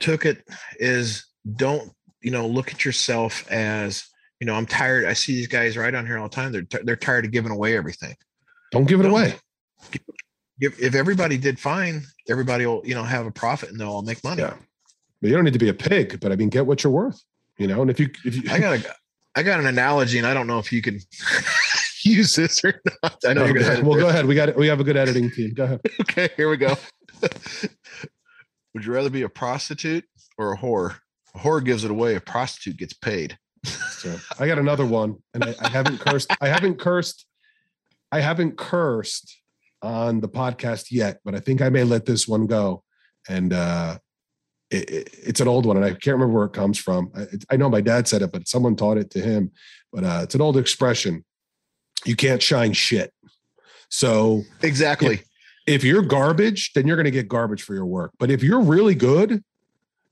took 0.00 0.26
it 0.26 0.42
is 0.80 1.26
don't, 1.54 1.92
you 2.20 2.32
know, 2.32 2.48
look 2.48 2.72
at 2.72 2.84
yourself 2.84 3.48
as, 3.48 4.04
you 4.42 4.46
know, 4.46 4.54
I'm 4.54 4.66
tired. 4.66 5.04
I 5.04 5.12
see 5.12 5.36
these 5.36 5.46
guys 5.46 5.76
right 5.76 5.94
on 5.94 6.04
here 6.04 6.18
all 6.18 6.28
the 6.28 6.34
time. 6.34 6.50
They're, 6.50 6.82
they're 6.82 6.96
tired 6.96 7.24
of 7.24 7.30
giving 7.30 7.52
away 7.52 7.76
everything. 7.76 8.16
Don't 8.72 8.86
give 8.86 8.98
it 8.98 9.04
don't, 9.04 9.12
away 9.12 9.36
if, 10.62 10.80
if 10.80 10.94
everybody 10.94 11.36
did 11.36 11.58
fine, 11.58 12.02
everybody 12.28 12.66
will, 12.66 12.82
you 12.84 12.94
know, 12.94 13.02
have 13.02 13.26
a 13.26 13.30
profit 13.30 13.70
and 13.70 13.80
they'll 13.80 13.88
all 13.88 14.02
make 14.02 14.22
money. 14.22 14.42
Yeah. 14.42 14.54
But 15.20 15.28
you 15.28 15.34
don't 15.34 15.44
need 15.44 15.52
to 15.52 15.58
be 15.58 15.68
a 15.68 15.74
pig, 15.74 16.20
but 16.20 16.32
I 16.32 16.36
mean, 16.36 16.48
get 16.48 16.66
what 16.66 16.84
you're 16.84 16.92
worth, 16.92 17.20
you 17.58 17.66
know? 17.66 17.82
And 17.82 17.90
if 17.90 17.98
you, 17.98 18.10
if 18.24 18.36
you, 18.36 18.42
I 18.50 18.58
got 18.58 18.78
a, 18.78 18.94
I 19.34 19.42
got 19.42 19.60
an 19.60 19.66
analogy 19.66 20.18
and 20.18 20.26
I 20.26 20.34
don't 20.34 20.46
know 20.46 20.58
if 20.58 20.72
you 20.72 20.82
can 20.82 21.00
use 22.04 22.34
this 22.36 22.64
or 22.64 22.80
not. 23.02 23.16
I 23.26 23.34
know 23.34 23.44
you're 23.44 23.54
going 23.54 23.80
to, 23.80 23.84
well, 23.84 23.98
go 23.98 24.08
ahead. 24.08 24.26
We 24.26 24.34
got 24.34 24.50
it. 24.50 24.56
We 24.56 24.68
have 24.68 24.80
a 24.80 24.84
good 24.84 24.96
editing 24.96 25.30
team. 25.30 25.52
Go 25.54 25.64
ahead. 25.64 25.80
okay. 26.02 26.28
Here 26.36 26.48
we 26.48 26.56
go. 26.56 26.76
Would 28.74 28.84
you 28.84 28.92
rather 28.92 29.10
be 29.10 29.22
a 29.22 29.28
prostitute 29.28 30.04
or 30.38 30.52
a 30.52 30.58
whore? 30.58 30.96
A 31.34 31.38
whore 31.38 31.64
gives 31.64 31.84
it 31.84 31.90
away. 31.90 32.14
A 32.14 32.20
prostitute 32.20 32.76
gets 32.76 32.92
paid. 32.92 33.38
So 33.64 34.16
I 34.38 34.46
got 34.46 34.58
another 34.58 34.86
one 34.86 35.16
and 35.34 35.44
I, 35.44 35.54
I 35.60 35.68
haven't 35.68 36.00
cursed. 36.00 36.32
I 36.40 36.48
haven't 36.48 36.78
cursed. 36.78 37.26
I 38.10 38.20
haven't 38.20 38.58
cursed 38.58 39.40
on 39.80 40.20
the 40.20 40.28
podcast 40.28 40.90
yet, 40.90 41.20
but 41.24 41.34
I 41.34 41.40
think 41.40 41.62
I 41.62 41.68
may 41.68 41.84
let 41.84 42.06
this 42.06 42.28
one 42.28 42.46
go. 42.46 42.84
And 43.28 43.52
uh, 43.52 43.98
it, 44.70 44.90
it, 44.90 45.10
it's 45.12 45.40
an 45.40 45.48
old 45.48 45.66
one, 45.66 45.76
and 45.76 45.84
I 45.84 45.90
can't 45.90 46.14
remember 46.14 46.34
where 46.34 46.46
it 46.46 46.52
comes 46.52 46.78
from. 46.78 47.12
I, 47.14 47.26
I, 47.50 47.56
know 47.56 47.68
my 47.68 47.80
dad 47.80 48.08
said 48.08 48.22
it, 48.22 48.32
but 48.32 48.48
someone 48.48 48.74
taught 48.74 48.96
it 48.96 49.10
to 49.10 49.20
him. 49.20 49.52
But 49.92 50.04
uh, 50.04 50.20
it's 50.22 50.34
an 50.34 50.40
old 50.40 50.56
expression: 50.56 51.24
"You 52.04 52.16
can't 52.16 52.42
shine 52.42 52.72
shit." 52.72 53.12
So 53.90 54.42
exactly. 54.62 55.16
If, 55.16 55.24
if 55.66 55.84
you're 55.84 56.02
garbage, 56.02 56.72
then 56.74 56.86
you're 56.86 56.96
going 56.96 57.04
to 57.04 57.10
get 57.10 57.28
garbage 57.28 57.62
for 57.62 57.74
your 57.74 57.86
work. 57.86 58.12
But 58.18 58.30
if 58.30 58.42
you're 58.42 58.62
really 58.62 58.94
good, 58.94 59.44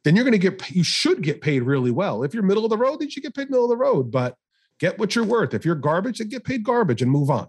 then 0.05 0.17
you're 0.17 0.25
going 0.25 0.39
to 0.39 0.39
get 0.39 0.71
you 0.71 0.83
should 0.83 1.23
get 1.23 1.41
paid 1.41 1.63
really 1.63 1.91
well. 1.91 2.23
If 2.23 2.35
you're 2.35 2.43
middle 2.43 2.65
of 2.65 2.71
the 2.71 2.79
road, 2.79 3.01
then 3.01 3.09
you 3.11 3.23
get 3.23 3.35
paid 3.35 3.51
middle 3.51 3.65
of 3.65 3.71
the 3.71 3.77
road. 3.77 4.11
But 4.11 4.37
get 4.79 4.99
what 4.99 5.15
you're 5.15 5.25
worth. 5.25 5.55
If 5.55 5.65
you're 5.65 5.75
garbage, 5.75 6.19
then 6.19 6.29
get 6.29 6.45
paid 6.45 6.65
garbage 6.65 7.03
and 7.03 7.11
move 7.11 7.31
on. 7.31 7.49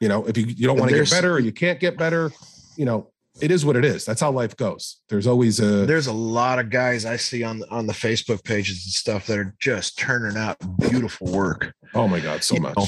You 0.00 0.08
know, 0.08 0.24
if 0.26 0.36
you, 0.36 0.46
you 0.46 0.66
don't 0.66 0.78
want 0.78 0.90
to 0.90 0.96
get 0.96 1.10
better 1.10 1.34
or 1.34 1.38
you 1.38 1.52
can't 1.52 1.78
get 1.78 1.96
better, 1.96 2.32
you 2.76 2.84
know, 2.84 3.12
it 3.40 3.50
is 3.50 3.64
what 3.64 3.76
it 3.76 3.84
is. 3.84 4.04
That's 4.04 4.20
how 4.20 4.30
life 4.30 4.56
goes. 4.56 5.00
There's 5.08 5.26
always 5.26 5.60
a 5.60 5.86
there's 5.86 6.08
a 6.08 6.12
lot 6.12 6.58
of 6.58 6.70
guys 6.70 7.06
I 7.06 7.16
see 7.16 7.42
on 7.42 7.60
the, 7.60 7.70
on 7.70 7.86
the 7.86 7.92
Facebook 7.92 8.44
pages 8.44 8.84
and 8.84 8.92
stuff 8.92 9.26
that 9.28 9.38
are 9.38 9.54
just 9.58 9.98
turning 9.98 10.36
out 10.36 10.56
beautiful 10.78 11.32
work. 11.32 11.72
Oh 11.94 12.08
my 12.08 12.20
god, 12.20 12.44
so 12.44 12.56
you 12.56 12.60
much. 12.60 12.76
Know, 12.76 12.86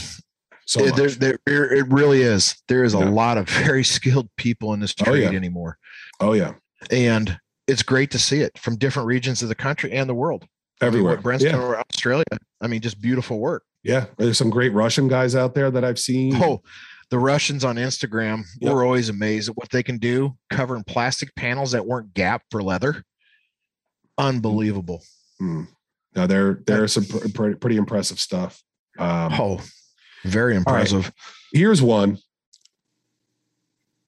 so 0.66 0.80
it, 0.80 0.98
much. 0.98 1.14
There, 1.14 1.38
there, 1.46 1.72
it 1.72 1.88
really 1.88 2.22
is. 2.22 2.60
There 2.68 2.84
is 2.84 2.94
a 2.94 2.98
yeah. 2.98 3.08
lot 3.08 3.38
of 3.38 3.48
very 3.48 3.84
skilled 3.84 4.28
people 4.36 4.74
in 4.74 4.80
this 4.80 4.94
trade 4.94 5.24
oh, 5.24 5.30
yeah. 5.30 5.36
anymore. 5.36 5.78
Oh 6.20 6.32
yeah, 6.32 6.54
and 6.90 7.38
it's 7.66 7.82
great 7.82 8.10
to 8.12 8.18
see 8.18 8.40
it 8.40 8.58
from 8.58 8.76
different 8.76 9.06
regions 9.06 9.42
of 9.42 9.48
the 9.48 9.54
country 9.54 9.92
and 9.92 10.08
the 10.08 10.14
world. 10.14 10.46
Everywhere, 10.80 11.20
I 11.24 11.36
mean, 11.36 11.40
yeah. 11.40 11.56
or 11.56 11.78
Australia. 11.78 12.24
I 12.60 12.66
mean, 12.66 12.80
just 12.80 13.00
beautiful 13.00 13.38
work. 13.38 13.62
Yeah, 13.84 14.06
there's 14.16 14.36
some 14.36 14.50
great 14.50 14.72
Russian 14.72 15.08
guys 15.08 15.36
out 15.36 15.54
there 15.54 15.70
that 15.70 15.84
I've 15.84 15.98
seen. 15.98 16.34
Oh, 16.42 16.62
the 17.10 17.18
Russians 17.18 17.64
on 17.64 17.76
Instagram, 17.76 18.42
yep. 18.60 18.72
we're 18.72 18.84
always 18.84 19.08
amazed 19.08 19.48
at 19.48 19.56
what 19.56 19.70
they 19.70 19.84
can 19.84 19.98
do 19.98 20.36
covering 20.50 20.82
plastic 20.82 21.32
panels 21.36 21.70
that 21.70 21.86
weren't 21.86 22.12
gap 22.12 22.42
for 22.50 22.60
leather. 22.60 23.04
Unbelievable. 24.18 25.02
Mm. 25.40 25.68
Now 26.16 26.26
there 26.26 26.60
there's 26.66 26.92
some 26.92 27.04
pr- 27.04 27.54
pretty 27.54 27.76
impressive 27.76 28.18
stuff. 28.18 28.60
Um, 28.98 29.32
oh, 29.38 29.60
very 30.24 30.56
impressive. 30.56 31.04
Right. 31.04 31.12
Here's 31.52 31.80
one. 31.80 32.18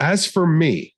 As 0.01 0.27
for 0.27 0.47
me, 0.47 0.96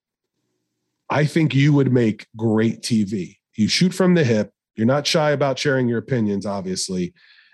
I 1.10 1.24
think 1.24 1.54
you 1.54 1.72
would 1.72 1.92
make 1.92 2.26
great 2.36 2.82
TV. 2.82 3.36
You 3.56 3.68
shoot 3.68 3.94
from 3.94 4.14
the 4.14 4.24
hip. 4.24 4.52
You're 4.76 4.86
not 4.86 5.06
shy 5.06 5.30
about 5.30 5.58
sharing 5.58 5.88
your 5.88 5.98
opinions, 5.98 6.46
obviously, 6.46 7.12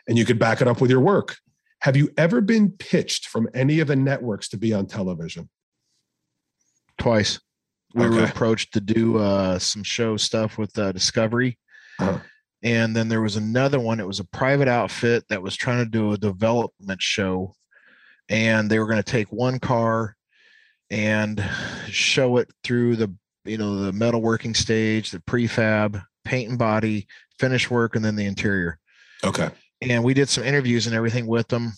and 0.08 0.18
you 0.18 0.24
could 0.24 0.38
back 0.38 0.60
it 0.60 0.68
up 0.68 0.80
with 0.80 0.90
your 0.90 1.00
work. 1.00 1.36
Have 1.80 1.96
you 1.96 2.10
ever 2.16 2.40
been 2.40 2.70
pitched 2.72 3.28
from 3.28 3.48
any 3.54 3.80
of 3.80 3.88
the 3.88 3.96
networks 3.96 4.48
to 4.50 4.56
be 4.56 4.72
on 4.72 4.86
television? 4.86 5.48
Twice. 6.98 7.40
We 7.94 8.06
okay. 8.06 8.16
were 8.16 8.24
approached 8.24 8.72
to 8.74 8.80
do 8.80 9.18
uh, 9.18 9.58
some 9.58 9.82
show 9.82 10.16
stuff 10.16 10.58
with 10.58 10.76
uh, 10.78 10.92
Discovery. 10.92 11.58
Uh-huh. 11.98 12.18
And 12.62 12.96
then 12.96 13.08
there 13.08 13.20
was 13.20 13.36
another 13.36 13.78
one. 13.78 14.00
It 14.00 14.06
was 14.06 14.20
a 14.20 14.24
private 14.24 14.68
outfit 14.68 15.24
that 15.28 15.42
was 15.42 15.54
trying 15.54 15.84
to 15.84 15.90
do 15.90 16.12
a 16.12 16.18
development 16.18 17.00
show. 17.00 17.54
And 18.28 18.70
they 18.70 18.78
were 18.78 18.86
going 18.86 19.02
to 19.02 19.10
take 19.10 19.30
one 19.30 19.58
car 19.58 20.16
and 20.90 21.44
show 21.88 22.38
it 22.38 22.50
through 22.64 22.96
the, 22.96 23.14
you 23.44 23.58
know, 23.58 23.84
the 23.84 23.92
metalworking 23.92 24.56
stage, 24.56 25.10
the 25.10 25.20
prefab, 25.20 26.02
paint 26.24 26.50
and 26.50 26.58
body, 26.58 27.06
finish 27.38 27.70
work, 27.70 27.96
and 27.96 28.04
then 28.04 28.16
the 28.16 28.26
interior. 28.26 28.78
Okay. 29.22 29.50
And 29.82 30.02
we 30.02 30.14
did 30.14 30.28
some 30.28 30.44
interviews 30.44 30.86
and 30.86 30.94
everything 30.94 31.26
with 31.26 31.48
them 31.48 31.72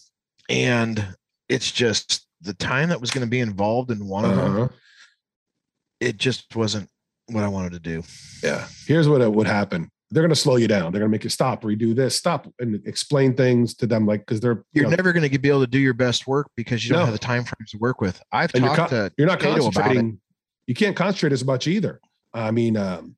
and 0.48 1.16
it's 1.48 1.70
just 1.70 2.26
the 2.40 2.54
time 2.54 2.88
that 2.90 3.00
was 3.00 3.10
going 3.10 3.24
to 3.24 3.30
be 3.30 3.40
involved 3.40 3.90
in 3.90 4.06
one 4.06 4.24
of 4.24 4.32
uh-huh. 4.32 4.52
them 4.52 4.70
it 6.00 6.18
just 6.18 6.54
wasn't 6.54 6.88
what 7.28 7.42
i 7.42 7.48
wanted 7.48 7.72
to 7.72 7.80
do. 7.80 8.02
Yeah. 8.42 8.68
Here's 8.86 9.08
what 9.08 9.28
would 9.32 9.46
happen 9.46 9.90
they're 10.12 10.22
going 10.22 10.30
to 10.30 10.36
slow 10.36 10.54
you 10.54 10.68
down. 10.68 10.92
They're 10.92 11.00
going 11.00 11.10
to 11.10 11.14
make 11.14 11.24
you 11.24 11.30
stop 11.30 11.62
redo 11.62 11.92
this 11.92 12.14
stop 12.14 12.46
and 12.60 12.80
explain 12.86 13.34
things 13.34 13.74
to 13.74 13.88
them 13.88 14.06
like 14.06 14.20
because 14.20 14.38
they're 14.38 14.64
you 14.72 14.86
are 14.86 14.90
never 14.90 15.12
going 15.12 15.28
to 15.28 15.38
be 15.38 15.48
able 15.48 15.62
to 15.62 15.66
do 15.66 15.80
your 15.80 15.94
best 15.94 16.28
work 16.28 16.48
because 16.56 16.84
you 16.84 16.90
don't 16.90 17.00
no. 17.00 17.06
have 17.06 17.12
the 17.12 17.18
time 17.18 17.42
frames 17.42 17.72
to 17.72 17.78
work 17.78 18.00
with. 18.00 18.22
I've 18.30 18.54
and 18.54 18.64
talked 18.64 18.92
you're, 18.92 19.08
to 19.08 19.14
you're 19.18 19.26
not 19.26 19.40
concentrating 19.40 20.20
you 20.66 20.74
can't 20.74 20.96
concentrate 20.96 21.32
as 21.32 21.44
much 21.44 21.66
either 21.66 22.00
i 22.34 22.50
mean 22.50 22.76
um, 22.76 23.16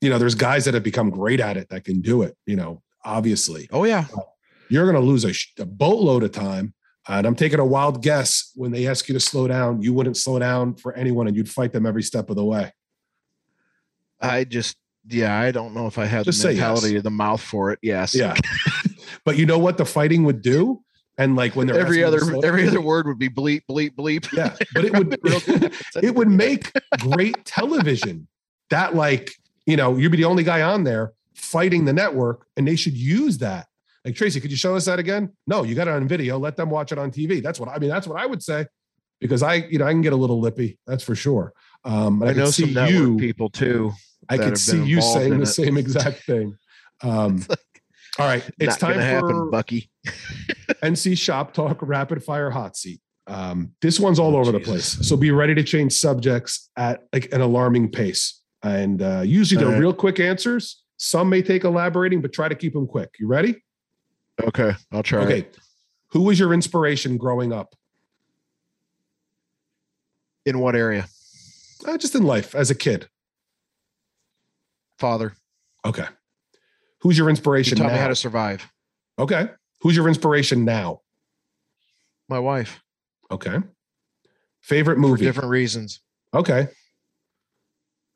you 0.00 0.10
know 0.10 0.18
there's 0.18 0.34
guys 0.34 0.64
that 0.64 0.74
have 0.74 0.82
become 0.82 1.10
great 1.10 1.40
at 1.40 1.56
it 1.56 1.68
that 1.68 1.84
can 1.84 2.00
do 2.00 2.22
it 2.22 2.36
you 2.46 2.56
know 2.56 2.82
obviously. 3.06 3.68
Oh 3.72 3.84
yeah. 3.84 4.06
You're 4.68 4.90
going 4.90 5.00
to 5.00 5.08
lose 5.08 5.24
a, 5.24 5.62
a, 5.62 5.64
boatload 5.64 6.24
of 6.24 6.32
time. 6.32 6.74
And 7.08 7.24
I'm 7.24 7.36
taking 7.36 7.60
a 7.60 7.64
wild 7.64 8.02
guess 8.02 8.50
when 8.56 8.72
they 8.72 8.88
ask 8.88 9.08
you 9.08 9.14
to 9.14 9.20
slow 9.20 9.46
down, 9.46 9.80
you 9.80 9.94
wouldn't 9.94 10.16
slow 10.16 10.40
down 10.40 10.74
for 10.74 10.92
anyone 10.94 11.28
and 11.28 11.36
you'd 11.36 11.48
fight 11.48 11.72
them 11.72 11.86
every 11.86 12.02
step 12.02 12.28
of 12.30 12.36
the 12.36 12.44
way. 12.44 12.72
I 14.20 14.42
just, 14.42 14.76
yeah, 15.06 15.38
I 15.38 15.52
don't 15.52 15.72
know 15.72 15.86
if 15.86 15.98
I 15.98 16.06
have 16.06 16.24
just 16.24 16.42
the 16.42 16.48
mentality 16.48 16.88
yes. 16.88 16.96
of 16.98 17.04
the 17.04 17.10
mouth 17.10 17.40
for 17.40 17.70
it. 17.70 17.78
Yes. 17.80 18.12
Yeah. 18.12 18.34
but 19.24 19.36
you 19.36 19.46
know 19.46 19.58
what 19.58 19.78
the 19.78 19.84
fighting 19.84 20.24
would 20.24 20.42
do? 20.42 20.82
And 21.18 21.34
like 21.34 21.56
when 21.56 21.66
they're 21.66 21.78
every 21.78 22.04
other 22.04 22.20
every 22.44 22.68
other 22.68 22.80
word 22.92 23.06
would 23.06 23.18
be 23.18 23.28
bleep 23.28 23.62
bleep 23.68 23.92
bleep. 23.92 24.30
Yeah, 24.32 24.54
but 24.74 24.84
it 24.84 24.92
would 24.92 25.74
it 26.04 26.14
would 26.14 26.28
make 26.28 26.72
great 27.00 27.44
television. 27.44 28.28
That 28.70 28.94
like 28.94 29.32
you 29.64 29.76
know 29.76 29.96
you'd 29.96 30.12
be 30.12 30.18
the 30.18 30.24
only 30.24 30.44
guy 30.44 30.62
on 30.62 30.84
there, 30.84 31.14
fighting 31.34 31.84
the 31.84 31.92
network, 31.92 32.46
and 32.56 32.68
they 32.68 32.76
should 32.76 32.96
use 32.96 33.38
that. 33.38 33.66
Like 34.04 34.14
Tracy, 34.14 34.40
could 34.40 34.50
you 34.50 34.56
show 34.56 34.76
us 34.76 34.84
that 34.84 34.98
again? 34.98 35.32
No, 35.46 35.64
you 35.64 35.74
got 35.74 35.88
it 35.88 35.94
on 35.94 36.06
video. 36.06 36.38
Let 36.38 36.56
them 36.56 36.70
watch 36.70 36.92
it 36.92 36.98
on 36.98 37.10
TV. 37.10 37.42
That's 37.42 37.58
what 37.58 37.68
I 37.68 37.78
mean. 37.78 37.90
That's 37.90 38.06
what 38.06 38.20
I 38.20 38.26
would 38.26 38.42
say, 38.42 38.66
because 39.20 39.42
I, 39.42 39.54
you 39.54 39.78
know, 39.78 39.86
I 39.86 39.92
can 39.92 40.02
get 40.02 40.12
a 40.12 40.16
little 40.16 40.38
lippy. 40.38 40.78
That's 40.86 41.02
for 41.02 41.14
sure. 41.14 41.52
Um, 41.84 42.22
I, 42.22 42.28
I 42.28 42.32
know 42.34 42.46
some 42.46 42.74
network 42.74 42.92
you, 42.92 43.16
people 43.16 43.48
too. 43.48 43.92
I 44.28 44.36
could 44.36 44.58
see 44.58 44.82
you 44.84 45.00
saying 45.00 45.36
the 45.36 45.42
it. 45.42 45.46
same 45.46 45.76
exact 45.76 46.24
thing. 46.24 46.56
Um, 47.02 47.44
like, 47.48 47.58
all 48.18 48.26
right, 48.26 48.48
it's 48.58 48.76
time 48.76 48.94
for 48.94 49.00
happen, 49.00 49.50
Bucky. 49.50 49.90
NC 50.82 51.18
Shop 51.18 51.52
Talk 51.52 51.78
Rapid 51.82 52.22
Fire 52.22 52.50
Hot 52.50 52.76
Seat. 52.76 53.00
Um, 53.26 53.72
this 53.80 53.98
one's 53.98 54.18
all 54.18 54.36
oh, 54.36 54.40
over 54.40 54.52
Jesus. 54.52 54.66
the 54.66 54.70
place, 54.70 55.08
so 55.08 55.16
be 55.16 55.30
ready 55.30 55.54
to 55.54 55.62
change 55.62 55.92
subjects 55.92 56.70
at 56.76 57.04
like 57.12 57.32
an 57.32 57.40
alarming 57.40 57.90
pace. 57.90 58.42
And 58.62 59.02
uh, 59.02 59.22
usually 59.24 59.62
they're 59.62 59.72
right. 59.72 59.80
real 59.80 59.92
quick 59.92 60.20
answers. 60.20 60.82
Some 60.96 61.28
may 61.28 61.42
take 61.42 61.64
elaborating, 61.64 62.22
but 62.22 62.32
try 62.32 62.48
to 62.48 62.54
keep 62.54 62.72
them 62.72 62.86
quick. 62.86 63.10
You 63.18 63.26
ready? 63.26 63.62
Okay, 64.42 64.72
I'll 64.92 65.02
try. 65.02 65.20
Okay. 65.20 65.46
Who 66.10 66.22
was 66.22 66.38
your 66.38 66.52
inspiration 66.54 67.16
growing 67.16 67.52
up? 67.52 67.74
In 70.44 70.60
what 70.60 70.76
area? 70.76 71.06
Uh, 71.86 71.98
just 71.98 72.14
in 72.14 72.22
life 72.22 72.54
as 72.54 72.70
a 72.70 72.74
kid. 72.74 73.08
Father. 74.98 75.34
Okay. 75.84 76.06
Who's 77.00 77.18
your 77.18 77.28
inspiration? 77.30 77.76
He 77.76 77.82
taught 77.82 77.88
now? 77.88 77.94
me 77.94 78.00
how 78.00 78.08
to 78.08 78.16
survive. 78.16 78.70
Okay. 79.18 79.48
Who's 79.80 79.96
your 79.96 80.08
inspiration 80.08 80.64
now? 80.64 81.00
My 82.28 82.38
wife. 82.38 82.82
Okay. 83.30 83.58
Favorite 84.60 84.98
movie? 84.98 85.18
For 85.18 85.24
different 85.24 85.50
reasons. 85.50 86.00
Okay. 86.34 86.68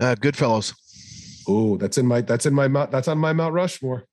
Uh, 0.00 0.14
Goodfellas. 0.14 0.74
Oh, 1.46 1.76
that's 1.76 1.98
in 1.98 2.06
my 2.06 2.20
that's 2.20 2.46
in 2.46 2.54
my 2.54 2.68
that's 2.86 3.08
on 3.08 3.18
my 3.18 3.32
Mount 3.32 3.54
Rushmore. 3.54 4.06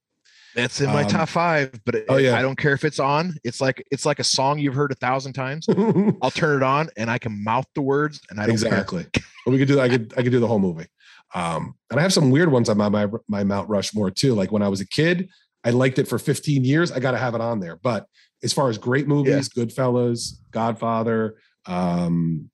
That's 0.56 0.82
in 0.82 0.88
my 0.88 1.04
um, 1.04 1.08
top 1.08 1.30
five, 1.30 1.80
but 1.86 1.96
it, 1.96 2.06
oh 2.10 2.18
yeah, 2.18 2.36
I 2.36 2.42
don't 2.42 2.58
care 2.58 2.74
if 2.74 2.84
it's 2.84 3.00
on. 3.00 3.36
It's 3.44 3.62
like 3.62 3.86
it's 3.92 4.06
like 4.06 4.18
a 4.20 4.24
song 4.24 4.58
you've 4.58 4.74
heard 4.74 4.92
a 4.92 4.96
thousand 4.96 5.34
times. 5.34 5.68
I'll 6.22 6.32
turn 6.32 6.58
it 6.58 6.64
on 6.64 6.90
and 6.98 7.12
I 7.12 7.20
can 7.20 7.44
mouth 7.44 7.68
the 7.76 7.82
words, 7.82 8.20
and 8.30 8.40
I 8.40 8.44
don't 8.44 8.54
exactly. 8.54 9.06
well, 9.46 9.54
we 9.54 9.60
could 9.60 9.68
do. 9.68 9.80
I 9.80 9.88
could 9.88 10.14
I 10.18 10.24
could 10.24 10.32
do 10.32 10.40
the 10.40 10.48
whole 10.48 10.60
movie. 10.60 10.88
Um, 11.34 11.76
and 11.90 12.00
I 12.00 12.04
have 12.04 12.14
some 12.14 12.32
weird 12.32 12.52
ones 12.52 12.70
on 12.70 12.78
my, 12.78 12.90
my 12.90 13.08
my 13.28 13.44
Mount 13.44 13.70
Rushmore 13.70 14.12
too. 14.12 14.34
Like 14.34 14.52
when 14.52 14.62
I 14.62 14.70
was 14.70 14.82
a 14.82 14.88
kid, 14.88 15.30
I 15.64 15.72
liked 15.72 16.00
it 16.00 16.08
for 16.08 16.18
15 16.18 16.64
years. 16.64 16.92
I 16.92 17.00
got 17.00 17.12
to 17.12 17.18
have 17.18 17.36
it 17.36 17.42
on 17.42 17.60
there. 17.60 17.76
But 17.76 18.08
as 18.44 18.54
far 18.54 18.70
as 18.70 18.78
great 18.78 19.08
movies, 19.08 19.50
yeah. 19.56 19.64
Goodfellas, 19.64 20.36
Godfather, 20.52 21.36
um, 21.66 22.50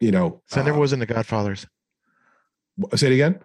you 0.00 0.10
know, 0.10 0.42
so 0.48 0.60
I 0.60 0.64
never 0.64 0.78
uh, 0.78 0.80
was 0.80 0.92
into 0.92 1.06
Godfathers. 1.06 1.66
Say 2.94 3.08
it 3.08 3.14
again. 3.14 3.40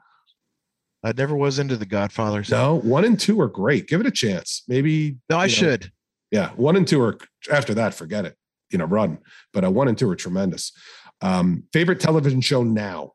I 1.04 1.12
never 1.12 1.36
was 1.36 1.60
into 1.60 1.78
the 1.78 1.86
Godfathers. 1.86 2.50
No, 2.50 2.80
one 2.80 3.06
and 3.06 3.20
two 3.20 3.40
are 3.42 3.48
great. 3.48 3.88
Give 3.88 4.02
it 4.02 4.08
a 4.08 4.12
chance. 4.12 4.64
Maybe. 4.68 5.18
No, 5.30 5.38
I 5.38 5.44
know, 5.44 5.48
should. 5.48 5.92
Yeah, 6.32 6.50
one 6.52 6.76
and 6.76 6.88
two 6.88 7.02
are 7.04 7.18
after 7.52 7.74
that. 7.76 7.94
Forget 7.94 8.26
it. 8.26 8.36
You 8.72 8.80
know, 8.80 8.86
run. 8.86 9.20
But 9.54 9.64
uh, 9.64 9.72
one 9.72 9.88
and 9.88 9.98
two 9.98 10.10
are 10.10 10.16
tremendous. 10.16 10.72
Um, 11.22 11.64
favorite 11.72 12.00
television 12.00 12.42
show 12.42 12.64
now? 12.64 13.12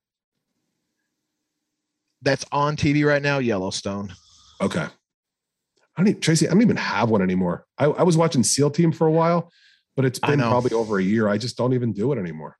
That's 2.22 2.44
on 2.52 2.76
TV 2.76 3.06
right 3.06 3.22
now. 3.22 3.38
Yellowstone. 3.38 4.12
Okay. 4.60 4.80
I 4.80 4.90
don't 5.96 6.08
even, 6.08 6.20
Tracy. 6.20 6.48
I 6.48 6.52
don't 6.52 6.62
even 6.62 6.76
have 6.76 7.10
one 7.10 7.22
anymore. 7.22 7.66
I, 7.78 7.86
I 7.86 8.02
was 8.02 8.16
watching 8.16 8.42
SEAL 8.42 8.70
Team 8.70 8.92
for 8.92 9.06
a 9.06 9.12
while, 9.12 9.50
but 9.96 10.04
it's 10.04 10.18
been 10.18 10.38
probably 10.38 10.72
over 10.72 10.98
a 10.98 11.02
year. 11.02 11.28
I 11.28 11.38
just 11.38 11.56
don't 11.56 11.74
even 11.74 11.92
do 11.92 12.12
it 12.12 12.18
anymore. 12.18 12.56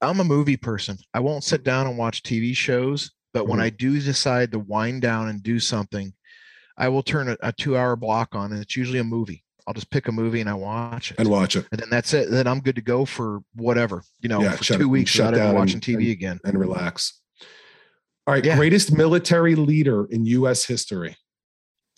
I'm 0.00 0.20
a 0.20 0.24
movie 0.24 0.56
person. 0.56 0.96
I 1.12 1.20
won't 1.20 1.44
sit 1.44 1.64
down 1.64 1.86
and 1.86 1.98
watch 1.98 2.22
TV 2.22 2.54
shows 2.54 3.10
but 3.32 3.42
mm-hmm. 3.42 3.50
when 3.50 3.60
I 3.60 3.70
do 3.70 4.00
decide 4.00 4.52
to 4.52 4.58
wind 4.58 5.02
down 5.02 5.28
and 5.28 5.42
do 5.42 5.60
something, 5.60 6.12
I 6.76 6.88
will 6.88 7.02
turn 7.02 7.28
a, 7.28 7.36
a 7.40 7.52
two 7.52 7.76
hour 7.76 7.96
block 7.96 8.34
on, 8.34 8.52
and 8.52 8.62
it's 8.62 8.76
usually 8.76 8.98
a 8.98 9.04
movie. 9.04 9.44
I'll 9.66 9.74
just 9.74 9.90
pick 9.90 10.08
a 10.08 10.12
movie 10.12 10.40
and 10.40 10.48
I 10.48 10.54
watch 10.54 11.10
it 11.10 11.18
and 11.18 11.28
watch 11.28 11.54
it, 11.54 11.66
and 11.70 11.80
then 11.80 11.90
that's 11.90 12.14
it. 12.14 12.30
Then 12.30 12.46
I'm 12.46 12.60
good 12.60 12.76
to 12.76 12.80
go 12.80 13.04
for 13.04 13.40
whatever 13.54 14.02
you 14.20 14.28
know, 14.28 14.40
yeah, 14.40 14.52
for 14.52 14.64
two 14.64 14.88
weeks 14.88 15.10
shut 15.10 15.34
down 15.34 15.54
watching 15.54 15.80
TV 15.80 15.96
and, 15.96 16.08
again 16.08 16.40
and 16.44 16.58
relax. 16.58 17.20
All 18.28 18.34
right, 18.34 18.44
yeah. 18.44 18.56
greatest 18.56 18.94
military 18.94 19.54
leader 19.54 20.04
in 20.04 20.26
U.S. 20.26 20.66
history. 20.66 21.16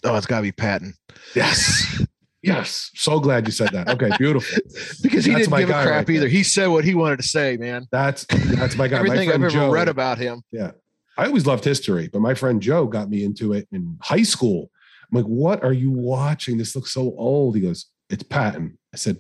Oh, 0.04 0.14
it's 0.14 0.26
got 0.26 0.36
to 0.36 0.42
be 0.42 0.52
Patton. 0.52 0.94
Yes. 1.34 2.06
Yes. 2.40 2.92
So 2.94 3.18
glad 3.18 3.48
you 3.48 3.52
said 3.52 3.70
that. 3.72 3.88
Okay, 3.88 4.10
beautiful. 4.16 4.58
because 5.02 5.24
he 5.24 5.32
that's 5.32 5.48
didn't 5.48 5.58
give 5.58 5.70
a 5.70 5.72
crap 5.72 5.86
right 5.86 6.08
either. 6.08 6.20
There. 6.20 6.28
He 6.28 6.44
said 6.44 6.68
what 6.68 6.84
he 6.84 6.94
wanted 6.94 7.16
to 7.16 7.24
say, 7.24 7.56
man. 7.56 7.88
That's 7.90 8.26
that's 8.26 8.76
my 8.76 8.86
guy. 8.86 8.98
Everything 9.00 9.28
my 9.28 9.34
I've 9.34 9.42
ever 9.42 9.50
Joe, 9.50 9.72
read 9.72 9.88
about 9.88 10.18
him. 10.18 10.42
Yeah. 10.52 10.70
I 11.18 11.26
always 11.26 11.46
loved 11.46 11.64
history, 11.64 12.08
but 12.12 12.20
my 12.20 12.34
friend 12.34 12.62
Joe 12.62 12.86
got 12.86 13.10
me 13.10 13.24
into 13.24 13.52
it 13.52 13.66
in 13.72 13.98
high 14.00 14.22
school. 14.22 14.70
I'm 15.10 15.18
like, 15.18 15.26
what 15.26 15.64
are 15.64 15.72
you 15.72 15.90
watching? 15.90 16.58
This 16.58 16.76
looks 16.76 16.94
so 16.94 17.12
old. 17.18 17.56
He 17.56 17.60
goes, 17.60 17.86
it's 18.08 18.22
Patton. 18.22 18.78
I 18.94 18.98
said, 18.98 19.18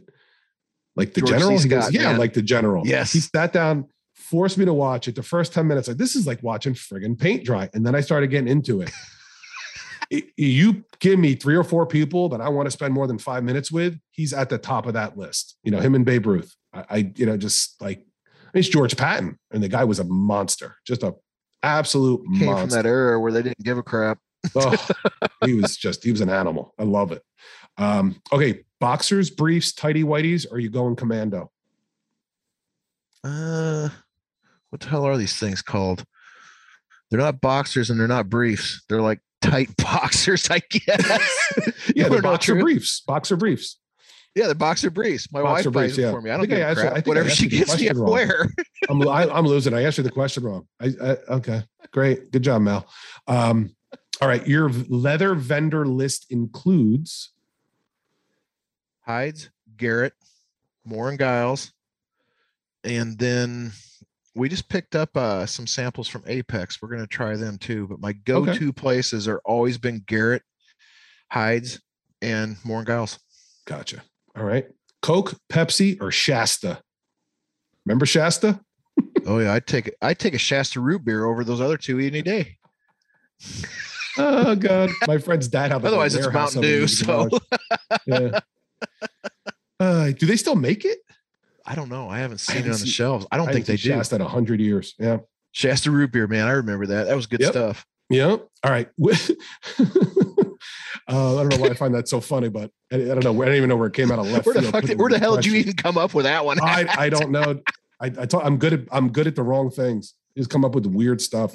like 0.94 1.14
the 1.14 1.22
George 1.22 1.40
general? 1.40 1.58
he 1.58 1.68
goes, 1.68 1.92
yeah, 1.92 2.04
man. 2.04 2.18
like 2.18 2.34
the 2.34 2.42
general. 2.42 2.86
Yes. 2.86 3.12
He 3.12 3.18
sat 3.18 3.52
down 3.52 3.88
forced 4.20 4.58
me 4.58 4.64
to 4.64 4.74
watch 4.74 5.08
it. 5.08 5.14
The 5.14 5.22
first 5.22 5.52
10 5.52 5.66
minutes, 5.66 5.88
like 5.88 5.96
this 5.96 6.14
is 6.14 6.26
like 6.26 6.42
watching 6.42 6.74
friggin' 6.74 7.18
paint 7.18 7.44
dry. 7.44 7.68
And 7.74 7.84
then 7.84 7.94
I 7.94 8.00
started 8.00 8.28
getting 8.28 8.48
into 8.48 8.80
it. 8.82 8.90
it 10.10 10.24
you 10.36 10.84
give 10.98 11.18
me 11.18 11.34
three 11.34 11.56
or 11.56 11.64
four 11.64 11.86
people 11.86 12.28
that 12.30 12.40
I 12.40 12.48
want 12.48 12.66
to 12.66 12.70
spend 12.70 12.94
more 12.94 13.06
than 13.06 13.18
five 13.18 13.44
minutes 13.44 13.70
with, 13.72 13.98
he's 14.10 14.32
at 14.32 14.48
the 14.48 14.58
top 14.58 14.86
of 14.86 14.94
that 14.94 15.16
list. 15.16 15.56
You 15.62 15.70
know, 15.70 15.80
him 15.80 15.94
and 15.94 16.04
Babe 16.04 16.26
Ruth. 16.26 16.54
I, 16.72 16.84
I 16.90 17.12
you 17.16 17.26
know, 17.26 17.36
just 17.36 17.80
like 17.80 17.98
I 17.98 18.56
mean, 18.56 18.60
it's 18.60 18.68
George 18.68 18.96
Patton, 18.96 19.38
and 19.52 19.62
the 19.62 19.68
guy 19.68 19.84
was 19.84 20.00
a 20.00 20.04
monster, 20.04 20.76
just 20.84 21.02
a 21.02 21.14
absolute 21.62 22.22
Came 22.38 22.46
monster. 22.46 22.60
from 22.60 22.82
that 22.82 22.88
era 22.88 23.20
where 23.20 23.32
they 23.32 23.42
didn't 23.42 23.62
give 23.62 23.78
a 23.78 23.82
crap. 23.82 24.18
oh, 24.56 24.86
he 25.44 25.54
was 25.54 25.76
just 25.76 26.02
he 26.02 26.10
was 26.10 26.20
an 26.20 26.30
animal. 26.30 26.74
I 26.78 26.84
love 26.84 27.12
it. 27.12 27.22
Um, 27.76 28.20
okay, 28.32 28.64
boxers, 28.80 29.30
briefs, 29.30 29.72
tighty 29.72 30.02
whiteys. 30.02 30.50
Are 30.50 30.58
you 30.58 30.70
going 30.70 30.96
commando? 30.96 31.50
Uh, 33.22 33.90
what 34.70 34.80
the 34.80 34.88
hell 34.88 35.04
are 35.04 35.16
these 35.16 35.36
things 35.36 35.62
called? 35.62 36.04
They're 37.10 37.20
not 37.20 37.40
boxers 37.40 37.90
and 37.90 37.98
they're 37.98 38.08
not 38.08 38.28
briefs. 38.28 38.82
They're 38.88 39.02
like 39.02 39.20
tight 39.40 39.76
boxers, 39.76 40.48
I 40.50 40.60
guess. 40.70 41.50
yeah, 41.94 42.08
the 42.08 42.16
know, 42.16 42.22
boxer 42.22 42.52
true. 42.52 42.62
briefs. 42.62 43.00
Boxer 43.06 43.36
briefs. 43.36 43.78
yeah, 44.34 44.46
they're 44.46 44.54
boxer 44.54 44.90
briefs. 44.90 45.30
My 45.32 45.42
Boxer 45.42 45.70
wife 45.70 45.74
buys 45.74 45.82
briefs, 45.82 45.96
them 45.96 46.04
yeah. 46.04 46.10
for 46.12 46.22
me. 46.22 46.30
I 46.30 46.34
I 46.34 46.36
don't 46.36 46.46
think 46.46 46.58
give 46.58 46.66
I 46.66 46.70
I 46.70 46.74
crap. 46.74 46.96
I 46.96 47.00
Whatever 47.08 47.28
asked 47.28 47.38
she 47.38 47.48
gives 47.48 47.80
me, 47.80 47.90
I 47.90 47.92
wear. 47.94 48.48
I'm, 48.88 49.08
I, 49.08 49.28
I'm 49.28 49.46
losing. 49.46 49.74
I 49.74 49.82
answered 49.82 50.04
the 50.04 50.10
question 50.10 50.44
wrong. 50.44 50.66
I, 50.80 50.92
I 51.02 51.16
okay, 51.34 51.62
great, 51.92 52.30
good 52.30 52.42
job, 52.42 52.62
Mel. 52.62 52.88
Um, 53.26 53.74
all 54.22 54.28
right, 54.28 54.46
your 54.46 54.70
leather 54.88 55.34
vendor 55.34 55.86
list 55.86 56.26
includes 56.30 57.32
Hides, 59.00 59.50
Garrett, 59.76 60.12
Moore 60.84 61.08
and 61.08 61.18
Giles, 61.18 61.72
and 62.84 63.18
then 63.18 63.72
we 64.34 64.48
just 64.48 64.68
picked 64.68 64.94
up 64.94 65.16
uh, 65.16 65.46
some 65.46 65.66
samples 65.66 66.08
from 66.08 66.22
Apex. 66.26 66.80
We're 66.80 66.88
gonna 66.88 67.06
try 67.06 67.36
them 67.36 67.58
too. 67.58 67.86
But 67.88 68.00
my 68.00 68.12
go-to 68.12 68.72
places 68.72 69.26
are 69.26 69.40
always 69.44 69.78
been 69.78 70.02
Garrett, 70.06 70.42
Hides, 71.32 71.80
and 72.22 72.56
Moore 72.64 72.78
and 72.78 72.86
Giles. 72.86 73.18
gotcha. 73.66 74.02
All 74.36 74.44
right, 74.44 74.66
Coke, 75.02 75.34
Pepsi, 75.52 76.00
or 76.00 76.10
Shasta. 76.10 76.80
Remember 77.86 78.06
Shasta? 78.06 78.60
Oh 79.26 79.38
yeah, 79.38 79.52
I'd 79.52 79.66
take 79.66 79.92
I'd 80.02 80.18
take 80.18 80.34
a 80.34 80.38
Shasta 80.38 80.80
root 80.80 81.04
beer 81.04 81.24
over 81.26 81.44
those 81.44 81.60
other 81.60 81.76
two 81.76 81.98
any 81.98 82.22
day. 82.22 82.56
Oh 84.16 84.54
God, 84.54 84.90
my 85.06 85.18
friend's 85.18 85.48
dad 85.48 85.72
had 85.72 85.84
Otherwise, 85.84 86.14
it's 86.14 86.26
Mountain 86.26 86.58
of 86.58 86.64
them 86.64 86.72
in 86.72 86.80
Dew. 86.80 86.86
So 86.86 87.28
yeah. 88.06 88.40
Uh, 89.80 90.12
do 90.12 90.26
they 90.26 90.36
still 90.36 90.56
make 90.56 90.84
it? 90.84 90.98
I 91.70 91.76
don't 91.76 91.88
know. 91.88 92.08
I 92.08 92.18
haven't 92.18 92.38
seen 92.38 92.56
haven't 92.56 92.70
it 92.70 92.74
on 92.74 92.80
the 92.80 92.86
seen- 92.86 92.92
shelves. 92.92 93.26
I 93.30 93.36
don't 93.36 93.48
I 93.48 93.52
think 93.52 93.66
they 93.66 93.76
do. 93.76 93.90
Shasta 93.90 94.16
in 94.16 94.22
hundred 94.22 94.60
years. 94.60 94.94
Yeah. 94.98 95.18
Shasta 95.52 95.90
root 95.92 96.10
beer, 96.10 96.26
man. 96.26 96.48
I 96.48 96.52
remember 96.52 96.84
that. 96.86 97.04
That 97.06 97.14
was 97.14 97.26
good 97.26 97.40
Yep. 97.40 97.52
stuff. 97.52 97.86
Yeah. 98.08 98.30
All 98.30 98.42
right. 98.64 98.88
uh, 99.08 99.14
I 101.08 101.42
don't 101.42 101.48
know 101.48 101.56
why 101.58 101.68
I 101.68 101.74
find 101.74 101.94
that 101.94 102.08
so 102.08 102.20
funny, 102.20 102.48
but 102.48 102.70
I, 102.92 102.96
I 102.96 102.98
don't 103.06 103.22
know. 103.24 103.40
I 103.42 103.46
don't 103.46 103.54
even 103.54 103.68
know 103.68 103.76
where 103.76 103.86
it 103.86 103.94
came 103.94 104.10
out 104.10 104.18
of 104.18 104.26
left 104.26 104.46
Where 104.46 104.54
the? 104.54 104.80
Did, 104.80 104.98
where 104.98 105.10
the 105.10 105.18
hell 105.20 105.36
did 105.36 105.46
you 105.46 105.54
even 105.54 105.74
come 105.74 105.96
up 105.96 106.12
with 106.12 106.24
that 106.24 106.44
one? 106.44 106.58
I, 106.60 106.86
I 106.98 107.08
don't 107.08 107.30
know. 107.30 107.60
I, 108.00 108.06
I 108.06 108.26
told, 108.26 108.42
I'm 108.44 108.56
good 108.58 108.72
at 108.72 108.80
I'm 108.90 109.12
good 109.12 109.26
at 109.28 109.36
the 109.36 109.42
wrong 109.44 109.70
things. 109.70 110.14
Just 110.36 110.50
come 110.50 110.64
up 110.64 110.74
with 110.74 110.86
weird 110.86 111.20
stuff. 111.20 111.52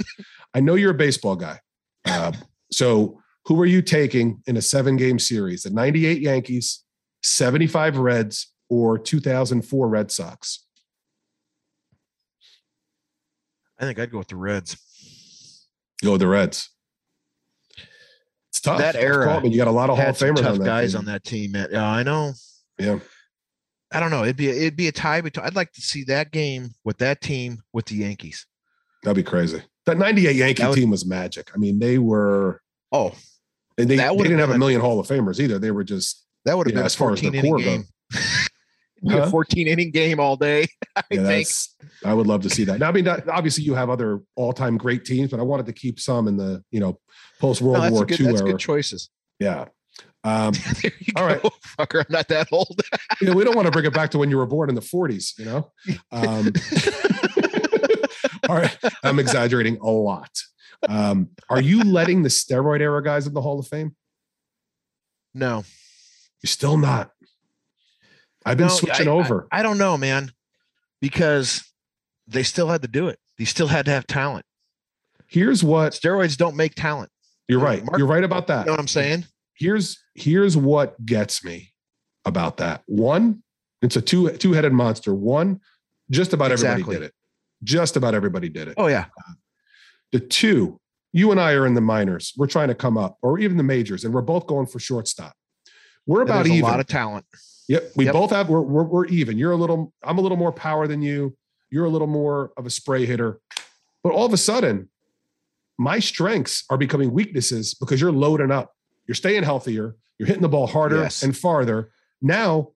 I 0.54 0.60
know 0.62 0.76
you're 0.76 0.92
a 0.92 0.96
baseball 0.96 1.36
guy. 1.36 1.60
Uh, 2.06 2.32
so 2.72 3.20
who 3.46 3.60
are 3.62 3.66
you 3.66 3.82
taking 3.82 4.42
in 4.48 4.56
a 4.58 4.62
seven 4.62 4.96
game 4.96 5.20
series? 5.20 5.64
The 5.64 5.72
98 5.72 6.22
Yankees, 6.22 6.84
75 7.24 7.98
Reds, 7.98 8.52
or 8.70 8.98
2004 8.98 9.88
Red 9.88 10.12
Sox? 10.12 10.66
I 13.80 13.84
think 13.86 14.00
I'd 14.00 14.12
go 14.12 14.20
with 14.20 14.30
the 14.30 14.36
Reds. 14.38 14.78
Go 16.04 16.14
with 16.14 16.22
the 16.22 16.28
Reds. 16.28 16.70
It's 18.50 18.62
tough. 18.62 18.78
That 18.80 18.96
era 18.96 19.26
call, 19.26 19.42
but 19.42 19.52
you 19.52 19.58
got 19.58 19.68
a 19.68 19.72
lot 19.72 19.90
of 19.90 19.98
Hall 19.98 20.10
of 20.10 20.18
Famers 20.18 20.38
tough 20.38 20.54
on 20.54 20.60
that 20.60 20.66
guys 20.66 20.92
team. 20.92 21.00
on 21.00 21.06
that 21.06 21.24
team, 21.24 21.52
man. 21.52 21.68
Yeah, 21.72 21.86
I 21.86 22.04
know. 22.04 22.34
Yeah. 22.80 23.00
I 23.92 24.00
don't 24.00 24.12
know. 24.12 24.24
It'd 24.24 24.38
be 24.38 24.50
it'd 24.50 24.76
be 24.78 24.88
a 24.88 24.92
tie 24.92 25.22
between. 25.22 25.46
I'd 25.46 25.56
like 25.56 25.72
to 25.74 25.82
see 25.82 26.04
that 26.06 26.32
game 26.32 26.70
with 26.84 26.98
that 27.00 27.22
team 27.22 27.60
with 27.74 27.86
the 27.86 27.96
Yankees. 27.96 28.46
That'd 29.04 29.18
be 29.18 29.24
crazy. 29.30 29.62
That 29.86 29.98
98 29.98 30.36
Yankee 30.36 30.64
That 30.64 30.70
would- 30.70 30.76
team 30.76 30.90
was 30.90 31.06
magic. 31.06 31.52
I 31.54 31.58
mean, 31.58 31.78
they 31.80 31.98
were, 32.00 32.62
Oh, 32.92 33.14
and 33.78 33.90
they, 33.90 33.98
they 33.98 34.16
didn't 34.18 34.40
have 34.40 34.48
been 34.48 34.56
a 34.56 34.60
million 34.60 34.82
Hall 34.82 35.00
of 35.00 35.08
Famers 35.08 35.40
either. 35.40 35.60
They 35.60 35.70
were 35.72 35.84
just, 35.84 36.26
that 36.46 36.58
would 36.58 36.66
have 36.68 36.72
you 36.72 36.76
know, 36.76 36.80
been 36.82 36.86
as 36.86 36.96
far 36.96 37.12
as 37.14 37.22
the 37.22 37.42
core 37.42 37.60
game. 37.60 37.84
go. 39.04 39.08
It'd 39.10 39.18
be 39.18 39.22
Huh? 39.22 39.28
a 39.28 39.30
14 39.32 39.68
inning 39.68 39.92
game 39.92 40.20
all 40.20 40.36
day. 40.36 40.68
I 40.96 41.04
Yeah, 41.12 41.28
think. 41.28 41.48
I 42.04 42.14
would 42.14 42.28
love 42.28 42.42
to 42.42 42.50
see 42.50 42.64
that. 42.66 42.80
Now, 42.80 42.90
I 42.90 42.92
mean, 42.92 43.06
that, 43.06 43.28
obviously 43.30 43.64
you 43.64 43.74
have 43.76 43.90
other 43.90 44.22
all 44.36 44.54
time 44.54 44.78
great 44.78 45.06
teams, 45.06 45.32
but 45.32 45.40
I 45.40 45.44
wanted 45.44 45.66
to 45.68 45.74
keep 45.74 46.00
some 46.00 46.28
in 46.28 46.38
the, 46.38 46.64
you 46.72 46.80
know, 46.80 47.00
post 47.40 47.62
World 47.62 47.84
that's 47.84 47.92
War 47.94 48.06
good, 48.06 48.20
II 48.20 48.26
that's 48.28 48.42
era. 48.42 48.52
good 48.52 48.60
choices. 48.60 49.10
Yeah. 49.40 49.66
Um, 50.26 50.54
All 51.16 51.24
right. 51.24 51.40
fucker. 51.78 52.00
I'm 52.00 52.06
not 52.10 52.28
that 52.30 52.48
old. 52.52 52.82
you 53.22 53.28
know, 53.28 53.34
we 53.34 53.44
don't 53.44 53.56
want 53.56 53.68
to 53.68 53.72
bring 53.72 53.86
it 53.86 53.94
back 53.94 54.10
to 54.10 54.18
when 54.18 54.32
you 54.32 54.38
were 54.38 54.48
born 54.48 54.70
in 54.70 54.76
the 54.76 54.82
40s, 54.82 55.38
you 55.38 55.46
know? 55.46 55.72
Um, 56.12 56.52
all 58.50 58.56
right. 58.56 58.76
I'm 59.04 59.20
exaggerating 59.20 59.78
a 59.78 59.88
lot. 59.90 60.32
Um, 60.90 61.30
are 61.48 61.62
you 61.62 61.84
letting 61.84 62.24
the 62.24 62.30
steroid 62.30 62.82
era 62.82 63.04
guys 63.04 63.28
in 63.28 63.36
the 63.36 63.42
Hall 63.42 63.60
of 63.60 63.68
Fame? 63.68 63.96
no, 65.36 65.64
You're 66.42 66.48
still 66.48 66.78
not. 66.78 67.12
I've 68.46 68.58
been 68.58 68.68
No, 68.68 68.74
switching 68.74 69.08
I- 69.08 69.12
over. 69.12 69.48
I 69.52 69.64
don't 69.64 69.78
know, 69.78 69.98
man, 69.98 70.32
because 71.02 71.64
they 72.28 72.44
still 72.44 72.68
had 72.68 72.82
to 72.84 72.88
do 72.88 73.08
it. 73.08 73.20
They 73.38 73.46
still 73.46 73.68
had 73.68 73.86
to 73.86 73.92
have 73.92 74.08
talent. 74.08 74.46
Here's 75.28 75.64
what 75.64 75.94
Steroids 75.94 76.38
don't 76.38 76.56
make 76.56 76.76
talent. 76.76 77.12
you're 77.48 77.60
Uh, 77.62 77.64
right. 77.66 77.84
Mark- 77.86 77.98
You're 78.00 78.08
right 78.08 78.24
about 78.24 78.48
that. 78.48 78.62
You 78.62 78.66
know 78.68 78.72
what 78.74 78.80
I'm 78.80 78.88
saying? 78.88 79.26
Here's 79.54 80.00
here's 80.16 80.56
what 80.58 81.04
gets 81.06 81.44
me 81.44 81.74
about 82.26 82.58
that. 82.58 82.82
One, 82.88 83.44
it's 83.82 83.96
a 83.96 84.02
two 84.02 84.32
two-headed 84.38 84.74
monster. 84.74 85.14
One, 85.14 85.60
just 86.10 86.34
about 86.34 86.52
everybody 86.52 86.84
did 86.84 87.04
it. 87.04 87.14
Just 87.64 87.96
about 87.98 88.14
everybody 88.16 88.50
did 88.50 88.68
it. 88.68 88.74
Oh 88.78 88.88
yeah, 88.88 89.06
The 90.12 90.20
two, 90.20 90.80
you 91.14 91.32
and 91.32 91.40
I 91.40 91.54
are 91.54 91.66
in 91.66 91.74
the 91.74 91.82
minors. 91.82 92.34
We're 92.38 92.48
trying 92.48 92.68
to 92.70 92.76
come 92.76 92.98
up, 92.98 93.18
or 93.22 93.38
even 93.40 93.58
the 93.58 93.64
majors, 93.64 94.04
and 94.04 94.14
we're 94.14 94.22
both 94.22 94.46
going 94.48 94.66
for 94.68 94.80
shortstop. 94.80 95.34
We're 96.06 96.22
about 96.22 96.48
even. 96.48 96.62
a 96.62 96.64
lot 96.64 96.80
of 96.80 96.88
talent. 96.88 97.26
Yep. 97.68 97.92
We 97.96 98.06
Yep. 98.06 98.14
both 98.14 98.30
have, 98.32 98.50
we're, 98.50 98.62
we're, 98.62 98.84
we're 98.84 99.06
even. 99.08 99.38
You're 99.38 99.52
a 99.52 99.56
little, 99.56 99.92
I'm 100.04 100.18
a 100.18 100.22
little 100.22 100.38
more 100.38 100.52
power 100.52 100.88
than 100.88 101.02
you. 101.02 101.36
You're 101.70 101.86
a 101.86 101.90
little 101.90 102.08
more 102.08 102.52
of 102.58 102.66
a 102.66 102.70
spray 102.70 103.06
hitter. 103.06 103.40
But 104.04 104.14
all 104.14 104.26
of 104.26 104.34
a 104.34 104.38
sudden, 104.38 104.90
my 105.78 106.00
strengths 106.00 106.64
are 106.70 106.78
becoming 106.78 107.12
weaknesses 107.12 107.74
because 107.74 108.00
you're 108.00 108.12
loading 108.12 108.52
up. 108.52 108.76
You're 109.08 109.16
staying 109.16 109.44
healthier. 109.44 109.96
You're 110.20 110.28
hitting 110.28 110.42
the 110.44 110.50
ball 110.50 110.68
harder 110.68 110.98
Yes. 110.98 111.24
and 111.24 111.36
farther. 111.36 111.92
Now, 112.22 112.70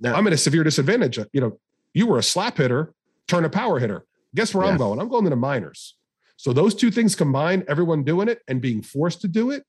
No. 0.00 0.14
I'm 0.14 0.26
at 0.26 0.32
a 0.32 0.36
severe 0.36 0.62
disadvantage. 0.62 1.18
You 1.32 1.40
know, 1.40 1.58
you 1.94 2.06
were 2.06 2.18
a 2.18 2.22
slap 2.22 2.58
hitter, 2.58 2.92
turn 3.26 3.44
a 3.44 3.48
power 3.50 3.78
hitter. 3.78 4.04
Guess 4.34 4.54
where 4.54 4.66
I'm 4.66 4.76
going? 4.76 5.00
I'm 5.00 5.08
going 5.08 5.24
to 5.24 5.30
the 5.30 5.36
minors. 5.36 5.96
So 6.36 6.52
those 6.52 6.74
two 6.74 6.90
things 6.90 7.14
combined, 7.16 7.64
everyone 7.66 8.04
doing 8.04 8.28
it 8.28 8.42
and 8.46 8.60
being 8.60 8.82
forced 8.82 9.22
to 9.22 9.28
do 9.28 9.50
it, 9.50 9.64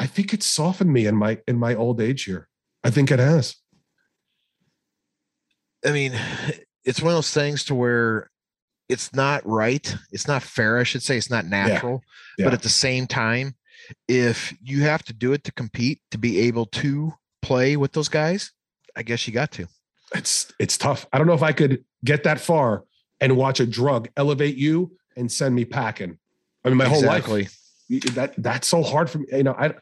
I 0.00 0.06
think 0.08 0.34
it's 0.34 0.44
softened 0.46 0.92
me 0.92 1.06
in 1.06 1.14
my 1.14 1.38
in 1.46 1.56
my 1.60 1.76
old 1.76 2.00
age 2.00 2.24
here. 2.24 2.48
I 2.82 2.90
think 2.90 3.12
it 3.12 3.20
has. 3.20 3.54
I 5.84 5.92
mean, 5.92 6.12
it's 6.84 7.00
one 7.00 7.12
of 7.12 7.16
those 7.16 7.32
things 7.32 7.64
to 7.64 7.74
where 7.74 8.30
it's 8.88 9.14
not 9.14 9.46
right. 9.46 9.94
It's 10.10 10.26
not 10.26 10.42
fair. 10.42 10.78
I 10.78 10.82
should 10.82 11.02
say 11.02 11.16
it's 11.16 11.30
not 11.30 11.46
natural. 11.46 12.02
Yeah. 12.38 12.46
But 12.46 12.54
at 12.54 12.62
the 12.62 12.68
same 12.68 13.06
time, 13.06 13.54
if 14.08 14.54
you 14.62 14.82
have 14.82 15.02
to 15.04 15.12
do 15.12 15.32
it 15.32 15.44
to 15.44 15.52
compete 15.52 16.00
to 16.10 16.18
be 16.18 16.40
able 16.40 16.66
to 16.66 17.12
play 17.40 17.76
with 17.76 17.92
those 17.92 18.08
guys, 18.08 18.52
I 18.96 19.02
guess 19.02 19.26
you 19.26 19.32
got 19.32 19.52
to. 19.52 19.66
it's 20.14 20.52
it's 20.58 20.76
tough. 20.76 21.06
I 21.12 21.18
don't 21.18 21.26
know 21.26 21.34
if 21.34 21.42
I 21.42 21.52
could 21.52 21.84
get 22.04 22.24
that 22.24 22.40
far 22.40 22.84
and 23.20 23.36
watch 23.36 23.60
a 23.60 23.66
drug 23.66 24.08
elevate 24.16 24.56
you 24.56 24.92
and 25.16 25.30
send 25.30 25.54
me 25.54 25.64
packing. 25.64 26.18
I 26.64 26.68
mean, 26.68 26.78
my 26.78 26.88
whole 26.88 27.04
life 27.04 27.26
that 28.14 28.34
that's 28.38 28.68
so 28.68 28.82
hard 28.82 29.10
for 29.10 29.18
me. 29.18 29.26
You 29.32 29.44
know, 29.44 29.54
I 29.58 29.72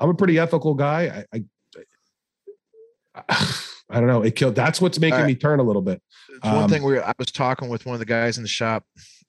I'm 0.00 0.10
a 0.10 0.14
pretty 0.14 0.38
ethical 0.38 0.74
guy. 0.74 1.24
I 1.32 1.44
I, 3.14 3.22
I 3.83 3.83
don't 4.00 4.08
know. 4.08 4.22
It 4.22 4.36
killed. 4.36 4.54
That's 4.54 4.80
what's 4.80 4.98
making 4.98 5.20
right. 5.20 5.26
me 5.26 5.34
turn 5.34 5.60
a 5.60 5.62
little 5.62 5.82
bit. 5.82 6.02
It's 6.30 6.44
one 6.44 6.64
Um, 6.64 6.70
thing 6.70 6.82
we 6.82 6.98
I 6.98 7.12
was 7.18 7.30
talking 7.30 7.68
with 7.68 7.86
one 7.86 7.94
of 7.94 8.00
the 8.00 8.06
guys 8.06 8.36
in 8.36 8.42
the 8.42 8.48
shop. 8.48 8.84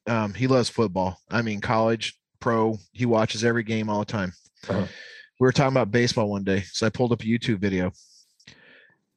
Um, 0.07 0.34
he 0.34 0.47
loves 0.47 0.70
football. 0.70 1.20
I 1.30 1.41
mean, 1.41 1.61
college, 1.61 2.18
pro. 2.39 2.78
He 2.91 3.05
watches 3.05 3.43
every 3.43 3.63
game 3.63 3.89
all 3.89 3.99
the 3.99 4.05
time. 4.05 4.34
Uh-huh. 4.68 4.86
We 5.39 5.45
were 5.45 5.51
talking 5.51 5.74
about 5.74 5.91
baseball 5.91 6.30
one 6.30 6.43
day, 6.43 6.61
so 6.72 6.86
I 6.86 6.89
pulled 6.89 7.11
up 7.11 7.22
a 7.22 7.26
YouTube 7.26 7.59
video. 7.59 7.91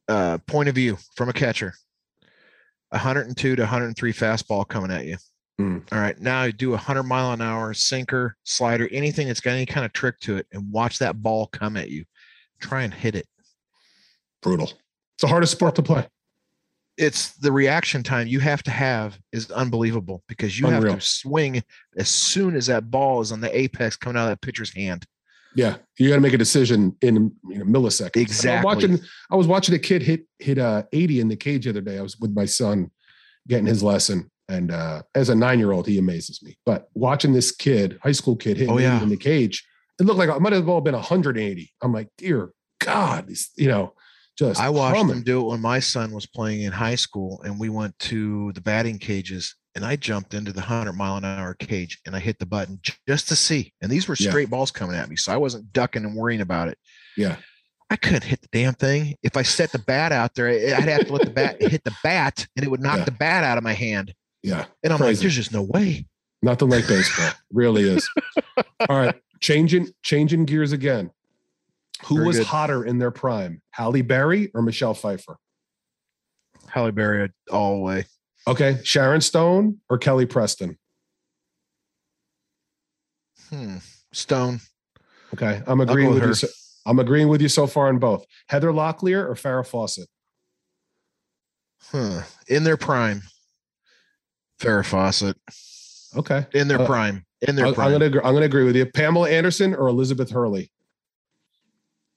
Uh, 0.07 0.39
point 0.39 0.67
of 0.67 0.75
view 0.75 0.97
from 1.15 1.29
a 1.29 1.33
catcher. 1.33 1.73
102 2.89 3.55
to 3.55 3.61
103 3.61 4.13
fastball 4.13 4.67
coming 4.67 4.91
at 4.91 5.05
you. 5.05 5.17
Mm. 5.61 5.83
All 5.91 5.99
right, 5.99 6.19
now 6.19 6.43
you 6.43 6.51
do 6.51 6.69
a 6.69 6.71
100 6.71 7.03
mile 7.03 7.33
an 7.33 7.41
hour 7.41 7.73
sinker, 7.73 8.35
slider, 8.43 8.87
anything 8.91 9.27
that's 9.27 9.41
got 9.41 9.51
any 9.51 9.65
kind 9.65 9.85
of 9.85 9.93
trick 9.93 10.19
to 10.21 10.37
it, 10.37 10.47
and 10.51 10.71
watch 10.71 10.99
that 10.99 11.21
ball 11.21 11.47
come 11.47 11.77
at 11.77 11.89
you. 11.89 12.05
Try 12.59 12.83
and 12.83 12.93
hit 12.93 13.15
it. 13.15 13.27
Brutal. 14.41 14.71
It's 15.19 15.23
the 15.23 15.27
hardest 15.27 15.51
sport 15.51 15.75
to 15.75 15.83
play. 15.83 16.07
it's 16.97 17.31
the 17.39 17.51
reaction 17.51 18.03
time 18.03 18.25
you 18.27 18.39
have 18.39 18.63
to 18.63 18.71
have 18.71 19.19
is 19.33 19.51
unbelievable 19.51 20.23
because 20.29 20.57
you 20.57 20.65
Unreal. 20.67 20.93
have 20.93 21.01
to 21.01 21.05
swing 21.05 21.61
as 21.97 22.07
soon 22.07 22.55
as 22.55 22.67
that 22.67 22.89
ball 22.89 23.19
is 23.19 23.33
on 23.33 23.41
the 23.41 23.53
apex 23.57 23.97
coming 23.97 24.15
out 24.17 24.23
of 24.23 24.29
that 24.29 24.41
pitcher's 24.41 24.73
hand. 24.73 25.05
Yeah, 25.55 25.75
you 25.97 26.07
got 26.07 26.15
to 26.15 26.21
make 26.21 26.31
a 26.31 26.37
decision 26.37 26.95
in 27.01 27.33
you 27.49 27.57
know, 27.59 27.65
milliseconds. 27.65 28.15
Exactly. 28.15 28.65
watching. 28.65 28.99
I 29.29 29.35
was 29.35 29.45
watching 29.45 29.75
a 29.75 29.79
kid 29.79 30.03
hit 30.03 30.21
hit 30.39 30.57
uh, 30.57 30.83
80 30.93 31.19
in 31.19 31.27
the 31.27 31.35
cage 31.35 31.65
the 31.65 31.71
other 31.71 31.81
day. 31.81 31.97
I 31.97 32.01
was 32.01 32.17
with 32.17 32.33
my 32.33 32.45
son 32.45 32.89
getting 33.45 33.65
his 33.65 33.83
lesson, 33.83 34.31
and 34.47 34.71
uh, 34.71 35.01
as 35.15 35.27
a 35.27 35.35
nine 35.35 35.59
year 35.59 35.73
old, 35.73 35.85
he 35.85 35.97
amazes 35.97 36.41
me. 36.41 36.57
But 36.65 36.87
watching 36.93 37.33
this 37.33 37.51
kid, 37.51 37.99
high 38.01 38.13
school 38.13 38.37
kid, 38.37 38.55
hit 38.55 38.69
Oh, 38.69 38.75
80 38.79 38.83
yeah. 38.83 39.03
in 39.03 39.09
the 39.09 39.17
cage, 39.17 39.67
it 39.99 40.05
looked 40.05 40.17
like 40.19 40.29
it 40.29 40.39
might 40.39 40.53
have 40.53 40.65
well 40.65 40.79
been 40.79 40.93
180. 40.95 41.73
I'm 41.81 41.91
like, 41.91 42.07
dear 42.17 42.51
God, 42.79 43.29
you 43.57 43.67
know, 43.67 43.93
just 44.39 44.59
I 44.59 44.69
watched 44.69 44.97
humming. 44.97 45.15
them 45.15 45.23
do 45.23 45.41
it 45.41 45.49
when 45.51 45.61
my 45.61 45.79
son 45.79 46.11
was 46.11 46.25
playing 46.25 46.61
in 46.61 46.71
high 46.71 46.95
school, 46.95 47.41
and 47.43 47.59
we 47.59 47.69
went 47.69 47.97
to 47.99 48.51
the 48.53 48.61
batting 48.61 48.97
cages, 48.97 49.55
and 49.75 49.85
I 49.85 49.95
jumped 49.95 50.33
into 50.33 50.51
the 50.51 50.61
hundred 50.61 50.93
mile 50.93 51.17
an 51.17 51.25
hour 51.25 51.53
cage, 51.55 51.99
and 52.05 52.15
I 52.15 52.19
hit 52.19 52.39
the 52.39 52.45
button 52.45 52.79
just 53.07 53.27
to 53.29 53.35
see. 53.35 53.73
And 53.81 53.91
these 53.91 54.07
were 54.07 54.15
Yeah. 54.19 54.29
straight 54.29 54.49
balls 54.49 54.71
coming 54.71 54.95
at 54.95 55.09
me, 55.09 55.15
so 55.15 55.31
I 55.33 55.37
wasn't 55.37 55.71
ducking 55.73 56.05
and 56.05 56.15
worrying 56.15 56.41
about 56.41 56.67
it. 56.69 56.77
Yeah, 57.17 57.35
I 57.89 57.95
couldn't 57.95 58.23
hit 58.23 58.41
the 58.41 58.47
damn 58.51 58.73
thing. 58.75 59.15
If 59.23 59.35
I 59.37 59.41
set 59.43 59.71
the 59.71 59.79
bat 59.79 60.11
out 60.11 60.35
there, 60.35 60.47
I'd 60.47 60.87
have 60.87 61.07
to 61.07 61.13
let 61.13 61.25
the 61.25 61.31
bat 61.33 61.57
hit 61.61 61.83
the 61.83 61.95
bat, 62.03 62.47
and 62.55 62.65
it 62.65 62.69
would 62.69 62.81
knock 62.81 62.99
Yeah. 62.99 63.05
the 63.05 63.11
bat 63.11 63.43
out 63.43 63.57
of 63.57 63.63
my 63.63 63.73
hand. 63.73 64.13
yeah, 64.43 64.65
And 64.83 64.93
I'm 64.93 64.99
like, 64.99 65.17
there's 65.17 65.35
just 65.35 65.51
no 65.51 65.63
way. 65.63 66.05
nothing 66.41 66.69
like 66.69 66.87
baseball. 66.87 67.31
really 67.51 67.83
is. 67.89 68.09
All 68.89 68.97
right, 68.97 69.15
changing 69.41 69.89
changing 70.03 70.45
gears 70.45 70.71
again. 70.71 71.11
Who 72.05 72.15
Very 72.15 72.27
was 72.27 72.37
good. 72.37 72.47
hotter 72.47 72.83
in 72.85 72.97
their 72.97 73.11
prime, 73.11 73.61
Halle 73.71 74.01
Berry 74.01 74.51
or 74.53 74.61
Michelle 74.61 74.93
Pfeiffer? 74.93 75.37
Halle 76.69 76.91
Berry 76.91 77.29
all 77.51 77.75
the 77.75 77.81
way. 77.81 78.05
Okay, 78.47 78.79
Sharon 78.83 79.21
Stone 79.21 79.79
or 79.89 79.97
Kelly 79.97 80.25
Preston? 80.25 80.77
Hmm. 83.49 83.77
Stone. 84.13 84.59
Okay, 85.33 85.61
I'm 85.67 85.81
agreeing 85.81 86.09
with 86.11 86.19
with, 86.21 86.29
you. 86.29 86.33
So, 86.35 86.47
I'm 86.85 86.99
agreeing 86.99 87.27
with 87.27 87.41
you 87.41 87.49
so 87.49 87.67
far 87.67 87.87
on 87.89 87.99
both. 87.99 88.25
Heather 88.47 88.71
Locklear 88.71 89.23
or 89.27 89.35
Farrah 89.35 89.67
Fawcett? 89.67 90.07
Huh. 91.91 92.21
In 92.47 92.63
their 92.63 92.77
prime. 92.77 93.21
Farrah 94.59 94.85
Fawcett. 94.85 95.37
Okay, 96.15 96.45
In 96.53 96.67
their 96.67 96.81
Uh, 96.81 96.85
prime. 96.85 97.25
In 97.47 97.55
their 97.55 97.65
I'm, 97.65 97.69
I'm 97.71 97.75
prime. 97.75 97.91
gonna 97.91 98.05
I'm 98.05 98.33
gonna 98.33 98.41
agree 98.45 98.63
with 98.63 98.75
you. 98.75 98.85
Pamela 98.85 99.29
Anderson 99.29 99.75
or 99.75 99.87
Elizabeth 99.87 100.31
Hurley? 100.31 100.71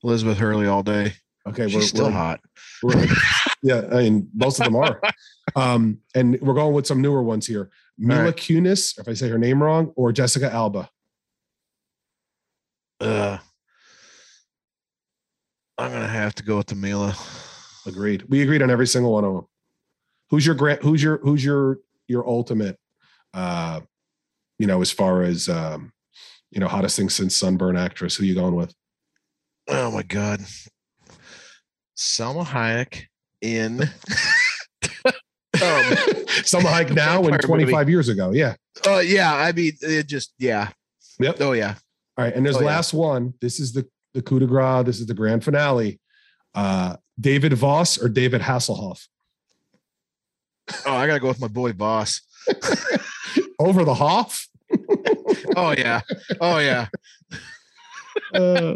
Elizabeth 0.05 0.39
Hurley 0.39 0.67
all 0.67 0.83
day. 0.83 1.15
Okay, 1.49 1.69
She's 1.69 1.89
still 1.89 2.11
hot. 2.11 2.41
we're- 2.83 3.09
yeah, 3.63 3.83
I 3.91 3.97
mean 4.03 4.29
most 4.35 4.59
of 4.61 4.65
them 4.67 4.77
are. 4.77 5.01
Um, 5.57 5.99
and 6.15 6.41
we're 6.41 6.55
going 6.55 6.73
with 6.73 6.87
some 6.87 7.03
newer 7.03 7.21
ones 7.23 7.47
here. 7.49 7.69
Mila 7.99 8.27
right. 8.27 8.37
Kunis, 8.37 8.99
if 8.99 9.09
I 9.09 9.13
say 9.13 9.29
her 9.29 9.39
name 9.39 9.61
wrong, 9.61 9.93
or 9.97 10.13
Jessica 10.13 10.51
Alba. 10.51 10.89
Uh, 13.01 13.39
I'm 15.77 15.91
gonna 15.91 16.07
have 16.07 16.35
to 16.37 16.45
go 16.45 16.59
with 16.59 16.69
the 16.69 16.77
Mila. 16.77 17.17
Agreed. 17.87 18.23
We 18.29 18.41
agreed 18.43 18.63
on 18.63 18.71
every 18.71 18.87
single 18.87 19.13
one 19.13 19.25
of 19.25 19.35
them. 19.35 19.47
Who's 20.31 20.47
your 20.47 20.55
grant? 20.55 20.83
Who's 20.83 21.03
your 21.03 21.19
who's 21.19 21.45
your 21.45 21.79
your 22.07 22.27
ultimate? 22.27 22.79
Uh, 23.35 23.81
you 24.59 24.69
know, 24.69 24.81
as 24.81 24.93
far 24.93 25.23
as 25.23 25.49
um, 25.49 25.93
you 26.53 26.61
know, 26.61 26.69
hottest 26.69 26.97
thing 26.97 27.11
since 27.11 27.35
Sunburn 27.37 27.77
actress. 27.77 28.15
Who 28.15 28.25
you 28.25 28.35
going 28.37 28.55
with? 28.55 28.73
Oh 29.75 29.91
my 29.91 30.03
god. 30.03 30.41
Salma 31.97 32.45
Hayek 32.45 33.05
in 33.41 33.83
um, 35.63 35.97
Some 36.45 36.63
hike 36.65 36.91
now 36.95 37.19
and 37.19 37.31
Vampire 37.31 37.39
25 37.39 37.89
years 37.89 38.09
ago. 38.09 38.33
Yeah. 38.33 38.55
oh 38.87 39.01
yeah, 39.01 39.33
I 39.35 39.53
mean 39.53 39.73
it 39.81 40.07
just 40.07 40.35
yeah. 40.39 40.69
Yep. 41.21 41.37
Oh 41.41 41.53
yeah. 41.53 41.75
All 42.19 42.25
right. 42.25 42.35
And 42.35 42.45
there's 42.45 42.57
Oh, 42.57 42.61
yeah. 42.61 42.67
last 42.67 42.93
one. 42.93 43.35
This 43.41 43.59
is 43.61 43.73
the 43.73 43.87
the 44.15 44.21
coup 44.23 44.39
de 44.41 44.47
grace. 44.47 44.85
This 44.85 45.01
is 45.01 45.07
the 45.07 45.15
grand 45.15 45.43
finale. 45.45 45.99
Uh, 46.55 46.97
David 47.19 47.55
Voss 47.55 47.97
or 48.03 48.09
David 48.11 48.43
Hasselhoff 48.43 49.07
Oh, 50.87 50.95
I 50.95 51.07
gotta 51.07 51.21
go 51.21 51.29
with 51.29 51.41
my 51.41 51.49
boy 51.49 51.73
Voss. 51.73 52.21
over 53.59 53.85
the 53.85 53.95
Hoff. 53.95 54.49
Oh 55.57 55.73
yeah. 55.77 56.01
Oh 56.41 56.59
yeah. 56.59 56.89
Uh, 58.35 58.75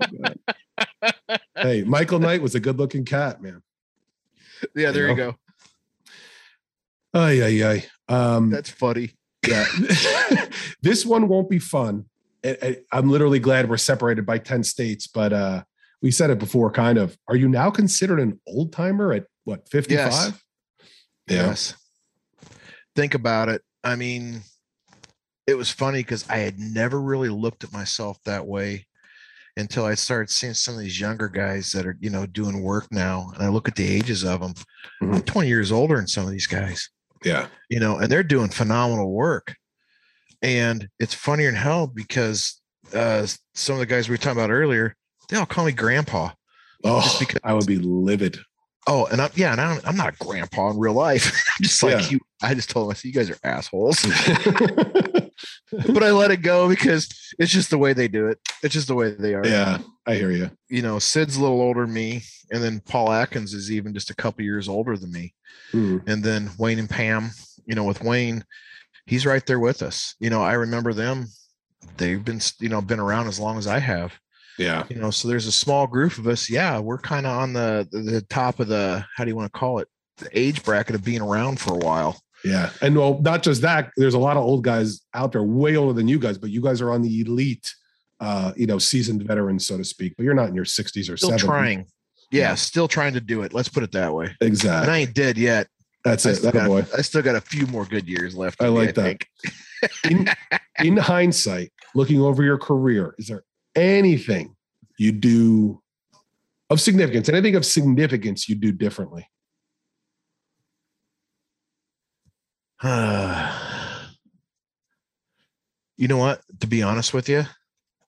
hey, 1.57 1.83
Michael 1.83 2.19
Knight 2.19 2.43
was 2.43 2.55
a 2.55 2.61
good 2.61 2.79
looking 2.79 3.05
cat, 3.05 3.43
man. 3.43 3.63
Yeah, 4.75 4.91
there 4.91 5.09
you 5.09 5.17
know? 5.17 5.33
go. 5.33 5.37
Ay, 7.15 7.43
ay, 7.43 7.65
ay. 7.65 7.85
Um, 8.09 8.51
That's 8.51 8.71
funny. 8.71 9.13
yeah. 9.47 9.67
this 10.83 11.05
one 11.07 11.29
won't 11.29 11.49
be 11.49 11.59
fun. 11.59 12.07
I- 12.45 12.79
I'm 12.93 13.11
literally 13.11 13.39
glad 13.39 13.69
we're 13.69 13.77
separated 13.77 14.27
by 14.27 14.39
10 14.39 14.63
states, 14.63 15.07
but 15.07 15.33
uh, 15.33 15.63
we 16.03 16.11
said 16.11 16.31
it 16.31 16.39
before, 16.39 16.71
kind 16.71 16.99
of. 16.99 17.17
Are 17.29 17.37
you 17.37 17.49
now 17.49 17.71
considered 17.71 18.21
an 18.21 18.41
old 18.47 18.73
timer 18.73 19.13
at 19.13 19.27
what, 19.45 19.69
55? 19.69 19.99
Yes. 19.99 20.33
Yeah. 21.27 21.47
Yes. 21.47 21.75
Think 22.95 23.15
about 23.15 23.49
it. 23.49 23.63
I 23.83 23.97
mean, 23.97 24.43
it 25.47 25.55
was 25.55 25.71
funny 25.71 26.01
because 26.01 26.29
I 26.29 26.39
had 26.39 26.59
never 26.59 27.01
really 27.01 27.29
looked 27.29 27.65
at 27.65 27.73
myself 27.73 28.19
that 28.25 28.47
way 28.47 28.87
until 29.57 29.85
I 29.85 29.95
started 29.95 30.31
seeing 30.31 30.55
some 30.55 30.75
of 30.75 30.81
these 30.81 31.01
younger 31.01 31.29
guys 31.29 31.73
that 31.73 31.87
are, 31.87 31.97
you 32.01 32.11
know, 32.11 32.27
doing 32.27 32.63
work 32.63 32.87
now. 32.91 33.31
And 33.35 33.43
I 33.43 33.49
look 33.49 33.69
at 33.69 33.75
the 33.77 33.89
ages 33.89 34.23
of 34.25 34.41
them. 34.41 34.55
I'm 35.01 35.21
Mhm. 35.23 35.27
20 35.27 35.49
years 35.49 35.73
older 35.73 35.97
than 35.97 36.07
some 36.07 36.25
of 36.27 36.31
these 36.31 36.47
guys, 36.47 36.91
Yeah. 37.25 37.49
you 37.71 37.81
know, 37.81 37.99
and 37.99 38.11
they're 38.13 38.23
doing 38.23 38.49
phenomenal 38.51 39.11
work. 39.13 39.57
And 40.43 40.89
it's 40.99 41.15
funnier 41.15 41.51
than 41.51 41.61
hell 41.61 41.87
because 41.87 42.61
uh, 42.95 43.27
some 43.55 43.75
of 43.75 43.81
the 43.81 43.87
guys 43.87 44.09
we 44.09 44.13
were 44.13 44.19
talking 44.19 44.39
about 44.39 44.51
earlier, 44.51 44.95
they 45.29 45.37
all 45.37 45.47
call 45.47 45.65
me 45.65 45.73
grandpa. 45.73 46.31
Oh, 46.85 47.01
just 47.01 47.19
because- 47.19 47.41
I 47.43 47.53
would 47.55 47.67
be 47.67 47.79
livid. 47.79 48.39
Oh, 48.87 49.07
and 49.07 49.21
I'm 49.21 49.31
yeah, 49.35 49.51
and 49.51 49.61
I'm, 49.61 49.81
I'm 49.85 49.97
not 49.97 50.15
a 50.15 50.25
grandpa 50.25 50.71
in 50.71 50.79
real 50.79 50.93
life. 50.93 51.25
I'm 51.59 51.65
just 51.65 51.83
like 51.83 51.93
Yeah. 52.03 52.09
you. 52.11 52.21
I 52.43 52.55
just 52.55 52.71
told 52.71 52.87
them, 52.87 52.91
I 52.93 52.95
said, 52.95 53.07
you 53.09 53.13
guys 53.15 53.29
are 53.31 53.39
assholes. 53.43 54.05
but 55.93 56.03
I 56.03 56.11
let 56.11 56.31
it 56.31 56.43
go 56.43 56.69
because 56.69 57.09
it's 57.39 57.53
just 57.53 57.71
the 57.71 57.79
way 57.79 57.93
they 57.93 58.09
do 58.09 58.29
it. 58.29 58.39
It's 58.63 58.75
just 58.75 58.89
the 58.89 58.95
way 58.95 59.11
they 59.11 59.35
are. 59.35 59.47
yeah, 59.47 59.79
I 60.07 60.15
hear 60.15 60.31
you. 60.31 60.51
You 60.69 60.83
know, 60.83 60.99
Sid's 60.99 61.37
a 61.37 61.41
little 61.41 61.61
older 61.61 61.83
than 61.83 61.95
me, 61.95 62.23
and 62.51 62.63
then 62.63 62.81
Paul 62.81 63.13
Atkins 63.13 63.55
is 63.55 63.71
even 63.71 63.95
just 63.95 64.11
a 64.11 64.15
couple 64.15 64.45
years 64.45 64.69
older 64.69 64.97
than 64.97 65.13
me. 65.13 65.35
Hmm. 65.73 65.99
And 66.07 66.23
then 66.23 66.51
Wayne 66.59 66.79
and 66.79 66.91
Pam, 66.91 67.31
you 67.67 67.75
know, 67.75 67.85
with 67.85 68.03
Wayne, 68.03 68.45
he's 69.07 69.27
right 69.27 69.45
there 69.47 69.61
with 69.61 69.83
us. 69.83 70.15
You 70.21 70.31
know, 70.31 70.43
I 70.43 70.55
remember 70.55 70.93
them. 70.93 71.27
They've 71.97 72.25
been, 72.25 72.41
you 72.61 72.69
know, 72.69 72.81
been 72.81 73.01
around 73.01 73.29
as 73.29 73.39
long 73.39 73.59
as 73.59 73.67
I 73.67 73.79
have. 73.79 74.13
Yeah. 74.59 74.85
You 74.89 74.97
know, 74.97 75.11
so 75.11 75.29
there's 75.29 75.47
a 75.47 75.53
small 75.53 75.87
group 75.87 76.19
of 76.19 76.27
us. 76.27 76.49
Yeah, 76.49 76.79
we're 76.79 76.99
kind 76.99 77.27
of 77.27 77.37
on 77.37 77.53
the 77.53 77.87
the 77.91 78.23
top 78.23 78.61
of 78.61 78.69
the 78.69 79.05
how 79.15 79.25
do 79.25 79.31
you 79.31 79.37
want 79.37 79.53
to 79.53 79.59
call 79.59 79.79
it? 79.79 79.89
The 80.19 80.29
age 80.39 80.63
bracket 80.63 80.95
of 80.95 81.05
being 81.05 81.21
around 81.21 81.61
for 81.61 81.75
a 81.75 81.79
while. 81.79 82.19
Yeah. 82.45 82.71
And 82.83 82.97
well, 82.97 83.19
not 83.23 83.43
just 83.43 83.63
that, 83.63 83.91
there's 83.97 84.15
a 84.15 84.19
lot 84.19 84.37
of 84.37 84.45
old 84.45 84.63
guys 84.65 85.01
out 85.15 85.33
there 85.33 85.43
way 85.43 85.77
older 85.77 85.93
than 85.93 86.07
you 86.09 86.19
guys, 86.19 86.39
but 86.39 86.51
you 86.51 86.61
guys 86.61 86.81
are 86.81 86.93
on 86.93 87.03
the 87.03 87.21
elite, 87.21 87.75
uh, 88.21 88.53
you 88.57 88.67
know, 88.67 88.79
seasoned 88.79 89.23
veterans, 89.23 89.67
so 89.67 89.77
to 89.79 89.85
speak. 89.85 90.15
But 90.17 90.25
you're 90.25 90.35
not 90.35 90.49
in 90.49 90.55
your 90.55 90.65
60s 90.65 91.11
or 91.11 91.17
Still 91.17 91.31
70s. 91.33 91.39
trying. 91.39 91.79
Yeah, 92.31 92.49
Yeah. 92.51 92.55
still 92.55 92.89
trying 92.89 93.15
to 93.15 93.21
do 93.21 93.43
it. 93.43 93.53
Let's 93.53 93.69
put 93.69 93.83
it 93.83 93.93
that 93.93 94.15
way. 94.15 94.35
Exactly. 94.41 94.83
And. 94.83 94.91
I 94.91 94.99
ain't 94.99 95.15
dead 95.15 95.39
yet. 95.39 95.69
That's 96.05 96.25
I 96.27 96.31
it. 96.31 96.35
still, 96.37 96.53
That 96.53 96.59
got, 96.59 96.67
boy. 96.69 96.85
I 96.97 97.03
still 97.03 97.23
got 97.23 97.35
a 97.37 97.41
few 97.41 97.67
more 97.67 97.85
good 97.85 98.09
years 98.09 98.37
left. 98.37 98.63
I 98.63 98.69
in 98.69 98.75
me, 98.75 98.79
like 98.81 98.95
that. 98.95 99.25
In, 100.09 100.29
in 100.85 100.97
hindsight, 100.99 101.73
looking 101.95 102.21
over 102.21 102.43
your 102.45 102.59
career, 102.59 103.15
is 103.19 103.27
there 103.27 103.43
anything 103.75 104.55
you 104.99 105.11
do 105.13 105.83
of 106.71 106.81
significance, 106.81 107.29
anything 107.29 107.57
of 107.57 107.65
significance 107.65 108.49
you 108.49 108.55
do 108.55 108.73
differently? 108.73 109.27
you 115.97 116.09
know 116.09 116.19
what? 116.19 116.43
To 116.61 116.67
be 116.67 116.83
honest 116.83 117.15
with 117.15 117.29
you, 117.29 117.45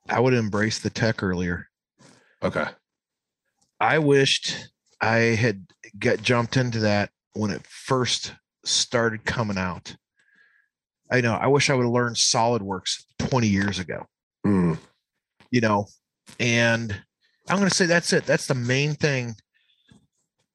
I 0.09 0.21
would 0.21 0.35
embrace 0.35 0.79
the 0.79 0.91
tech 0.91 1.23
earlier. 1.23 1.69
Okay. 2.43 2.67
I 3.81 3.99
wished 3.99 4.69
I 5.01 5.17
had 5.17 5.67
got 5.99 6.23
jumped 6.23 6.57
into 6.57 6.81
that 6.81 7.11
when 7.35 7.51
it 7.51 7.67
first 7.67 8.35
started 8.65 9.25
coming 9.25 9.59
out. 9.59 9.97
I 11.11 11.21
know. 11.21 11.35
I 11.35 11.47
wish 11.47 11.71
I 11.71 11.75
would 11.75 11.85
have 11.85 11.93
learned 11.93 12.17
SolidWorks 12.17 13.05
20 13.19 13.47
years 13.47 13.79
ago. 13.79 14.05
Hmm. 14.45 14.75
You 15.51 15.63
know, 15.63 15.87
and 16.39 16.93
I'm 17.49 17.57
going 17.57 17.69
to 17.69 17.75
say 17.75 17.87
that's 17.87 18.13
it. 18.13 18.27
That's 18.27 18.47
the 18.47 18.55
main 18.55 18.95
thing. 18.95 19.35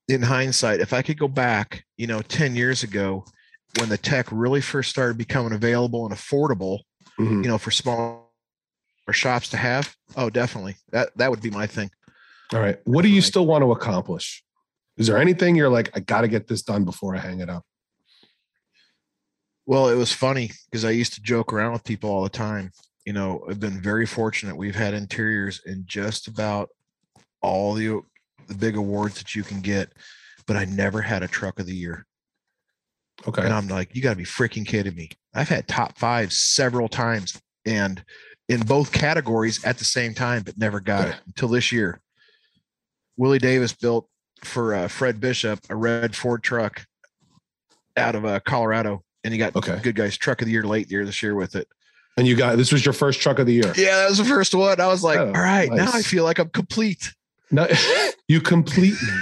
In 0.09 0.21
hindsight, 0.21 0.81
if 0.81 0.91
I 0.91 1.01
could 1.01 1.17
go 1.17 1.29
back, 1.29 1.85
you 1.97 2.07
know, 2.07 2.21
10 2.21 2.55
years 2.55 2.83
ago, 2.83 3.25
when 3.79 3.89
the 3.89 3.97
tech 3.97 4.27
really 4.31 4.61
first 4.61 4.89
started 4.89 5.17
becoming 5.17 5.53
available 5.53 6.05
and 6.05 6.13
affordable, 6.15 6.79
Mhm. 7.19 7.43
you 7.43 7.49
know, 7.49 7.57
for 7.57 7.71
small 7.71 8.33
or 9.07 9.13
shops 9.13 9.49
to 9.49 9.57
have, 9.57 9.95
oh, 10.15 10.29
definitely. 10.29 10.77
That 10.91 11.15
that 11.17 11.29
would 11.29 11.41
be 11.41 11.49
my 11.49 11.67
thing. 11.67 11.91
All 12.53 12.59
right. 12.59 12.79
What 12.85 13.01
do 13.01 13.09
you 13.09 13.21
still 13.21 13.45
want 13.45 13.63
to 13.63 13.71
accomplish? 13.71 14.43
Is 14.97 15.07
there 15.07 15.17
anything 15.17 15.55
you're 15.55 15.69
like, 15.69 15.89
I 15.95 15.99
got 16.01 16.21
to 16.21 16.27
get 16.27 16.47
this 16.47 16.61
done 16.61 16.85
before 16.85 17.15
I 17.15 17.19
hang 17.19 17.39
it 17.39 17.49
up? 17.49 17.65
Well, 19.65 19.89
it 19.89 19.95
was 19.95 20.11
funny 20.11 20.51
because 20.69 20.85
I 20.85 20.91
used 20.91 21.13
to 21.13 21.21
joke 21.21 21.51
around 21.53 21.71
with 21.73 21.83
people 21.83 22.09
all 22.09 22.23
the 22.23 22.29
time. 22.29 22.71
You 23.05 23.13
know, 23.13 23.45
I've 23.49 23.59
been 23.59 23.81
very 23.81 24.05
fortunate. 24.05 24.55
We've 24.55 24.75
had 24.75 24.93
interiors 24.93 25.61
in 25.65 25.83
just 25.85 26.27
about 26.27 26.69
all 27.41 27.73
the 27.73 28.01
the 28.47 28.55
big 28.55 28.75
awards 28.75 29.17
that 29.19 29.35
you 29.35 29.43
can 29.43 29.61
get, 29.61 29.93
but 30.45 30.57
I 30.57 30.65
never 30.65 31.01
had 31.01 31.23
a 31.23 31.27
truck 31.29 31.59
of 31.59 31.65
the 31.65 31.75
year. 31.75 32.05
Okay. 33.27 33.43
And 33.43 33.53
I'm 33.53 33.67
like, 33.67 33.95
you 33.95 34.01
got 34.01 34.11
to 34.11 34.15
be 34.15 34.25
freaking 34.25 34.65
kidding 34.65 34.95
me. 34.95 35.09
I've 35.33 35.49
had 35.49 35.67
top 35.67 35.97
five 35.97 36.33
several 36.33 36.87
times 36.87 37.41
and 37.65 38.03
in 38.49 38.61
both 38.61 38.91
categories 38.91 39.63
at 39.63 39.77
the 39.77 39.85
same 39.85 40.13
time, 40.13 40.43
but 40.43 40.57
never 40.57 40.79
got 40.79 41.07
it 41.07 41.15
until 41.27 41.47
this 41.47 41.71
year. 41.71 42.01
Willie 43.17 43.39
Davis 43.39 43.73
built 43.73 44.07
for 44.43 44.75
uh, 44.75 44.87
Fred 44.87 45.19
Bishop 45.21 45.59
a 45.69 45.75
red 45.75 46.15
Ford 46.15 46.43
truck 46.43 46.85
out 47.95 48.15
of 48.15 48.25
uh, 48.25 48.39
Colorado 48.41 49.03
and 49.23 49.33
he 49.33 49.37
got 49.37 49.55
okay. 49.55 49.79
good 49.81 49.95
guys 49.95 50.17
truck 50.17 50.41
of 50.41 50.45
the 50.45 50.51
year 50.51 50.63
late 50.63 50.91
year 50.91 51.05
this 51.05 51.23
year 51.23 51.35
with 51.35 51.55
it. 51.55 51.67
And 52.17 52.27
you 52.27 52.35
got 52.35 52.57
this 52.57 52.71
was 52.71 52.85
your 52.85 52.93
first 52.93 53.21
truck 53.21 53.39
of 53.39 53.47
the 53.47 53.53
year. 53.53 53.73
Yeah, 53.75 53.97
that 53.97 54.09
was 54.09 54.19
the 54.19 54.25
first 54.25 54.53
one. 54.53 54.79
I 54.79 54.87
was 54.87 55.03
like, 55.03 55.17
oh, 55.17 55.27
all 55.27 55.31
right, 55.31 55.69
nice. 55.69 55.77
now 55.77 55.91
I 55.97 56.01
feel 56.01 56.23
like 56.23 56.37
I'm 56.37 56.49
complete. 56.49 57.11
No, 57.49 57.67
you 58.27 58.39
complete 58.39 59.01
me. 59.01 59.13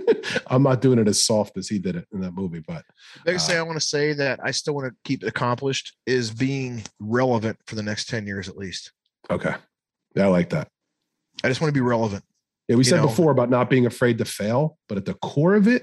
I'm 0.46 0.62
not 0.62 0.80
doing 0.80 0.98
it 0.98 1.08
as 1.08 1.24
soft 1.24 1.56
as 1.56 1.68
he 1.68 1.78
did 1.78 1.96
it 1.96 2.06
in 2.12 2.20
that 2.20 2.32
movie, 2.32 2.60
but 2.66 2.84
the 3.16 3.20
biggest 3.26 3.48
uh, 3.48 3.52
thing 3.52 3.60
I 3.60 3.62
want 3.62 3.80
to 3.80 3.86
say 3.86 4.12
that 4.14 4.40
I 4.42 4.50
still 4.50 4.74
want 4.74 4.88
to 4.88 4.96
keep 5.04 5.22
it 5.22 5.28
accomplished 5.28 5.96
is 6.06 6.30
being 6.30 6.82
relevant 7.00 7.58
for 7.66 7.74
the 7.74 7.82
next 7.82 8.08
10 8.08 8.26
years 8.26 8.48
at 8.48 8.56
least. 8.56 8.92
Okay. 9.30 9.54
Yeah, 10.14 10.26
I 10.26 10.28
like 10.28 10.50
that. 10.50 10.68
I 11.44 11.48
just 11.48 11.60
want 11.60 11.70
to 11.70 11.78
be 11.78 11.84
relevant. 11.84 12.24
Yeah, 12.68 12.76
we 12.76 12.84
said 12.84 12.96
know? 12.96 13.06
before 13.06 13.32
about 13.32 13.50
not 13.50 13.68
being 13.68 13.86
afraid 13.86 14.18
to 14.18 14.24
fail, 14.24 14.78
but 14.88 14.98
at 14.98 15.04
the 15.04 15.14
core 15.14 15.54
of 15.54 15.66
it, 15.66 15.82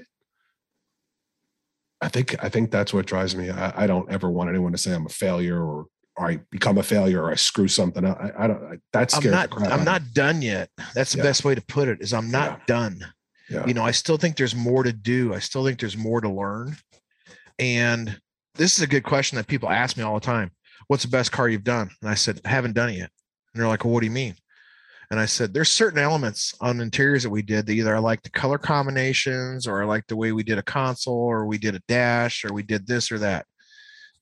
I 2.00 2.08
think 2.08 2.42
I 2.42 2.48
think 2.48 2.70
that's 2.70 2.94
what 2.94 3.06
drives 3.06 3.36
me. 3.36 3.50
I, 3.50 3.84
I, 3.84 3.86
don't 3.86 4.10
ever 4.10 4.30
want 4.30 4.48
anyone 4.48 4.72
to 4.72 4.78
say 4.78 4.94
I'm 4.94 5.04
a 5.04 5.10
failure 5.10 5.62
or, 5.62 5.86
or 6.16 6.30
I 6.30 6.40
become 6.50 6.78
a 6.78 6.82
failure 6.82 7.22
or 7.22 7.30
I 7.30 7.34
screw 7.34 7.68
something 7.68 8.06
up. 8.06 8.18
I, 8.18 8.44
I 8.44 8.46
don't. 8.46 8.64
I, 8.64 8.78
that's 8.92 9.14
I'm 9.14 9.30
not. 9.30 9.70
I'm 9.70 9.84
not 9.84 10.14
done 10.14 10.40
yet. 10.40 10.70
That's 10.94 11.12
the 11.12 11.18
yeah. 11.18 11.24
best 11.24 11.44
way 11.44 11.54
to 11.54 11.60
put 11.60 11.88
it. 11.88 12.00
Is 12.00 12.14
I'm 12.14 12.30
not 12.30 12.50
yeah. 12.50 12.64
done. 12.66 13.04
Yeah. 13.50 13.66
You 13.66 13.74
know, 13.74 13.82
I 13.82 13.90
still 13.90 14.16
think 14.16 14.36
there's 14.36 14.54
more 14.54 14.84
to 14.84 14.92
do. 14.92 15.34
I 15.34 15.40
still 15.40 15.64
think 15.64 15.80
there's 15.80 15.96
more 15.96 16.20
to 16.20 16.28
learn. 16.28 16.76
And 17.58 18.18
this 18.54 18.76
is 18.76 18.82
a 18.82 18.86
good 18.86 19.02
question 19.02 19.36
that 19.36 19.48
people 19.48 19.68
ask 19.68 19.96
me 19.96 20.04
all 20.04 20.14
the 20.14 20.24
time. 20.24 20.52
What's 20.86 21.02
the 21.02 21.10
best 21.10 21.32
car 21.32 21.48
you've 21.48 21.64
done? 21.64 21.90
And 22.00 22.10
I 22.10 22.14
said, 22.14 22.40
I 22.44 22.48
haven't 22.48 22.74
done 22.74 22.90
it 22.90 22.98
yet. 22.98 23.10
And 23.52 23.60
they're 23.60 23.68
like, 23.68 23.84
well, 23.84 23.92
what 23.92 24.00
do 24.00 24.06
you 24.06 24.12
mean? 24.12 24.34
And 25.10 25.18
I 25.18 25.26
said, 25.26 25.52
there's 25.52 25.68
certain 25.68 25.98
elements 25.98 26.54
on 26.60 26.80
interiors 26.80 27.24
that 27.24 27.30
we 27.30 27.42
did 27.42 27.66
that 27.66 27.72
either 27.72 27.94
I 27.94 27.98
like 27.98 28.22
the 28.22 28.30
color 28.30 28.58
combinations 28.58 29.66
or 29.66 29.82
I 29.82 29.84
like 29.84 30.06
the 30.06 30.16
way 30.16 30.30
we 30.30 30.44
did 30.44 30.58
a 30.58 30.62
console 30.62 31.14
or 31.14 31.46
we 31.46 31.58
did 31.58 31.74
a 31.74 31.82
dash 31.88 32.44
or 32.44 32.52
we 32.52 32.62
did 32.62 32.86
this 32.86 33.10
or 33.10 33.18
that. 33.18 33.46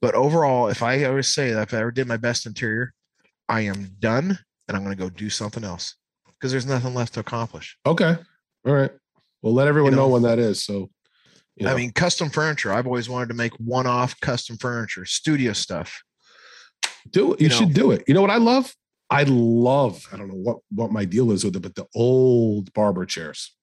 But 0.01 0.15
overall, 0.15 0.69
if 0.69 0.83
I 0.83 1.05
always 1.05 1.29
say 1.29 1.53
that 1.53 1.69
if 1.69 1.75
I 1.75 1.79
ever 1.79 1.91
did 1.91 2.09
my 2.09 2.17
best 2.17 2.47
interior, 2.47 2.95
I 3.51 3.63
am 3.63 3.97
done 3.99 4.39
and 4.67 4.77
I'm 4.77 4.83
going 4.83 4.97
to 4.97 5.03
go 5.03 5.11
do 5.11 5.29
something 5.29 5.65
else 5.65 5.95
because 6.27 6.53
there's 6.53 6.67
nothing 6.67 6.95
left 6.95 7.15
to 7.15 7.21
accomplish. 7.21 7.77
Okay. 7.85 8.17
All 8.67 8.75
right. 8.75 8.93
Well, 9.43 9.55
let 9.55 9.69
everyone 9.69 9.93
you 9.93 9.97
know, 9.97 10.07
know 10.07 10.13
when 10.13 10.23
that 10.23 10.39
is. 10.39 10.65
So, 10.65 10.91
you 11.57 11.67
know. 11.67 11.73
I 11.73 11.77
mean, 11.77 11.93
custom 11.93 12.31
furniture. 12.31 12.73
I've 12.73 12.87
always 12.87 13.09
wanted 13.09 13.29
to 13.29 13.35
make 13.35 13.53
one 13.55 13.87
off 13.87 14.19
custom 14.21 14.57
furniture, 14.57 15.05
studio 15.05 15.53
stuff. 15.53 16.03
Do 17.11 17.35
it. 17.35 17.41
You, 17.41 17.45
you 17.45 17.51
should 17.51 17.69
know, 17.69 17.75
do 17.75 17.91
it. 17.93 18.05
You 18.07 18.15
know 18.15 18.21
what 18.21 18.31
I 18.31 18.37
love? 18.37 18.75
I 19.11 19.25
love, 19.25 20.07
I 20.13 20.17
don't 20.17 20.29
know 20.29 20.35
what 20.35 20.59
what 20.71 20.93
my 20.93 21.05
deal 21.05 21.33
is 21.33 21.43
with 21.45 21.57
it, 21.57 21.61
but 21.61 21.75
the 21.75 21.87
old 21.95 22.73
barber 22.75 23.07
chairs. 23.07 23.55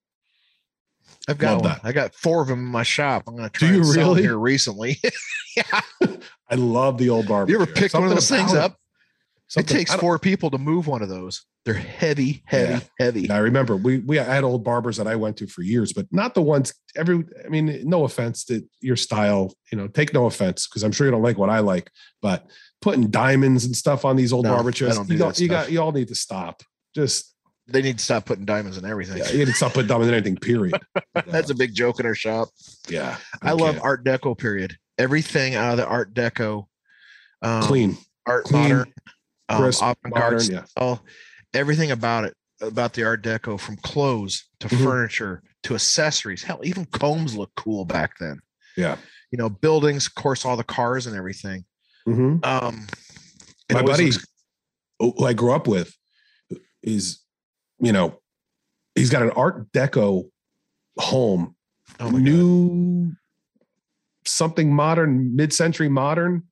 I've 1.28 1.38
got 1.38 1.64
that. 1.64 1.82
I 1.84 1.92
got 1.92 2.14
four 2.14 2.42
of 2.42 2.48
them 2.48 2.60
in 2.60 2.66
my 2.66 2.84
shop. 2.84 3.24
I'm 3.28 3.36
going 3.36 3.50
to 3.50 3.58
try 3.58 3.70
Do 3.70 3.76
you 3.76 3.94
really? 3.94 4.22
here 4.22 4.38
recently. 4.38 5.00
yeah. 5.58 5.82
I 6.50 6.56
love 6.56 6.98
the 6.98 7.10
old 7.10 7.28
barber. 7.28 7.52
You 7.52 7.62
ever 7.62 7.72
pick 7.72 7.94
one 7.94 8.04
of 8.04 8.12
those 8.12 8.30
things 8.30 8.54
up? 8.54 8.78
It 9.58 9.68
takes 9.68 9.94
four 9.94 10.18
people 10.20 10.50
to 10.52 10.58
move 10.58 10.88
one 10.88 11.02
of 11.02 11.10
those. 11.10 11.46
They're 11.66 11.74
heavy, 11.74 12.44
heavy, 12.46 12.74
yeah. 12.74 12.80
heavy. 13.00 13.22
Yeah, 13.22 13.36
I 13.36 13.40
remember 13.40 13.76
we 13.76 14.00
we 14.00 14.18
had 14.18 14.44
old 14.44 14.64
barbers 14.64 14.98
that 14.98 15.08
I 15.08 15.16
went 15.16 15.38
to 15.38 15.48
for 15.48 15.64
years, 15.64 15.94
but 15.94 16.06
not 16.12 16.36
the 16.36 16.42
ones 16.42 16.74
every 16.96 17.24
I 17.44 17.50
mean, 17.50 17.82
no 17.84 18.04
offense 18.04 18.46
to 18.46 18.64
your 18.82 18.96
style, 18.96 19.52
you 19.72 19.78
know, 19.78 19.88
take 19.88 20.14
no 20.14 20.28
offense 20.28 20.68
because 20.68 20.84
I'm 20.84 20.92
sure 20.92 21.08
you 21.08 21.12
don't 21.12 21.24
like 21.24 21.40
what 21.40 21.50
I 21.50 21.60
like, 21.60 21.90
but 22.22 22.46
putting 22.82 23.10
diamonds 23.10 23.66
and 23.66 23.76
stuff 23.76 24.06
on 24.06 24.16
these 24.16 24.32
old 24.32 24.46
no, 24.46 24.54
barber 24.54 24.72
chairs. 24.72 25.00
Do 25.00 25.16
you, 25.16 25.32
you 25.38 25.48
got 25.48 25.72
you 25.72 25.82
all 25.82 25.92
need 25.92 26.10
to 26.10 26.16
stop. 26.16 26.62
Just 26.94 27.34
they 27.68 27.82
need 27.82 27.98
to 27.98 28.04
stop 28.04 28.26
putting 28.26 28.46
diamonds 28.46 28.78
in 28.78 28.86
everything. 28.86 29.18
Yeah, 29.18 29.32
you 29.32 29.40
need 29.40 29.48
to 29.48 29.54
stop 29.54 29.74
putting 29.74 29.88
diamonds 29.88 30.10
in 30.10 30.14
anything. 30.14 30.38
Period. 30.38 30.80
That's 31.26 31.50
a 31.50 31.56
big 31.56 31.74
joke 31.74 32.00
in 32.00 32.06
our 32.06 32.14
shop. 32.14 32.50
Yeah, 32.88 33.18
I, 33.42 33.50
I 33.50 33.52
love 33.54 33.80
Art 33.82 34.06
Deco. 34.06 34.38
Period. 34.38 34.78
Everything 35.00 35.56
out 35.56 35.72
of 35.72 35.78
the 35.78 35.88
Art 35.88 36.14
Deco, 36.14 36.68
um, 37.42 37.64
clean, 37.64 37.98
art 38.28 38.46
clean, 38.46 38.62
modern, 38.62 38.94
um, 39.50 39.62
crisp, 39.62 39.84
modern, 40.06 40.42
yeah. 40.52 40.96
Everything 41.54 41.92
about 41.92 42.26
it 42.26 42.34
about 42.62 42.94
the 42.94 43.04
Art 43.04 43.24
Deco, 43.24 43.60
from 43.60 43.78
clothes 43.78 44.48
to 44.60 44.68
mm-hmm. 44.68 44.84
furniture 44.84 45.44
to 45.64 45.74
accessories. 45.76 46.44
Hell, 46.44 46.60
even 46.64 46.86
combs 46.86 47.36
look 47.36 47.52
cool 47.56 47.86
back 47.86 48.18
then. 48.20 48.40
Yeah, 48.76 48.98
you 49.32 49.38
know, 49.38 49.50
buildings, 49.50 50.08
of 50.08 50.16
course, 50.16 50.46
all 50.46 50.58
the 50.58 50.64
cars 50.64 51.08
and 51.08 51.16
everything. 51.16 51.66
Mm-hmm. 52.08 52.44
Um, 52.44 52.88
my 53.72 53.82
buddy, 53.82 54.12
looks- 54.12 54.26
who 55.00 55.26
I 55.26 55.34
grew 55.34 55.54
up 55.54 55.68
with, 55.68 55.96
is 56.84 57.20
you 57.80 57.92
know, 57.92 58.20
he's 58.96 59.10
got 59.10 59.22
an 59.22 59.32
Art 59.32 59.72
Deco 59.72 60.30
home, 60.98 61.56
oh 62.00 62.10
new 62.10 63.06
God. 63.06 63.16
something 64.26 64.74
modern, 64.74 65.36
mid-century 65.36 65.90
modern. 65.90 66.44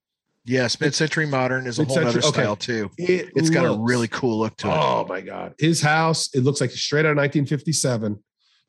Yes, 0.46 0.80
mid-century 0.80 1.26
modern 1.26 1.68
is 1.68 1.80
a 1.80 1.86
whole 1.86 2.00
other 2.00 2.22
style 2.22 2.52
okay. 2.52 2.66
too. 2.66 2.92
It 2.98 3.32
has 3.38 3.50
got 3.50 3.66
a 3.66 3.78
really 3.80 4.10
cool 4.10 4.40
look 4.40 4.58
to 4.58 4.68
it. 4.68 4.74
Oh 4.74 5.06
my 5.08 5.22
God. 5.22 5.54
His 5.58 5.82
house, 5.82 6.30
it 6.34 6.44
looks 6.44 6.60
like 6.60 6.72
straight 6.72 7.06
out 7.06 7.12
of 7.12 7.18
1957, 7.18 8.22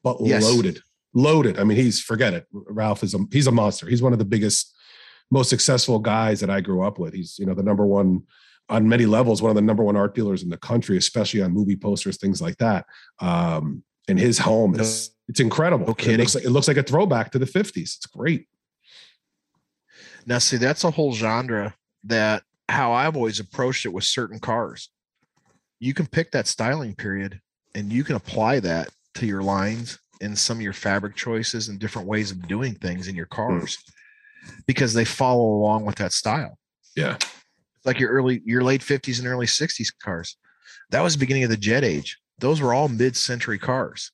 but 0.04 0.18
yes. 0.20 0.44
loaded. 0.44 0.80
Loaded. 1.14 1.58
I 1.58 1.64
mean, 1.64 1.76
he's 1.76 2.00
forget 2.00 2.32
it. 2.32 2.46
Ralph 2.52 3.02
is 3.02 3.14
a 3.14 3.18
he's 3.32 3.46
a 3.46 3.52
monster. 3.52 3.86
He's 3.86 4.02
one 4.02 4.12
of 4.12 4.18
the 4.18 4.24
biggest 4.24 4.72
most 5.30 5.50
successful 5.50 5.98
guys 5.98 6.40
that 6.40 6.50
I 6.50 6.60
grew 6.60 6.82
up 6.82 6.98
with. 6.98 7.14
He's, 7.14 7.38
you 7.38 7.46
know, 7.46 7.54
the 7.54 7.62
number 7.62 7.86
one 7.86 8.22
on 8.68 8.88
many 8.88 9.06
levels, 9.06 9.42
one 9.42 9.50
of 9.50 9.56
the 9.56 9.62
number 9.62 9.82
one 9.82 9.96
art 9.96 10.14
dealers 10.14 10.42
in 10.42 10.48
the 10.48 10.56
country, 10.56 10.96
especially 10.96 11.42
on 11.42 11.52
movie 11.52 11.76
posters, 11.76 12.16
things 12.16 12.40
like 12.40 12.56
that. 12.58 12.86
Um, 13.20 13.82
and 14.08 14.18
his 14.18 14.38
home 14.38 14.78
is 14.78 15.10
it's 15.28 15.40
incredible. 15.40 15.86
No 15.86 15.94
it, 15.98 16.18
looks 16.18 16.34
like, 16.34 16.44
it 16.44 16.50
looks 16.50 16.68
like 16.68 16.76
a 16.76 16.82
throwback 16.82 17.32
to 17.32 17.38
the 17.38 17.46
50s. 17.46 17.76
It's 17.76 18.06
great. 18.06 18.46
Now, 20.26 20.38
see, 20.38 20.56
that's 20.56 20.84
a 20.84 20.90
whole 20.90 21.12
genre 21.12 21.74
that 22.04 22.42
how 22.68 22.92
I've 22.92 23.16
always 23.16 23.40
approached 23.40 23.84
it 23.84 23.92
with 23.92 24.04
certain 24.04 24.38
cars. 24.38 24.90
You 25.80 25.94
can 25.94 26.06
pick 26.06 26.32
that 26.32 26.46
styling 26.46 26.94
period 26.94 27.40
and 27.74 27.92
you 27.92 28.04
can 28.04 28.16
apply 28.16 28.60
that 28.60 28.88
to 29.16 29.26
your 29.26 29.42
lines 29.42 29.98
and 30.20 30.38
some 30.38 30.58
of 30.58 30.62
your 30.62 30.72
fabric 30.72 31.14
choices 31.14 31.68
and 31.68 31.78
different 31.78 32.08
ways 32.08 32.30
of 32.30 32.48
doing 32.48 32.74
things 32.74 33.08
in 33.08 33.14
your 33.14 33.28
hmm. 33.30 33.36
cars. 33.36 33.76
Mm 33.76 33.90
because 34.66 34.94
they 34.94 35.04
follow 35.04 35.44
along 35.44 35.84
with 35.84 35.96
that 35.96 36.12
style. 36.12 36.58
Yeah. 36.96 37.16
It's 37.16 37.86
like 37.86 37.98
your 37.98 38.10
early, 38.10 38.42
your 38.44 38.62
late 38.62 38.80
50s 38.80 39.18
and 39.18 39.28
early 39.28 39.46
60s 39.46 39.88
cars. 40.02 40.36
That 40.90 41.02
was 41.02 41.14
the 41.14 41.20
beginning 41.20 41.44
of 41.44 41.50
the 41.50 41.56
jet 41.56 41.84
age. 41.84 42.18
Those 42.38 42.60
were 42.60 42.74
all 42.74 42.88
mid 42.88 43.16
century 43.16 43.58
cars. 43.58 44.10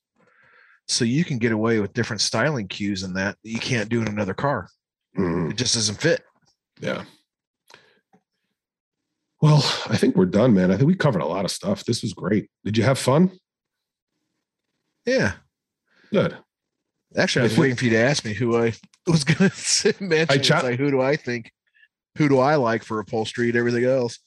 So 0.87 1.05
you 1.05 1.23
can 1.23 1.37
get 1.37 1.51
away 1.51 1.79
with 1.79 1.93
different 1.93 2.21
styling 2.21 2.67
cues 2.67 3.03
in 3.03 3.13
that, 3.13 3.37
that 3.43 3.49
you 3.49 3.59
can't 3.59 3.89
do 3.89 4.01
in 4.01 4.07
another 4.07 4.33
car. 4.33 4.67
Mm. 5.17 5.51
It 5.51 5.57
just 5.57 5.75
doesn't 5.75 5.99
fit. 5.99 6.23
Yeah. 6.79 7.03
Well, 9.41 9.63
I 9.89 9.97
think 9.97 10.15
we're 10.15 10.25
done, 10.25 10.53
man. 10.53 10.71
I 10.71 10.77
think 10.77 10.87
we 10.87 10.95
covered 10.95 11.21
a 11.21 11.27
lot 11.27 11.45
of 11.45 11.51
stuff. 11.51 11.83
This 11.83 12.03
was 12.03 12.13
great. 12.13 12.49
Did 12.63 12.77
you 12.77 12.83
have 12.83 12.99
fun? 12.99 13.31
Yeah. 15.05 15.33
Good. 16.11 16.37
Actually, 17.17 17.41
I 17.41 17.43
was 17.43 17.57
waiting 17.57 17.75
for 17.75 17.85
you 17.85 17.91
to 17.91 17.97
ask 17.97 18.23
me 18.23 18.33
who 18.33 18.55
I 18.57 18.73
was 19.07 19.23
going 19.23 19.49
to 19.55 19.93
mention. 19.99 20.27
I 20.29 20.37
ch- 20.37 20.63
like, 20.63 20.79
who 20.79 20.91
do 20.91 21.01
I 21.01 21.15
think? 21.15 21.51
Who 22.17 22.29
do 22.29 22.39
I 22.39 22.55
like 22.55 22.83
for 22.83 22.99
upholstery 22.99 23.49
and 23.49 23.57
everything 23.57 23.83
else? 23.83 24.19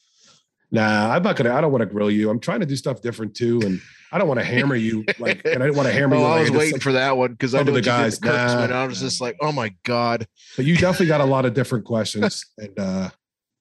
Nah, 0.74 1.14
I'm 1.14 1.22
not 1.22 1.36
gonna. 1.36 1.54
I 1.54 1.60
don't 1.60 1.70
want 1.70 1.82
to 1.82 1.86
grill 1.86 2.10
you. 2.10 2.28
I'm 2.28 2.40
trying 2.40 2.58
to 2.58 2.66
do 2.66 2.74
stuff 2.74 3.00
different 3.00 3.36
too, 3.36 3.60
and 3.64 3.80
I 4.10 4.18
don't 4.18 4.26
want 4.26 4.40
to 4.40 4.44
hammer 4.44 4.74
you. 4.74 5.04
Like, 5.20 5.40
and 5.44 5.62
I 5.62 5.66
didn't 5.66 5.76
want 5.76 5.86
to 5.86 5.94
hammer 5.94 6.16
oh, 6.16 6.18
you. 6.18 6.24
I 6.24 6.40
was 6.40 6.50
waiting 6.50 6.80
for 6.80 6.90
that 6.92 7.16
one 7.16 7.30
because 7.30 7.54
I 7.54 7.62
know 7.62 7.70
the 7.70 7.80
guys. 7.80 8.20
Nah, 8.20 8.66
I 8.66 8.84
was 8.84 8.98
just 8.98 9.20
like, 9.20 9.36
oh 9.40 9.52
my 9.52 9.72
god. 9.84 10.26
But 10.56 10.64
you 10.64 10.76
definitely 10.76 11.06
got 11.06 11.20
a 11.20 11.26
lot 11.26 11.44
of 11.44 11.54
different 11.60 11.84
questions, 11.84 12.44
and 12.58 12.76
uh, 12.76 13.10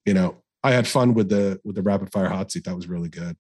you 0.08 0.16
know, 0.16 0.42
I 0.64 0.72
had 0.72 0.88
fun 0.88 1.14
with 1.14 1.30
the 1.30 1.62
with 1.64 1.76
the 1.76 1.84
rapid 1.84 2.12
fire 2.12 2.30
hot 2.30 2.52
seat. 2.52 2.64
That 2.64 2.76
was 2.76 2.88
really 2.88 3.10
good. 3.10 3.38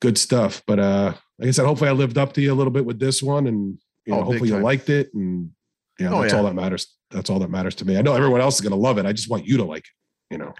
Good 0.00 0.16
stuff. 0.16 0.62
But 0.64 0.78
uh, 0.78 1.14
like 1.40 1.48
I 1.48 1.50
said, 1.50 1.66
hopefully 1.66 1.90
I 1.90 1.92
lived 1.92 2.18
up 2.18 2.34
to 2.34 2.40
you 2.40 2.52
a 2.52 2.54
little 2.54 2.72
bit 2.72 2.84
with 2.84 3.00
this 3.00 3.20
one, 3.20 3.48
and 3.48 3.78
you 4.04 4.12
know, 4.12 4.20
oh, 4.20 4.22
hopefully 4.22 4.50
you 4.50 4.58
liked 4.58 4.90
it, 4.90 5.12
and 5.12 5.50
you 5.98 6.08
know, 6.08 6.18
oh, 6.18 6.20
that's 6.20 6.34
yeah. 6.34 6.38
all 6.38 6.44
that 6.44 6.54
matters. 6.54 6.86
That's 7.10 7.30
all 7.30 7.40
that 7.40 7.50
matters 7.50 7.74
to 7.76 7.84
me. 7.84 7.98
I 7.98 8.02
know 8.02 8.14
everyone 8.14 8.42
else 8.42 8.60
is 8.60 8.68
to 8.68 8.76
love 8.76 8.98
it. 8.98 9.06
I 9.06 9.12
just 9.12 9.28
want 9.28 9.44
you 9.44 9.56
to 9.56 9.64
like 9.64 9.86
it, 9.86 10.34
you 10.34 10.38
know. 10.38 10.54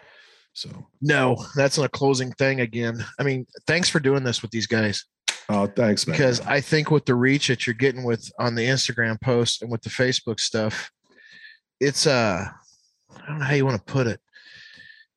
So 0.57 0.71
no, 1.03 1.37
that's 1.55 1.77
not 1.77 1.85
a 1.85 1.91
closing 1.91 2.33
thing 2.33 2.63
again. 2.63 3.05
I 3.19 3.25
mean, 3.25 3.47
thanks 3.67 3.91
for 3.91 4.01
doing 4.01 4.25
this 4.25 4.41
with 4.41 4.51
these 4.51 4.67
guys. 4.67 5.05
Oh, 5.51 5.67
thanks, 5.67 6.07
man. 6.07 6.15
Because 6.15 6.41
I 6.41 6.63
think 6.63 6.91
with 6.91 7.05
the 7.05 7.15
reach 7.15 7.49
that 7.49 7.67
you're 7.67 7.75
getting 7.75 8.05
with 8.05 8.33
on 8.39 8.55
the 8.55 8.65
Instagram 8.65 9.21
post 9.21 9.61
and 9.61 9.71
with 9.71 9.83
the 9.83 9.91
Facebook 9.91 10.41
stuff, 10.41 10.91
it's 11.79 12.07
uh 12.07 12.47
I 13.15 13.27
don't 13.29 13.39
know 13.39 13.45
how 13.45 13.53
you 13.53 13.67
want 13.67 13.77
to 13.87 13.93
put 13.93 14.07
it. 14.07 14.19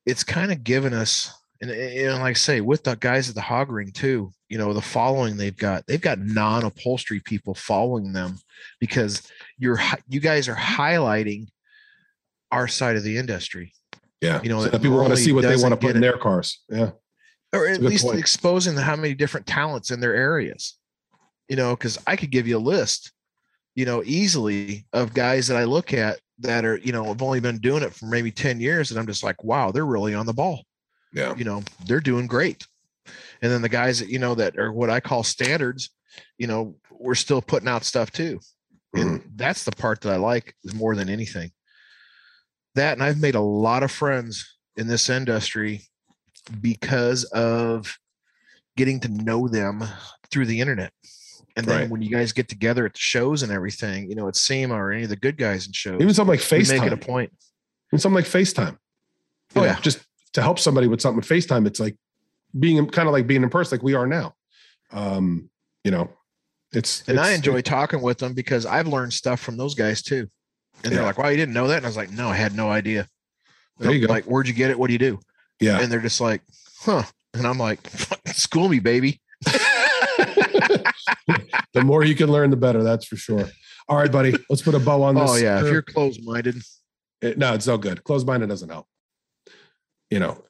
It's 0.06 0.26
kind 0.26 0.52
of 0.52 0.62
given 0.62 0.94
us, 0.94 1.34
and, 1.62 1.72
and 1.72 2.20
like 2.20 2.32
I 2.32 2.34
say, 2.34 2.60
with 2.60 2.84
the 2.84 2.96
guys 2.96 3.30
at 3.30 3.36
the 3.36 3.42
hog 3.42 3.72
ring 3.72 3.92
too, 3.94 4.34
you 4.50 4.58
know, 4.58 4.74
the 4.74 4.82
following 4.82 5.38
they've 5.38 5.56
got, 5.56 5.88
they've 5.88 6.02
got 6.02 6.20
non-upholstery 6.20 7.22
people 7.24 7.54
following 7.54 8.12
them 8.12 8.40
because 8.82 9.22
you're 9.58 9.80
you 10.10 10.20
guys 10.20 10.50
are 10.50 10.56
highlighting 10.56 11.48
our 12.52 12.68
side 12.68 12.98
of 12.98 13.04
the 13.04 13.18
industry. 13.18 13.72
Yeah, 14.22 14.41
you 14.41 14.49
know, 14.49 14.61
so 14.63 14.72
people 14.80 14.97
want 14.97 15.09
to 15.09 15.17
see 15.17 15.32
what 15.32 15.43
they 15.43 15.55
want 15.55 15.72
to 15.72 15.78
put 15.78 15.95
in 15.95 16.01
their 16.01 16.17
cars. 16.17 16.59
Yeah, 16.70 16.91
or 17.53 17.67
at 17.67 17.82
least 17.82 18.05
point. 18.05 18.20
exposing 18.20 18.76
how 18.76 18.95
many 18.95 19.13
different 19.13 19.47
talents 19.47 19.91
in 19.91 19.99
their 19.99 20.15
areas. 20.15 20.76
You 21.47 21.55
know, 21.55 21.76
because 21.76 21.97
I 22.05 22.15
could 22.15 22.30
give 22.30 22.47
you 22.47 22.57
a 22.57 22.59
list, 22.59 23.11
you 23.74 23.86
know, 23.86 24.03
easily 24.05 24.86
of 24.93 25.13
guys 25.13 25.47
that 25.47 25.57
I 25.57 25.63
look 25.63 25.93
at 25.93 26.20
that 26.39 26.65
are, 26.65 26.78
you 26.78 26.91
know, 26.91 27.05
have 27.05 27.22
only 27.22 27.39
been 27.39 27.57
doing 27.57 27.84
it 27.84 27.93
for 27.93 28.05
maybe 28.05 28.32
10 28.32 28.59
years. 28.59 28.91
And 28.91 28.99
I'm 28.99 29.07
just 29.07 29.24
like, 29.24 29.43
wow, 29.43 29.72
they're 29.72 29.86
really 29.86 30.13
on 30.13 30.26
the 30.26 30.34
ball. 30.34 30.63
Yeah. 31.13 31.36
You 31.36 31.43
know, 31.43 31.63
they're 31.86 31.99
doing 31.99 32.28
great. 32.28 32.65
And 33.41 33.51
then 33.51 33.61
the 33.61 33.70
guys 33.70 33.99
that, 33.99 34.09
you 34.09 34.20
know, 34.20 34.36
that 34.36 34.57
are 34.57 34.72
what 34.72 34.89
I 34.89 34.99
call 34.99 35.24
standards, 35.24 35.89
you 36.38 36.47
know, 36.47 36.76
we're 36.91 37.15
still 37.15 37.41
putting 37.41 37.67
out 37.67 37.84
stuff 37.84 38.11
too. 38.11 38.39
And 38.93 39.22
mm-hmm. 39.22 39.30
that's 39.36 39.63
the 39.63 39.72
part 39.72 40.01
that 40.01 40.13
I 40.13 40.17
like 40.17 40.55
is 40.63 40.74
more 40.74 40.95
than 40.95 41.09
anything. 41.09 41.51
That 42.80 42.93
and 42.93 43.03
I've 43.03 43.21
made 43.21 43.36
a 43.36 43.41
lot 43.41 43.84
of 43.84 43.91
friends 43.91 44.57
in 44.77 44.88
this 44.88 45.09
industry 45.09 45.82
because 46.61 47.25
of 47.25 47.97
getting 48.77 49.01
to 49.01 49.09
know 49.09 49.49
them 49.49 49.84
through 50.32 50.45
the 50.45 50.61
internet. 50.61 50.93
And 51.57 51.65
then 51.65 51.82
right. 51.82 51.89
when 51.89 52.01
you 52.01 52.09
guys 52.09 52.32
get 52.32 52.47
together 52.47 52.86
at 52.86 52.93
the 52.93 52.99
shows 52.99 53.43
and 53.43 53.51
everything, 53.51 54.09
you 54.09 54.15
know, 54.15 54.30
it's 54.30 54.39
SEMA 54.39 54.73
or 54.73 54.93
any 54.93 55.03
of 55.03 55.09
the 55.09 55.17
good 55.17 55.38
guys 55.38 55.67
in 55.67 55.73
shows. 55.73 55.99
Even 55.99 56.13
something 56.13 56.32
like 56.32 56.39
FaceTime. 56.39 56.80
Make 56.80 56.84
it 56.84 56.93
a 56.93 56.97
point. 56.97 57.34
Even 57.89 57.99
something 57.99 58.15
like 58.15 58.25
FaceTime. 58.25 58.77
Oh, 59.57 59.59
know, 59.59 59.65
yeah. 59.65 59.80
Just 59.82 59.99
to 60.34 60.41
help 60.41 60.57
somebody 60.57 60.88
with 60.88 61.01
something 61.01 61.17
with 61.17 61.27
FaceTime, 61.27 61.67
it's 61.67 61.82
like 61.82 61.97
being 62.57 62.88
kind 62.88 63.09
of 63.09 63.13
like 63.13 63.27
being 63.27 63.43
in 63.43 63.49
person, 63.49 63.77
like 63.77 63.84
we 63.84 63.95
are 63.95 64.07
now. 64.07 64.36
Um, 64.91 65.49
you 65.84 65.91
know, 65.91 66.09
it's 66.71 67.05
and 67.09 67.17
it's, 67.17 67.27
I 67.27 67.32
enjoy 67.32 67.61
talking 67.61 68.01
with 68.01 68.19
them 68.19 68.34
because 68.34 68.65
I've 68.65 68.88
learned 68.88 69.11
stuff 69.11 69.41
from 69.41 69.57
those 69.57 69.75
guys 69.75 70.01
too. 70.01 70.30
And 70.84 70.91
yeah. 70.91 70.97
they're 70.97 71.05
like, 71.05 71.17
"Wow, 71.17 71.30
you 71.30 71.38
didn't 71.38 71.53
know 71.53 71.67
that?" 71.67 71.77
And 71.77 71.86
I 71.86 71.89
was 71.89 71.97
like, 71.97 72.11
"No, 72.11 72.30
I 72.30 72.36
had 72.36 72.55
no 72.55 72.69
idea." 72.69 73.07
There 73.77 73.91
you 73.91 74.07
go. 74.07 74.13
Like, 74.13 74.25
where'd 74.25 74.47
you 74.47 74.53
get 74.53 74.69
it? 74.69 74.80
What 74.80 74.88
do 74.88 74.93
you 74.93 74.99
do? 74.99 75.19
Yeah. 75.59 75.80
And 75.80 75.91
they're 75.91 76.01
just 76.01 76.21
like, 76.21 76.41
"Huh?" 76.80 77.03
And 77.34 77.45
I'm 77.45 77.57
like, 77.57 77.80
"School 78.27 78.69
me, 78.69 78.80
baby." 78.80 79.21
the 81.73 81.84
more 81.84 82.03
you 82.03 82.15
can 82.15 82.32
learn, 82.32 82.49
the 82.49 82.57
better. 82.57 82.84
That's 82.84 83.05
for 83.05 83.15
sure. 83.15 83.45
All 83.88 83.97
right, 83.97 84.11
buddy. 84.11 84.36
Let's 84.49 84.61
put 84.61 84.75
a 84.75 84.80
bow 84.80 85.03
on 85.03 85.15
this. 85.15 85.30
Oh 85.30 85.36
yeah. 85.36 85.63
If 85.63 85.71
you're 85.71 85.82
closed 85.82 86.23
minded, 86.23 86.61
it, 87.21 87.38
no, 87.38 87.53
it's 87.53 87.67
no 87.67 87.77
good. 87.77 88.03
Closed 88.03 88.27
minded 88.27 88.49
doesn't 88.49 88.69
help. 88.69 88.86
You 90.09 90.19
know, 90.19 90.43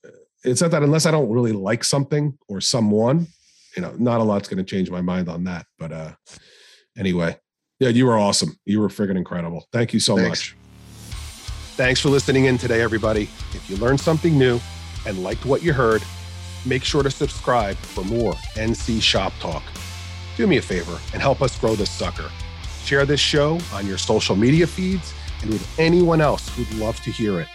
it's 0.43 0.61
not 0.61 0.71
that 0.71 0.83
unless 0.83 1.05
I 1.05 1.11
don't 1.11 1.29
really 1.29 1.51
like 1.51 1.83
something 1.83 2.37
or 2.47 2.61
someone, 2.61 3.27
you 3.75 3.81
know, 3.81 3.93
not 3.97 4.21
a 4.21 4.23
lot's 4.23 4.47
going 4.47 4.63
to 4.63 4.69
change 4.69 4.89
my 4.89 5.01
mind 5.01 5.29
on 5.29 5.43
that. 5.45 5.65
But 5.77 5.91
uh 5.91 6.11
anyway, 6.97 7.37
yeah, 7.79 7.89
you 7.89 8.05
were 8.05 8.17
awesome. 8.17 8.57
You 8.65 8.81
were 8.81 8.89
friggin' 8.89 9.15
incredible. 9.17 9.67
Thank 9.71 9.93
you 9.93 9.99
so 9.99 10.15
Thanks. 10.15 10.29
much. 10.29 10.55
Thanks 11.75 12.01
for 12.01 12.09
listening 12.09 12.45
in 12.45 12.57
today, 12.57 12.81
everybody. 12.81 13.23
If 13.53 13.69
you 13.69 13.77
learned 13.77 14.01
something 14.01 14.37
new 14.37 14.59
and 15.07 15.23
liked 15.23 15.45
what 15.45 15.63
you 15.63 15.71
heard, 15.71 16.03
make 16.65 16.83
sure 16.83 17.03
to 17.03 17.09
subscribe 17.09 17.77
for 17.77 18.03
more 18.03 18.33
NC 18.55 19.01
Shop 19.01 19.31
Talk. 19.39 19.63
Do 20.35 20.45
me 20.45 20.57
a 20.57 20.61
favor 20.61 20.99
and 21.13 21.21
help 21.21 21.41
us 21.41 21.57
grow 21.57 21.75
this 21.75 21.89
sucker. 21.89 22.29
Share 22.83 23.05
this 23.05 23.21
show 23.21 23.59
on 23.73 23.87
your 23.87 23.97
social 23.97 24.35
media 24.35 24.67
feeds 24.67 25.13
and 25.41 25.51
with 25.51 25.79
anyone 25.79 26.19
else 26.19 26.49
who'd 26.49 26.71
love 26.73 26.99
to 27.01 27.11
hear 27.11 27.39
it. 27.39 27.47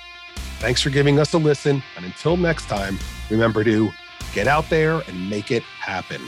Thanks 0.58 0.80
for 0.80 0.88
giving 0.88 1.18
us 1.18 1.34
a 1.34 1.38
listen. 1.38 1.82
And 1.96 2.06
until 2.06 2.38
next 2.38 2.66
time, 2.66 2.98
remember 3.28 3.62
to 3.64 3.90
get 4.32 4.46
out 4.46 4.70
there 4.70 5.02
and 5.06 5.28
make 5.28 5.50
it 5.50 5.62
happen. 5.62 6.22